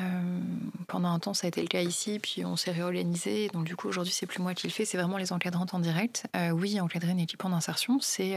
pendant 0.89 1.09
un 1.09 1.19
temps, 1.19 1.33
ça 1.33 1.47
a 1.47 1.49
été 1.49 1.63
le 1.63 1.69
cas 1.69 1.81
ici, 1.81 2.19
puis 2.19 2.45
on 2.45 2.57
s'est 2.57 2.71
réorganisé. 2.71 3.49
Donc, 3.49 3.65
du 3.65 3.77
coup, 3.77 3.89
aujourd'hui, 3.89 4.13
c'est 4.13 4.27
plus 4.27 4.43
moi 4.43 4.53
qui 4.53 4.67
le 4.67 4.73
fais, 4.75 4.85
c'est 4.85 4.99
vraiment 4.99 5.17
les 5.17 5.33
encadrantes 5.33 5.73
en 5.73 5.79
direct. 5.79 6.27
oui, 6.53 6.79
encadrer 6.83 7.13
une 7.13 7.21
équipe 7.21 7.47
en 7.47 7.53
insertion, 7.55 7.99
c'est 7.99 8.37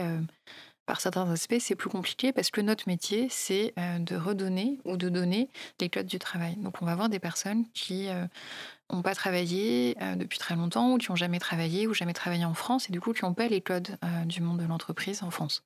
par 0.86 1.00
certains 1.00 1.30
aspects, 1.30 1.56
c'est 1.60 1.76
plus 1.76 1.88
compliqué 1.88 2.32
parce 2.32 2.50
que 2.50 2.60
notre 2.60 2.88
métier, 2.88 3.28
c'est 3.30 3.72
euh, 3.78 3.98
de 3.98 4.16
redonner 4.16 4.78
ou 4.84 4.96
de 4.96 5.08
donner 5.08 5.48
les 5.80 5.88
codes 5.88 6.06
du 6.06 6.18
travail. 6.18 6.56
Donc, 6.56 6.82
on 6.82 6.86
va 6.86 6.92
avoir 6.92 7.08
des 7.08 7.20
personnes 7.20 7.64
qui 7.72 8.06
n'ont 8.06 8.98
euh, 8.98 9.02
pas 9.02 9.14
travaillé 9.14 9.96
euh, 10.02 10.16
depuis 10.16 10.38
très 10.38 10.56
longtemps 10.56 10.92
ou 10.92 10.98
qui 10.98 11.10
n'ont 11.10 11.16
jamais 11.16 11.38
travaillé 11.38 11.86
ou 11.86 11.94
jamais 11.94 12.12
travaillé 12.12 12.44
en 12.44 12.54
France 12.54 12.88
et 12.88 12.92
du 12.92 13.00
coup 13.00 13.12
qui 13.12 13.24
n'ont 13.24 13.34
pas 13.34 13.48
les 13.48 13.60
codes 13.60 13.96
du 14.26 14.40
monde 14.40 14.58
de 14.58 14.66
l'entreprise 14.66 15.22
en 15.22 15.30
France. 15.30 15.62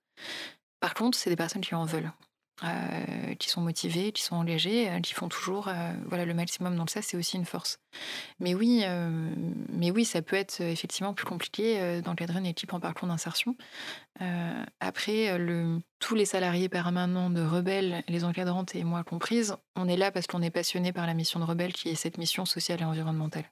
Par 0.81 0.95
contre, 0.95 1.17
c'est 1.17 1.31
des 1.31 1.37
personnes 1.37 1.63
qui 1.63 1.75
en 1.75 1.85
veulent. 1.85 2.13
Euh, 2.65 3.35
qui 3.35 3.51
sont 3.51 3.61
motivés, 3.61 4.13
qui 4.13 4.23
sont 4.23 4.35
engagés, 4.35 4.89
euh, 4.89 5.01
qui 5.01 5.13
font 5.13 5.29
toujours 5.29 5.69
euh, 5.69 5.93
voilà, 6.07 6.25
le 6.25 6.33
maximum. 6.33 6.75
Donc 6.75 6.89
ça, 6.89 7.03
c'est 7.03 7.19
aussi 7.19 7.37
une 7.37 7.45
force. 7.45 7.79
Mais 8.41 8.55
oui, 8.55 8.83
mais 9.71 9.91
oui, 9.91 10.05
ça 10.05 10.21
peut 10.21 10.37
être 10.37 10.61
effectivement 10.61 11.15
plus 11.15 11.25
compliqué 11.25 12.01
d'encadrer 12.03 12.39
une 12.39 12.47
équipe 12.47 12.75
en 12.75 12.81
parcours 12.81 13.09
d'insertion. 13.09 13.57
après, 14.81 15.39
tous 15.99 16.15
les 16.15 16.27
salariés 16.27 16.69
permanents 16.69 17.31
de 17.31 17.41
Rebelle, 17.41 18.05
les 18.07 18.25
encadrantes 18.25 18.75
et 18.75 18.85
moi 18.85 19.03
comprises, 19.03 19.57
on 19.77 19.89
est 19.89 19.97
là 19.97 20.13
parce 20.13 20.27
qu'on 20.27 20.43
est 20.43 20.51
passionné 20.51 20.93
par 20.93 21.07
la 21.07 21.15
mission 21.15 21.41
de 21.41 21.47
Rebelle, 21.47 21.73
qui 21.73 21.89
est 21.89 21.95
cette 21.95 22.19
mission 22.19 22.45
sociale 22.45 22.83
et 22.83 22.85
environnementale. 22.85 23.51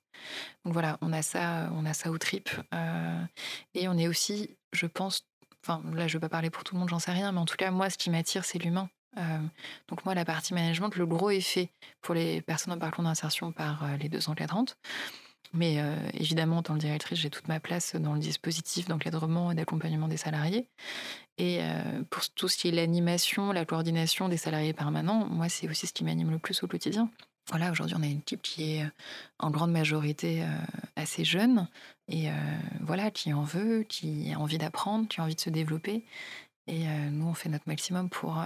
Donc 0.65 0.75
voilà, 0.75 0.99
on 1.01 1.11
a 1.15 1.23
ça, 1.23 1.71
on 1.75 1.87
a 1.87 1.95
ça 1.95 2.11
au 2.11 2.19
trip. 2.19 2.51
et 3.75 3.89
on 3.89 3.97
est 3.97 4.09
aussi, 4.09 4.59
je 4.75 4.85
pense, 4.85 5.27
Enfin, 5.67 5.83
là, 5.95 6.07
je 6.07 6.17
ne 6.17 6.19
vais 6.19 6.21
pas 6.21 6.29
parler 6.29 6.51
pour 6.51 6.63
tout 6.63 6.75
le 6.75 6.81
monde, 6.81 6.91
j'en 6.91 6.99
sais 6.99 7.13
rien, 7.13 7.33
mais 7.33 7.39
en 7.39 7.47
tout 7.47 7.57
cas, 7.57 7.71
moi, 7.71 7.89
ce 7.89 7.97
qui 7.97 8.11
m'attire, 8.11 8.45
c'est 8.45 8.59
l'humain. 8.59 8.91
Euh, 9.17 9.39
donc 9.89 10.05
moi, 10.05 10.15
la 10.15 10.27
partie 10.27 10.53
management, 10.53 10.95
le 10.95 11.07
gros 11.07 11.31
fait 11.41 11.71
pour 12.03 12.15
les 12.15 12.43
personnes 12.43 12.75
en 12.75 12.79
parcours 12.79 13.03
d'insertion 13.03 13.51
par 13.51 13.83
euh, 13.83 13.97
les 13.97 14.11
deux 14.11 14.29
encadrantes. 14.29 14.77
Mais 15.55 15.77
euh, 15.79 15.97
évidemment, 16.13 16.59
en 16.59 16.63
tant 16.63 16.75
que 16.75 16.81
directrice, 16.81 17.19
j'ai 17.19 17.31
toute 17.31 17.49
ma 17.49 17.61
place 17.61 17.95
dans 17.97 18.13
le 18.13 18.19
dispositif 18.19 18.89
d'encadrement 18.89 19.53
et 19.53 19.55
d'accompagnement 19.55 20.09
des 20.09 20.19
salariés. 20.19 20.69
Et 21.39 21.61
pour 22.11 22.23
tout 22.31 22.47
ce 22.47 22.57
qui 22.57 22.69
est 22.69 22.71
l'animation, 22.71 23.51
la 23.51 23.65
coordination 23.65 24.29
des 24.29 24.37
salariés 24.37 24.73
permanents, 24.73 25.27
moi, 25.29 25.49
c'est 25.49 25.69
aussi 25.69 25.89
ce 25.89 25.93
qui 25.93 26.05
m'anime 26.05 26.31
le 26.31 26.39
plus 26.39 26.63
au 26.63 26.69
quotidien. 26.69 27.11
Voilà, 27.51 27.71
aujourd'hui, 27.71 27.95
on 27.99 28.03
a 28.03 28.07
une 28.07 28.19
équipe 28.19 28.43
qui 28.43 28.77
est 28.77 28.87
en 29.39 29.51
grande 29.51 29.71
majorité 29.71 30.45
assez 30.97 31.25
jeune 31.25 31.69
et 32.09 32.29
voilà, 32.81 33.11
qui 33.11 33.33
en 33.33 33.43
veut, 33.43 33.83
qui 33.83 34.33
a 34.33 34.39
envie 34.39 34.59
d'apprendre, 34.59 35.07
qui 35.09 35.21
a 35.21 35.25
envie 35.25 35.35
de 35.35 35.41
se 35.41 35.51
développer. 35.51 36.05
Et 36.67 36.87
nous, 37.11 37.27
on 37.27 37.35
fait 37.35 37.51
notre 37.51 37.69
maximum 37.69 38.09
pour, 38.09 38.43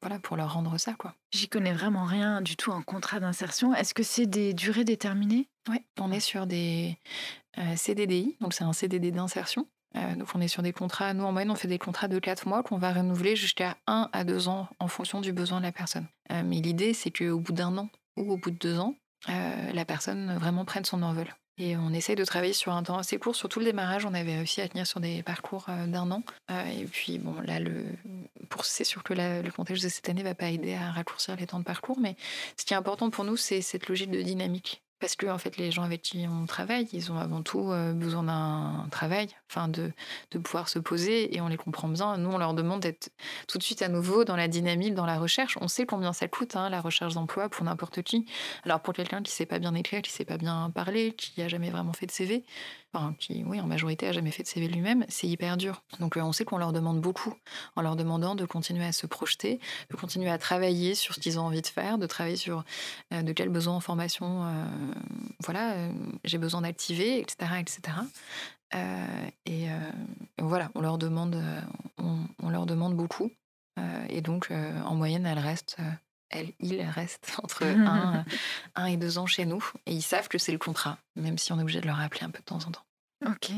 voilà, 0.00 0.18
pour 0.18 0.36
leur 0.36 0.54
rendre 0.54 0.78
ça. 0.78 0.94
quoi. 0.94 1.14
J'y 1.32 1.48
connais 1.48 1.74
vraiment 1.74 2.04
rien 2.04 2.40
du 2.40 2.56
tout 2.56 2.70
en 2.70 2.82
contrat 2.82 3.20
d'insertion. 3.20 3.74
Est-ce 3.74 3.92
que 3.92 4.02
c'est 4.02 4.26
des 4.26 4.54
durées 4.54 4.84
déterminées? 4.84 5.48
Oui, 5.68 5.78
on 6.00 6.10
est 6.10 6.20
sur 6.20 6.46
des 6.46 6.96
CDDI, 7.76 8.36
donc 8.40 8.54
c'est 8.54 8.64
un 8.64 8.72
CDD 8.72 9.10
d'insertion. 9.10 9.66
donc 10.16 10.28
on 10.34 10.40
est 10.40 10.48
sur 10.48 10.62
des 10.62 10.72
contrats, 10.72 11.12
nous 11.12 11.24
en 11.24 11.32
moyenne 11.32 11.50
on 11.50 11.54
fait 11.54 11.68
des 11.68 11.78
contrats 11.78 12.08
de 12.08 12.18
4 12.18 12.48
mois 12.48 12.62
qu'on 12.62 12.78
va 12.78 12.94
renouveler 12.94 13.36
jusqu'à 13.36 13.76
1 13.86 14.08
à 14.12 14.24
2 14.24 14.48
ans 14.48 14.68
en 14.78 14.88
fonction 14.88 15.20
du 15.20 15.32
besoin 15.32 15.58
de 15.58 15.64
la 15.64 15.72
personne. 15.72 16.06
mais 16.30 16.60
l'idée 16.60 16.94
c'est 16.94 17.10
qu'au 17.10 17.38
bout 17.38 17.52
d'un 17.52 17.76
an, 17.76 17.90
ou 18.16 18.32
au 18.32 18.36
bout 18.36 18.50
de 18.50 18.58
deux 18.58 18.78
ans, 18.78 18.96
euh, 19.28 19.72
la 19.72 19.84
personne 19.84 20.36
vraiment 20.36 20.64
prenne 20.64 20.84
son 20.84 21.02
envol. 21.02 21.26
Et 21.58 21.76
on 21.76 21.92
essaye 21.92 22.16
de 22.16 22.24
travailler 22.24 22.54
sur 22.54 22.72
un 22.72 22.82
temps 22.82 22.98
assez 22.98 23.18
court. 23.18 23.36
Sur 23.36 23.48
tout 23.48 23.58
le 23.58 23.66
démarrage, 23.66 24.06
on 24.06 24.14
avait 24.14 24.36
réussi 24.36 24.62
à 24.62 24.68
tenir 24.68 24.86
sur 24.86 25.00
des 25.00 25.22
parcours 25.22 25.66
euh, 25.68 25.86
d'un 25.86 26.10
an. 26.10 26.22
Euh, 26.50 26.64
et 26.64 26.86
puis, 26.86 27.18
bon, 27.18 27.40
là, 27.42 27.60
le, 27.60 27.84
pour, 28.48 28.64
c'est 28.64 28.84
sûr 28.84 29.02
que 29.02 29.12
le 29.12 29.50
contexte 29.50 29.84
de 29.84 29.88
cette 29.88 30.08
année 30.08 30.22
ne 30.22 30.28
va 30.28 30.34
pas 30.34 30.48
aider 30.48 30.74
à 30.74 30.90
raccourcir 30.90 31.36
les 31.36 31.46
temps 31.46 31.58
de 31.58 31.64
parcours. 31.64 31.98
Mais 32.00 32.16
ce 32.58 32.64
qui 32.64 32.72
est 32.72 32.76
important 32.76 33.10
pour 33.10 33.24
nous, 33.24 33.36
c'est 33.36 33.60
cette 33.60 33.88
logique 33.88 34.10
de 34.10 34.22
dynamique 34.22 34.81
parce 35.02 35.16
que 35.16 35.26
en 35.26 35.36
fait 35.36 35.56
les 35.56 35.72
gens 35.72 35.82
avec 35.82 36.00
qui 36.00 36.26
on 36.30 36.46
travaille, 36.46 36.86
ils 36.92 37.10
ont 37.10 37.18
avant 37.18 37.42
tout 37.42 37.72
euh, 37.72 37.92
besoin 37.92 38.22
d'un 38.22 38.86
travail, 38.92 39.26
enfin 39.50 39.66
de, 39.66 39.90
de 40.30 40.38
pouvoir 40.38 40.68
se 40.68 40.78
poser 40.78 41.34
et 41.34 41.40
on 41.40 41.48
les 41.48 41.56
comprend 41.56 41.88
bien. 41.88 42.16
Nous, 42.18 42.30
on 42.30 42.38
leur 42.38 42.54
demande 42.54 42.82
d'être 42.82 43.10
tout 43.48 43.58
de 43.58 43.64
suite 43.64 43.82
à 43.82 43.88
nouveau 43.88 44.22
dans 44.22 44.36
la 44.36 44.46
dynamique, 44.46 44.94
dans 44.94 45.04
la 45.04 45.18
recherche. 45.18 45.58
On 45.60 45.66
sait 45.66 45.86
combien 45.86 46.12
ça 46.12 46.28
coûte 46.28 46.54
hein, 46.54 46.70
la 46.70 46.80
recherche 46.80 47.14
d'emploi 47.14 47.48
pour 47.48 47.64
n'importe 47.64 48.02
qui. 48.02 48.26
Alors 48.62 48.78
pour 48.78 48.94
quelqu'un 48.94 49.22
qui 49.22 49.32
sait 49.32 49.44
pas 49.44 49.58
bien 49.58 49.74
écrire, 49.74 50.02
qui 50.02 50.12
sait 50.12 50.24
pas 50.24 50.38
bien 50.38 50.70
parler, 50.72 51.14
qui 51.16 51.42
a 51.42 51.48
jamais 51.48 51.70
vraiment 51.70 51.92
fait 51.92 52.06
de 52.06 52.12
CV, 52.12 52.44
qui, 53.18 53.42
oui, 53.46 53.60
en 53.60 53.66
majorité, 53.66 54.08
a 54.08 54.12
jamais 54.12 54.30
fait 54.30 54.42
de 54.42 54.48
CV 54.48 54.68
lui-même, 54.68 55.04
c'est 55.08 55.26
hyper 55.26 55.56
dur. 55.56 55.82
Donc, 55.98 56.16
euh, 56.16 56.20
on 56.20 56.32
sait 56.32 56.44
qu'on 56.44 56.58
leur 56.58 56.72
demande 56.72 57.00
beaucoup 57.00 57.34
en 57.76 57.82
leur 57.82 57.96
demandant 57.96 58.34
de 58.34 58.44
continuer 58.44 58.84
à 58.84 58.92
se 58.92 59.06
projeter, 59.06 59.60
de 59.90 59.96
continuer 59.96 60.30
à 60.30 60.38
travailler 60.38 60.94
sur 60.94 61.14
ce 61.14 61.20
qu'ils 61.20 61.38
ont 61.38 61.42
envie 61.42 61.62
de 61.62 61.66
faire, 61.66 61.98
de 61.98 62.06
travailler 62.06 62.36
sur 62.36 62.64
euh, 63.12 63.22
de 63.22 63.32
quels 63.32 63.48
besoins 63.48 63.76
en 63.76 63.80
formation, 63.80 64.44
euh, 64.44 64.64
voilà, 65.42 65.74
j'ai 66.24 66.38
besoin 66.38 66.62
d'activer, 66.62 67.20
etc., 67.20 67.52
etc. 67.60 67.96
et 69.46 69.66
voilà, 70.38 70.70
on 70.74 70.80
leur 70.80 70.98
demande, 70.98 71.42
on, 71.98 72.48
leur 72.50 72.66
demande 72.66 72.94
beaucoup. 72.94 73.30
et 74.08 74.20
donc, 74.20 74.50
en 74.50 74.94
moyenne, 74.94 75.26
elles 75.26 75.38
restent 75.38 75.78
elle, 76.32 76.52
il 76.60 76.82
reste 76.82 77.36
entre 77.42 77.64
un, 77.66 78.24
un, 78.74 78.86
et 78.86 78.96
deux 78.96 79.18
ans 79.18 79.26
chez 79.26 79.44
nous. 79.44 79.64
Et 79.86 79.92
ils 79.92 80.02
savent 80.02 80.28
que 80.28 80.38
c'est 80.38 80.52
le 80.52 80.58
contrat, 80.58 80.98
même 81.16 81.38
si 81.38 81.52
on 81.52 81.58
est 81.58 81.62
obligé 81.62 81.80
de 81.80 81.86
leur 81.86 81.96
rappeler 81.96 82.24
un 82.24 82.30
peu 82.30 82.40
de 82.40 82.44
temps 82.44 82.64
en 82.66 82.70
temps. 82.70 82.84
Ok, 83.26 83.50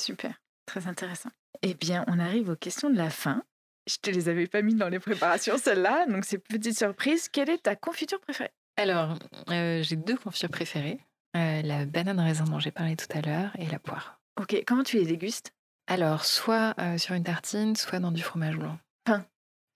super, 0.00 0.34
très 0.66 0.86
intéressant. 0.86 1.30
Eh 1.62 1.74
bien, 1.74 2.04
on 2.08 2.18
arrive 2.18 2.50
aux 2.50 2.56
questions 2.56 2.90
de 2.90 2.96
la 2.96 3.10
fin. 3.10 3.42
Je 3.88 3.96
te 4.02 4.10
les 4.10 4.28
avais 4.28 4.46
pas 4.46 4.62
mis 4.62 4.74
dans 4.74 4.88
les 4.88 4.98
préparations, 4.98 5.56
celles-là. 5.58 6.06
Donc, 6.06 6.24
c'est 6.24 6.38
petite 6.38 6.76
surprise. 6.76 7.28
Quelle 7.28 7.48
est 7.48 7.62
ta 7.62 7.76
confiture 7.76 8.20
préférée? 8.20 8.52
Alors, 8.76 9.16
euh, 9.50 9.82
j'ai 9.82 9.96
deux 9.96 10.16
confitures 10.16 10.50
préférées. 10.50 10.98
Euh, 11.36 11.62
la 11.62 11.86
banane 11.86 12.20
raisin 12.20 12.44
dont 12.44 12.58
j'ai 12.58 12.70
parlé 12.70 12.96
tout 12.96 13.06
à 13.16 13.20
l'heure 13.20 13.50
et 13.58 13.66
la 13.66 13.78
poire. 13.78 14.20
Ok, 14.40 14.62
comment 14.66 14.82
tu 14.82 14.98
les 14.98 15.06
dégustes? 15.06 15.52
Alors, 15.86 16.24
soit 16.24 16.74
euh, 16.78 16.98
sur 16.98 17.14
une 17.14 17.24
tartine, 17.24 17.76
soit 17.76 18.00
dans 18.00 18.10
du 18.10 18.22
fromage 18.22 18.56
blanc. 18.56 18.78
Pain. 19.04 19.24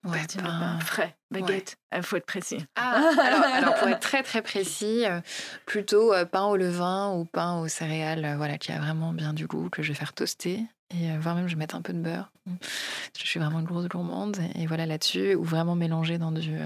Ouais, 0.04 0.26
pain, 0.38 0.80
frais, 0.80 1.14
baguette. 1.30 1.76
Il 1.94 2.02
faut 2.02 2.16
être 2.16 2.24
précis. 2.24 2.64
Ah, 2.74 3.10
alors, 3.20 3.42
alors, 3.42 3.74
pour 3.74 3.88
être 3.88 4.00
très 4.00 4.22
très 4.22 4.40
précis, 4.40 5.04
euh, 5.04 5.20
plutôt 5.66 6.14
euh, 6.14 6.24
pain 6.24 6.44
au 6.44 6.56
levain 6.56 7.12
ou 7.14 7.26
pain 7.26 7.60
aux 7.60 7.68
céréales, 7.68 8.24
euh, 8.24 8.36
voilà, 8.36 8.56
qui 8.56 8.72
a 8.72 8.78
vraiment 8.78 9.12
bien 9.12 9.34
du 9.34 9.46
goût, 9.46 9.68
que 9.68 9.82
je 9.82 9.88
vais 9.88 9.94
faire 9.94 10.14
toaster. 10.14 10.62
Et 10.92 11.16
voire 11.18 11.34
même, 11.34 11.46
je 11.46 11.54
vais 11.54 11.58
mettre 11.58 11.76
un 11.76 11.82
peu 11.82 11.92
de 11.92 12.00
beurre. 12.00 12.32
Mm. 12.46 12.54
Je 13.16 13.26
suis 13.26 13.38
vraiment 13.38 13.60
une 13.60 13.66
grosse 13.66 13.88
gourmande. 13.88 14.38
Et 14.54 14.66
voilà, 14.66 14.86
là-dessus, 14.86 15.34
ou 15.34 15.44
vraiment 15.44 15.76
mélanger 15.76 16.18
dans 16.18 16.32
du, 16.32 16.56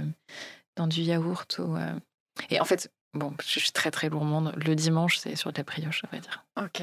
dans 0.77 0.87
du 0.87 1.03
yaourt. 1.03 1.59
Ou, 1.59 1.77
Et 2.49 2.59
en 2.59 2.65
fait, 2.65 2.91
bon, 3.13 3.35
je 3.45 3.59
suis 3.59 3.73
très 3.73 3.91
très 3.91 4.09
gourmande. 4.09 4.55
Le 4.57 4.75
dimanche, 4.77 5.19
c'est 5.19 5.37
sur 5.37 5.53
de 5.53 5.59
la 5.59 5.65
brioche, 5.65 6.05
à 6.05 6.07
vrai 6.07 6.21
dire. 6.21 6.45
Ok. 6.57 6.83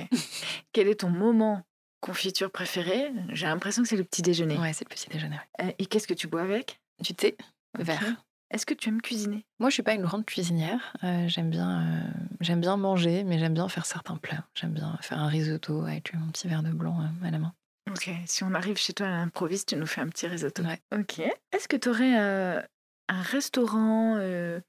Quel 0.73 0.87
est 0.87 0.99
ton 0.99 1.09
moment 1.09 1.63
confiture 2.01 2.51
préféré 2.51 3.11
J'ai 3.29 3.45
l'impression 3.45 3.81
que 3.83 3.87
c'est 3.89 3.95
le 3.97 4.03
petit 4.03 4.21
déjeuner. 4.21 4.57
Ouais, 4.57 4.73
c'est 4.73 4.83
le 4.89 4.93
petit 4.93 5.09
déjeuner. 5.09 5.37
ouais. 5.59 5.65
Euh, 5.67 5.71
et 5.79 5.85
qu'est-ce 5.85 6.07
que 6.07 6.13
tu 6.13 6.27
bois 6.27 6.41
avec? 6.41 6.79
Du 7.01 7.13
thé 7.13 7.37
Ok. 7.79 7.85
vert. 7.85 8.03
Est-ce 8.49 8.65
que 8.65 8.73
tu 8.73 8.89
aimes 8.89 9.01
cuisiner? 9.01 9.45
Moi, 9.59 9.69
je 9.69 9.75
suis 9.75 9.83
pas 9.83 9.93
une 9.93 10.01
grande 10.01 10.25
cuisinière. 10.25 10.93
Euh, 11.05 11.25
j'aime 11.29 11.49
bien, 11.49 11.81
euh, 11.87 12.01
j'aime 12.41 12.59
bien 12.59 12.75
manger, 12.75 13.23
mais 13.23 13.39
j'aime 13.39 13.53
bien 13.53 13.69
faire 13.69 13.85
certains 13.85 14.17
plats. 14.17 14.43
J'aime 14.55 14.73
bien 14.73 14.97
faire 15.01 15.19
un 15.19 15.27
risotto 15.27 15.83
avec 15.85 16.13
mon 16.13 16.27
petit 16.31 16.49
verre 16.49 16.61
de 16.63 16.71
blanc 16.71 16.97
à 17.23 17.31
la 17.31 17.39
main. 17.39 17.53
Ok. 17.89 18.09
Si 18.25 18.43
on 18.43 18.53
arrive 18.53 18.77
chez 18.77 18.91
toi 18.93 19.07
à 19.07 19.09
l'improviste, 19.11 19.69
tu 19.69 19.75
nous 19.77 19.85
fais 19.85 20.01
un 20.01 20.07
petit 20.09 20.27
risotto. 20.27 20.63
Ouais. 20.63 20.79
Ok. 20.93 21.19
Est-ce 21.53 21.69
que 21.69 21.77
tu 21.77 21.87
aurais 21.87 22.13
un 22.13 23.21
restaurant, 23.21 24.17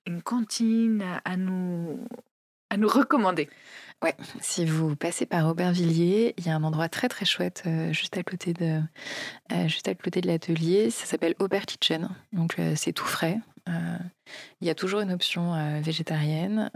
une 0.07 0.23
cantine 0.23 1.05
à 1.25 1.37
nous, 1.37 2.07
à 2.71 2.77
nous 2.77 2.89
recommander? 2.89 3.51
Ouais, 4.03 4.17
si 4.41 4.65
vous 4.65 4.97
passez 4.97 5.27
par 5.27 5.47
Aubervilliers, 5.47 6.35
il 6.37 6.45
y 6.45 6.49
a 6.49 6.57
un 6.57 6.65
endroit 6.65 6.89
très 6.89 7.09
très 7.09 7.25
chouette 7.25 7.63
euh, 7.67 7.93
juste 7.93 8.17
à 8.17 8.25
côté 8.25 8.53
de 8.53 8.81
euh, 9.53 9.69
juste 9.69 9.87
à 9.87 9.95
côté 9.95 10.21
de 10.21 10.27
l'atelier. 10.27 10.91
Ça 10.91 11.07
s'appelle 11.07 11.37
Aubert 11.39 11.67
Kitchen. 11.67 12.09
Donc 12.33 12.59
euh, 12.59 12.75
c'est 12.77 12.93
tout 12.93 13.05
frais. 13.05 13.39
Il 14.61 14.67
y 14.67 14.71
a 14.71 14.75
toujours 14.75 15.01
une 15.01 15.13
option 15.13 15.81
végétarienne. 15.81 16.69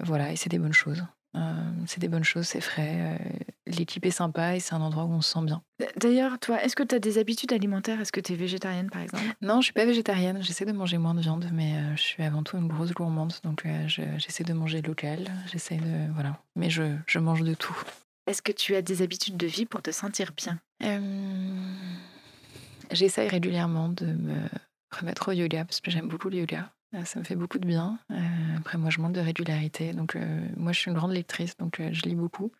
Voilà, 0.00 0.30
et 0.30 0.36
c'est 0.36 0.48
des 0.48 0.60
bonnes 0.60 0.72
choses. 0.72 1.02
Euh, 1.36 1.70
c'est 1.86 2.00
des 2.00 2.08
bonnes 2.08 2.24
choses, 2.24 2.46
c'est 2.46 2.60
frais. 2.60 3.18
euh, 3.20 3.38
L'équipe 3.66 4.04
est 4.06 4.10
sympa 4.10 4.56
et 4.56 4.60
c'est 4.60 4.74
un 4.74 4.80
endroit 4.80 5.04
où 5.04 5.12
on 5.12 5.20
se 5.20 5.32
sent 5.32 5.44
bien. 5.44 5.62
D'ailleurs, 5.96 6.38
toi, 6.38 6.62
est-ce 6.64 6.74
que 6.74 6.82
tu 6.82 6.94
as 6.94 6.98
des 6.98 7.18
habitudes 7.18 7.52
alimentaires? 7.52 8.00
Est-ce 8.00 8.10
que 8.12 8.20
tu 8.20 8.32
es 8.32 8.36
végétarienne, 8.36 8.88
par 8.90 9.02
exemple? 9.02 9.24
Non, 9.42 9.60
je 9.60 9.64
suis 9.66 9.72
pas 9.74 9.84
végétarienne. 9.84 10.42
J'essaie 10.42 10.64
de 10.64 10.72
manger 10.72 10.98
moins 10.98 11.14
de 11.14 11.20
viande, 11.20 11.48
mais 11.52 11.74
euh, 11.76 11.96
je 11.96 12.02
suis 12.02 12.22
avant 12.22 12.42
tout 12.42 12.56
une 12.56 12.66
grosse 12.66 12.92
gourmande. 12.92 13.34
Donc 13.44 13.64
je- 13.86 14.02
j'essaie 14.16 14.42
de 14.44 14.52
manger 14.54 14.80
local. 14.82 15.30
J'essaie 15.52 15.76
de 15.76 16.12
voilà. 16.14 16.38
Mais 16.56 16.70
je, 16.70 16.96
je 17.06 17.18
mange 17.18 17.42
de 17.42 17.54
tout. 17.54 17.76
Est-ce 18.26 18.42
que 18.42 18.52
tu 18.52 18.74
as 18.74 18.82
des 18.82 19.02
habitudes 19.02 19.36
de 19.36 19.46
vie 19.46 19.66
pour 19.66 19.82
te 19.82 19.90
sentir 19.90 20.32
bien? 20.36 20.58
J'essaye 22.90 23.28
régulièrement 23.28 23.88
de 23.90 24.06
me 24.06 24.40
remettre 24.90 25.28
au 25.28 25.32
yoga 25.32 25.64
parce 25.64 25.80
que 25.80 25.90
j'aime 25.90 26.08
beaucoup 26.08 26.30
le 26.30 26.38
yoga. 26.38 26.72
Euh, 26.94 27.04
Ça 27.04 27.18
me 27.18 27.24
fait 27.24 27.36
beaucoup 27.36 27.58
de 27.58 27.66
bien. 27.66 27.98
Euh, 28.10 28.16
après, 28.58 28.78
moi, 28.78 28.90
je 28.90 29.00
manque 29.00 29.12
de 29.12 29.20
régularité. 29.20 29.92
Donc, 29.92 30.16
euh, 30.16 30.48
moi, 30.56 30.72
je 30.72 30.80
suis 30.80 30.90
une 30.90 30.96
grande 30.96 31.12
lectrice, 31.12 31.56
donc 31.56 31.80
euh, 31.80 31.90
je 31.92 32.02
lis 32.02 32.14
beaucoup. 32.14 32.52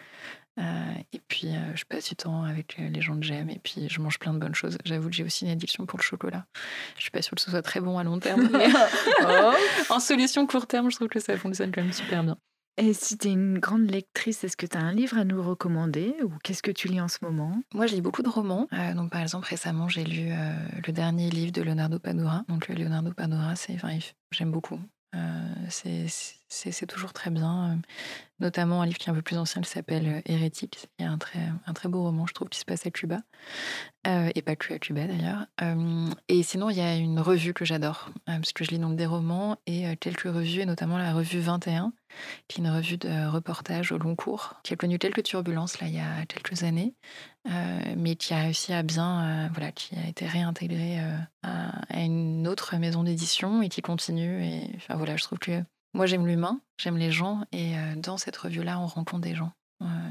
Et 1.12 1.20
puis, 1.28 1.52
je 1.76 1.84
passe 1.84 2.08
du 2.08 2.16
temps 2.16 2.42
avec 2.42 2.78
les 2.78 3.00
gens 3.00 3.16
que 3.16 3.24
j'aime. 3.24 3.48
Et 3.48 3.60
puis, 3.60 3.88
je 3.88 4.00
mange 4.00 4.18
plein 4.18 4.34
de 4.34 4.40
bonnes 4.40 4.56
choses. 4.56 4.76
J'avoue 4.84 5.08
que 5.08 5.14
j'ai 5.14 5.22
aussi 5.22 5.44
une 5.44 5.52
addiction 5.52 5.86
pour 5.86 6.00
le 6.00 6.02
chocolat. 6.02 6.46
Je 6.96 7.02
suis 7.02 7.12
pas 7.12 7.22
sûre 7.22 7.36
que 7.36 7.40
ce 7.40 7.48
soit 7.48 7.62
très 7.62 7.80
bon 7.80 7.96
à 7.96 8.02
long 8.02 8.18
terme, 8.18 8.48
mais 8.50 8.66
Oh. 9.22 9.52
en 9.90 10.00
solution 10.00 10.48
court 10.48 10.66
terme, 10.66 10.90
je 10.90 10.96
trouve 10.96 11.06
que 11.06 11.20
ça 11.20 11.36
fonctionne 11.36 11.70
quand 11.70 11.82
même 11.82 11.92
super 11.92 12.24
bien. 12.24 12.36
Et 12.80 12.94
si 12.94 13.18
tu 13.18 13.26
es 13.26 13.32
une 13.32 13.58
grande 13.58 13.90
lectrice, 13.90 14.44
est-ce 14.44 14.56
que 14.56 14.64
tu 14.64 14.76
as 14.76 14.80
un 14.80 14.92
livre 14.92 15.18
à 15.18 15.24
nous 15.24 15.42
recommander 15.42 16.14
ou 16.22 16.30
qu'est-ce 16.44 16.62
que 16.62 16.70
tu 16.70 16.86
lis 16.86 17.00
en 17.00 17.08
ce 17.08 17.18
moment? 17.22 17.60
Moi, 17.74 17.88
je 17.88 17.94
lis 17.96 18.00
beaucoup 18.00 18.22
de 18.22 18.28
romans. 18.28 18.68
Euh, 18.72 18.94
donc, 18.94 19.10
par 19.10 19.20
exemple, 19.20 19.48
récemment, 19.48 19.88
j'ai 19.88 20.04
lu 20.04 20.28
euh, 20.30 20.52
le 20.86 20.92
dernier 20.92 21.28
livre 21.28 21.50
de 21.50 21.60
Leonardo 21.60 21.98
Padura. 21.98 22.44
Donc, 22.48 22.68
Leonardo 22.68 23.12
Padura, 23.12 23.56
c'est, 23.56 23.74
enfin, 23.74 23.98
j'aime 24.30 24.52
beaucoup. 24.52 24.78
Euh, 25.16 25.54
c'est, 26.48 26.86
toujours 26.86 27.12
très 27.12 27.30
bien. 27.30 27.78
notamment 28.40 28.82
un 28.82 28.86
livre 28.86 28.98
qui 28.98 29.08
est 29.08 29.12
un 29.12 29.14
peu 29.14 29.22
plus 29.22 29.36
ancien 29.38 29.62
qui 29.62 29.70
s'appelle 29.70 30.06
euh, 30.08 30.20
Hérétique. 30.26 30.88
Il 30.98 31.04
y 31.04 31.08
a 31.08 31.10
un 31.10 31.18
très, 31.18 31.40
un 31.66 31.72
très 31.72 31.88
beau 31.88 32.02
roman, 32.02 32.26
je 32.26 32.34
trouve, 32.34 32.48
qui 32.48 32.58
se 32.58 32.64
passe 32.64 32.86
à 32.86 32.90
Cuba. 32.90 33.20
Euh, 34.08 34.30
et 34.34 34.42
pas 34.42 34.56
que 34.56 34.72
à 34.72 34.78
Cuba 34.78 35.06
d'ailleurs. 35.06 35.46
Euh, 35.60 36.08
et 36.28 36.42
sinon, 36.42 36.70
il 36.70 36.76
y 36.76 36.80
a 36.80 36.94
une 36.94 37.20
revue 37.20 37.52
que 37.52 37.64
j'adore, 37.64 38.10
euh, 38.28 38.36
parce 38.36 38.52
que 38.52 38.64
je 38.64 38.70
lis 38.70 38.78
donc 38.78 38.96
des 38.96 39.06
romans 39.06 39.58
et 39.66 39.96
quelques 39.96 40.22
revues, 40.22 40.60
et 40.60 40.66
notamment 40.66 40.96
la 40.96 41.12
revue 41.12 41.40
21, 41.40 41.92
qui 42.46 42.60
est 42.60 42.64
une 42.64 42.70
revue 42.70 42.96
de 42.96 43.26
reportage 43.26 43.92
au 43.92 43.98
long 43.98 44.16
cours, 44.16 44.54
qui 44.62 44.72
a 44.72 44.76
connu 44.76 44.98
quelques 44.98 45.24
turbulences 45.24 45.80
là, 45.80 45.88
il 45.88 45.94
y 45.94 46.00
a 46.00 46.24
quelques 46.26 46.62
années, 46.62 46.94
mais 47.96 48.16
qui 48.16 48.32
a 48.34 48.38
réussi 48.38 48.72
à 48.72 48.82
bien, 48.82 49.50
voilà, 49.52 49.72
qui 49.72 49.94
a 49.96 50.08
été 50.08 50.26
réintégrée 50.26 51.00
à, 51.42 51.80
à 51.88 52.00
une 52.00 52.46
autre 52.48 52.76
maison 52.76 53.02
d'édition 53.02 53.62
et 53.62 53.68
qui 53.68 53.82
continue. 53.82 54.42
Et 54.44 54.70
enfin 54.76 54.96
voilà, 54.96 55.16
je 55.16 55.24
trouve 55.24 55.38
que 55.38 55.62
moi 55.98 56.06
j'aime 56.06 56.28
l'humain, 56.28 56.60
j'aime 56.80 56.96
les 56.96 57.10
gens, 57.10 57.44
et 57.50 57.76
euh, 57.76 57.96
dans 57.96 58.18
cette 58.18 58.36
revue-là, 58.36 58.78
on 58.78 58.86
rencontre 58.86 59.20
des 59.20 59.34
gens. 59.34 59.52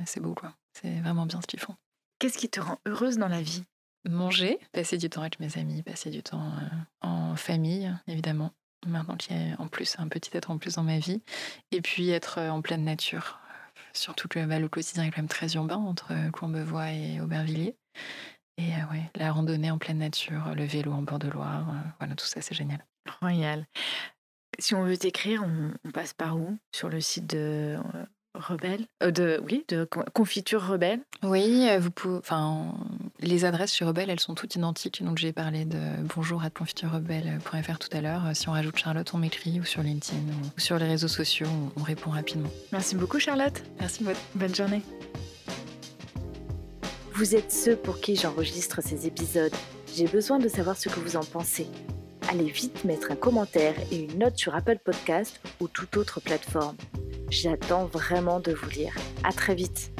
C'est 0.05 0.19
beau, 0.19 0.33
quoi. 0.33 0.53
C'est 0.73 0.99
vraiment 0.99 1.25
bien 1.25 1.41
ce 1.41 1.47
qu'ils 1.47 1.59
font. 1.59 1.75
Qu'est-ce 2.19 2.37
qui 2.37 2.49
te 2.49 2.59
rend 2.59 2.79
heureuse 2.85 3.17
dans 3.17 3.27
la 3.27 3.41
vie? 3.41 3.63
Manger, 4.07 4.59
passer 4.71 4.97
du 4.97 5.09
temps 5.09 5.21
avec 5.21 5.39
mes 5.39 5.57
amis, 5.57 5.81
passer 5.83 6.09
du 6.09 6.23
temps 6.23 6.43
euh, 6.45 7.07
en 7.07 7.35
famille, 7.35 7.93
évidemment. 8.07 8.51
Maintenant 8.85 9.15
qu'il 9.15 9.35
y 9.35 9.51
a 9.51 9.59
en 9.59 9.67
plus 9.67 9.97
un 9.99 10.07
petit 10.07 10.29
être 10.35 10.51
en 10.51 10.57
plus 10.57 10.75
dans 10.75 10.83
ma 10.83 10.99
vie. 10.99 11.21
Et 11.71 11.81
puis 11.81 12.09
être 12.09 12.37
euh, 12.37 12.49
en 12.49 12.61
pleine 12.61 12.83
nature. 12.83 13.39
Surtout 13.93 14.27
que 14.27 14.45
bah, 14.45 14.59
le 14.59 14.69
quotidien 14.69 15.03
est 15.03 15.09
quand 15.11 15.21
même 15.21 15.27
très 15.27 15.55
urbain 15.55 15.77
entre 15.77 16.13
Courbevoie 16.31 16.91
et 16.91 17.19
Aubervilliers. 17.19 17.75
Et 18.57 18.73
euh, 18.73 18.91
ouais, 18.91 19.03
la 19.15 19.31
randonnée 19.31 19.69
en 19.69 19.77
pleine 19.77 19.99
nature, 19.99 20.53
le 20.55 20.65
vélo 20.65 20.91
en 20.91 21.01
bord 21.01 21.19
de 21.19 21.27
Loire, 21.27 21.69
euh, 21.69 21.89
voilà, 21.99 22.15
tout 22.15 22.25
ça 22.25 22.41
c'est 22.41 22.55
génial. 22.55 22.85
Royal. 23.21 23.67
Si 24.59 24.73
on 24.75 24.83
veut 24.83 24.97
t'écrire, 24.97 25.43
on, 25.45 25.71
on 25.87 25.91
passe 25.91 26.13
par 26.13 26.37
où? 26.37 26.57
Sur 26.71 26.89
le 26.89 26.99
site 26.99 27.27
de 27.27 27.75
euh, 27.75 27.77
Rebelle? 28.33 28.85
Euh, 29.03 29.11
de, 29.11 29.39
Oui, 29.45 29.63
de 29.67 29.83
Con- 29.85 30.03
Confiture 30.13 30.65
Rebelle? 30.67 30.99
Oui, 31.23 31.67
euh, 31.69 31.79
vous 31.79 31.91
pouvez. 31.91 32.17
Enfin, 32.17 32.73
les 33.19 33.45
adresses 33.45 33.71
sur 33.71 33.87
Rebelle, 33.87 34.09
elles 34.09 34.19
sont 34.19 34.33
toutes 34.35 34.55
identiques. 34.55 35.03
Donc 35.03 35.17
j'ai 35.19 35.31
parlé 35.31 35.65
de 35.65 35.77
bonjour 36.15 36.43
à 36.43 36.49
confiturerebelle.fr 36.49 37.77
tout 37.79 37.89
à 37.95 38.01
l'heure. 38.01 38.23
Si 38.33 38.49
on 38.49 38.53
rajoute 38.53 38.77
Charlotte, 38.77 39.11
on 39.13 39.17
m'écrit 39.19 39.59
ou 39.59 39.63
sur 39.63 39.83
LinkedIn 39.83 40.21
ou 40.55 40.59
sur 40.59 40.77
les 40.79 40.87
réseaux 40.87 41.07
sociaux, 41.07 41.47
on, 41.75 41.79
on 41.81 41.83
répond 41.83 42.09
rapidement. 42.09 42.49
Merci 42.71 42.95
beaucoup, 42.95 43.19
Charlotte. 43.19 43.63
Merci. 43.79 44.03
Bonne 44.35 44.55
journée. 44.55 44.81
Vous 47.13 47.35
êtes 47.35 47.51
ceux 47.51 47.75
pour 47.75 47.99
qui 47.99 48.15
j'enregistre 48.15 48.81
ces 48.83 49.07
épisodes. 49.07 49.53
J'ai 49.95 50.05
besoin 50.07 50.37
de 50.37 50.47
savoir 50.47 50.77
ce 50.77 50.89
que 50.89 50.99
vous 50.99 51.15
en 51.15 51.23
pensez. 51.23 51.67
Allez 52.29 52.49
vite 52.51 52.83
mettre 52.83 53.11
un 53.11 53.15
commentaire 53.15 53.73
et 53.91 54.01
une 54.01 54.19
note 54.19 54.37
sur 54.37 54.53
Apple 54.53 54.79
Podcast 54.83 55.39
ou 55.61 55.69
toute 55.69 55.95
autre 55.95 56.19
plateforme. 56.19 56.75
J'attends 57.29 57.85
vraiment 57.85 58.41
de 58.41 58.51
vous 58.51 58.69
lire. 58.69 58.93
À 59.23 59.31
très 59.31 59.55
vite. 59.55 59.91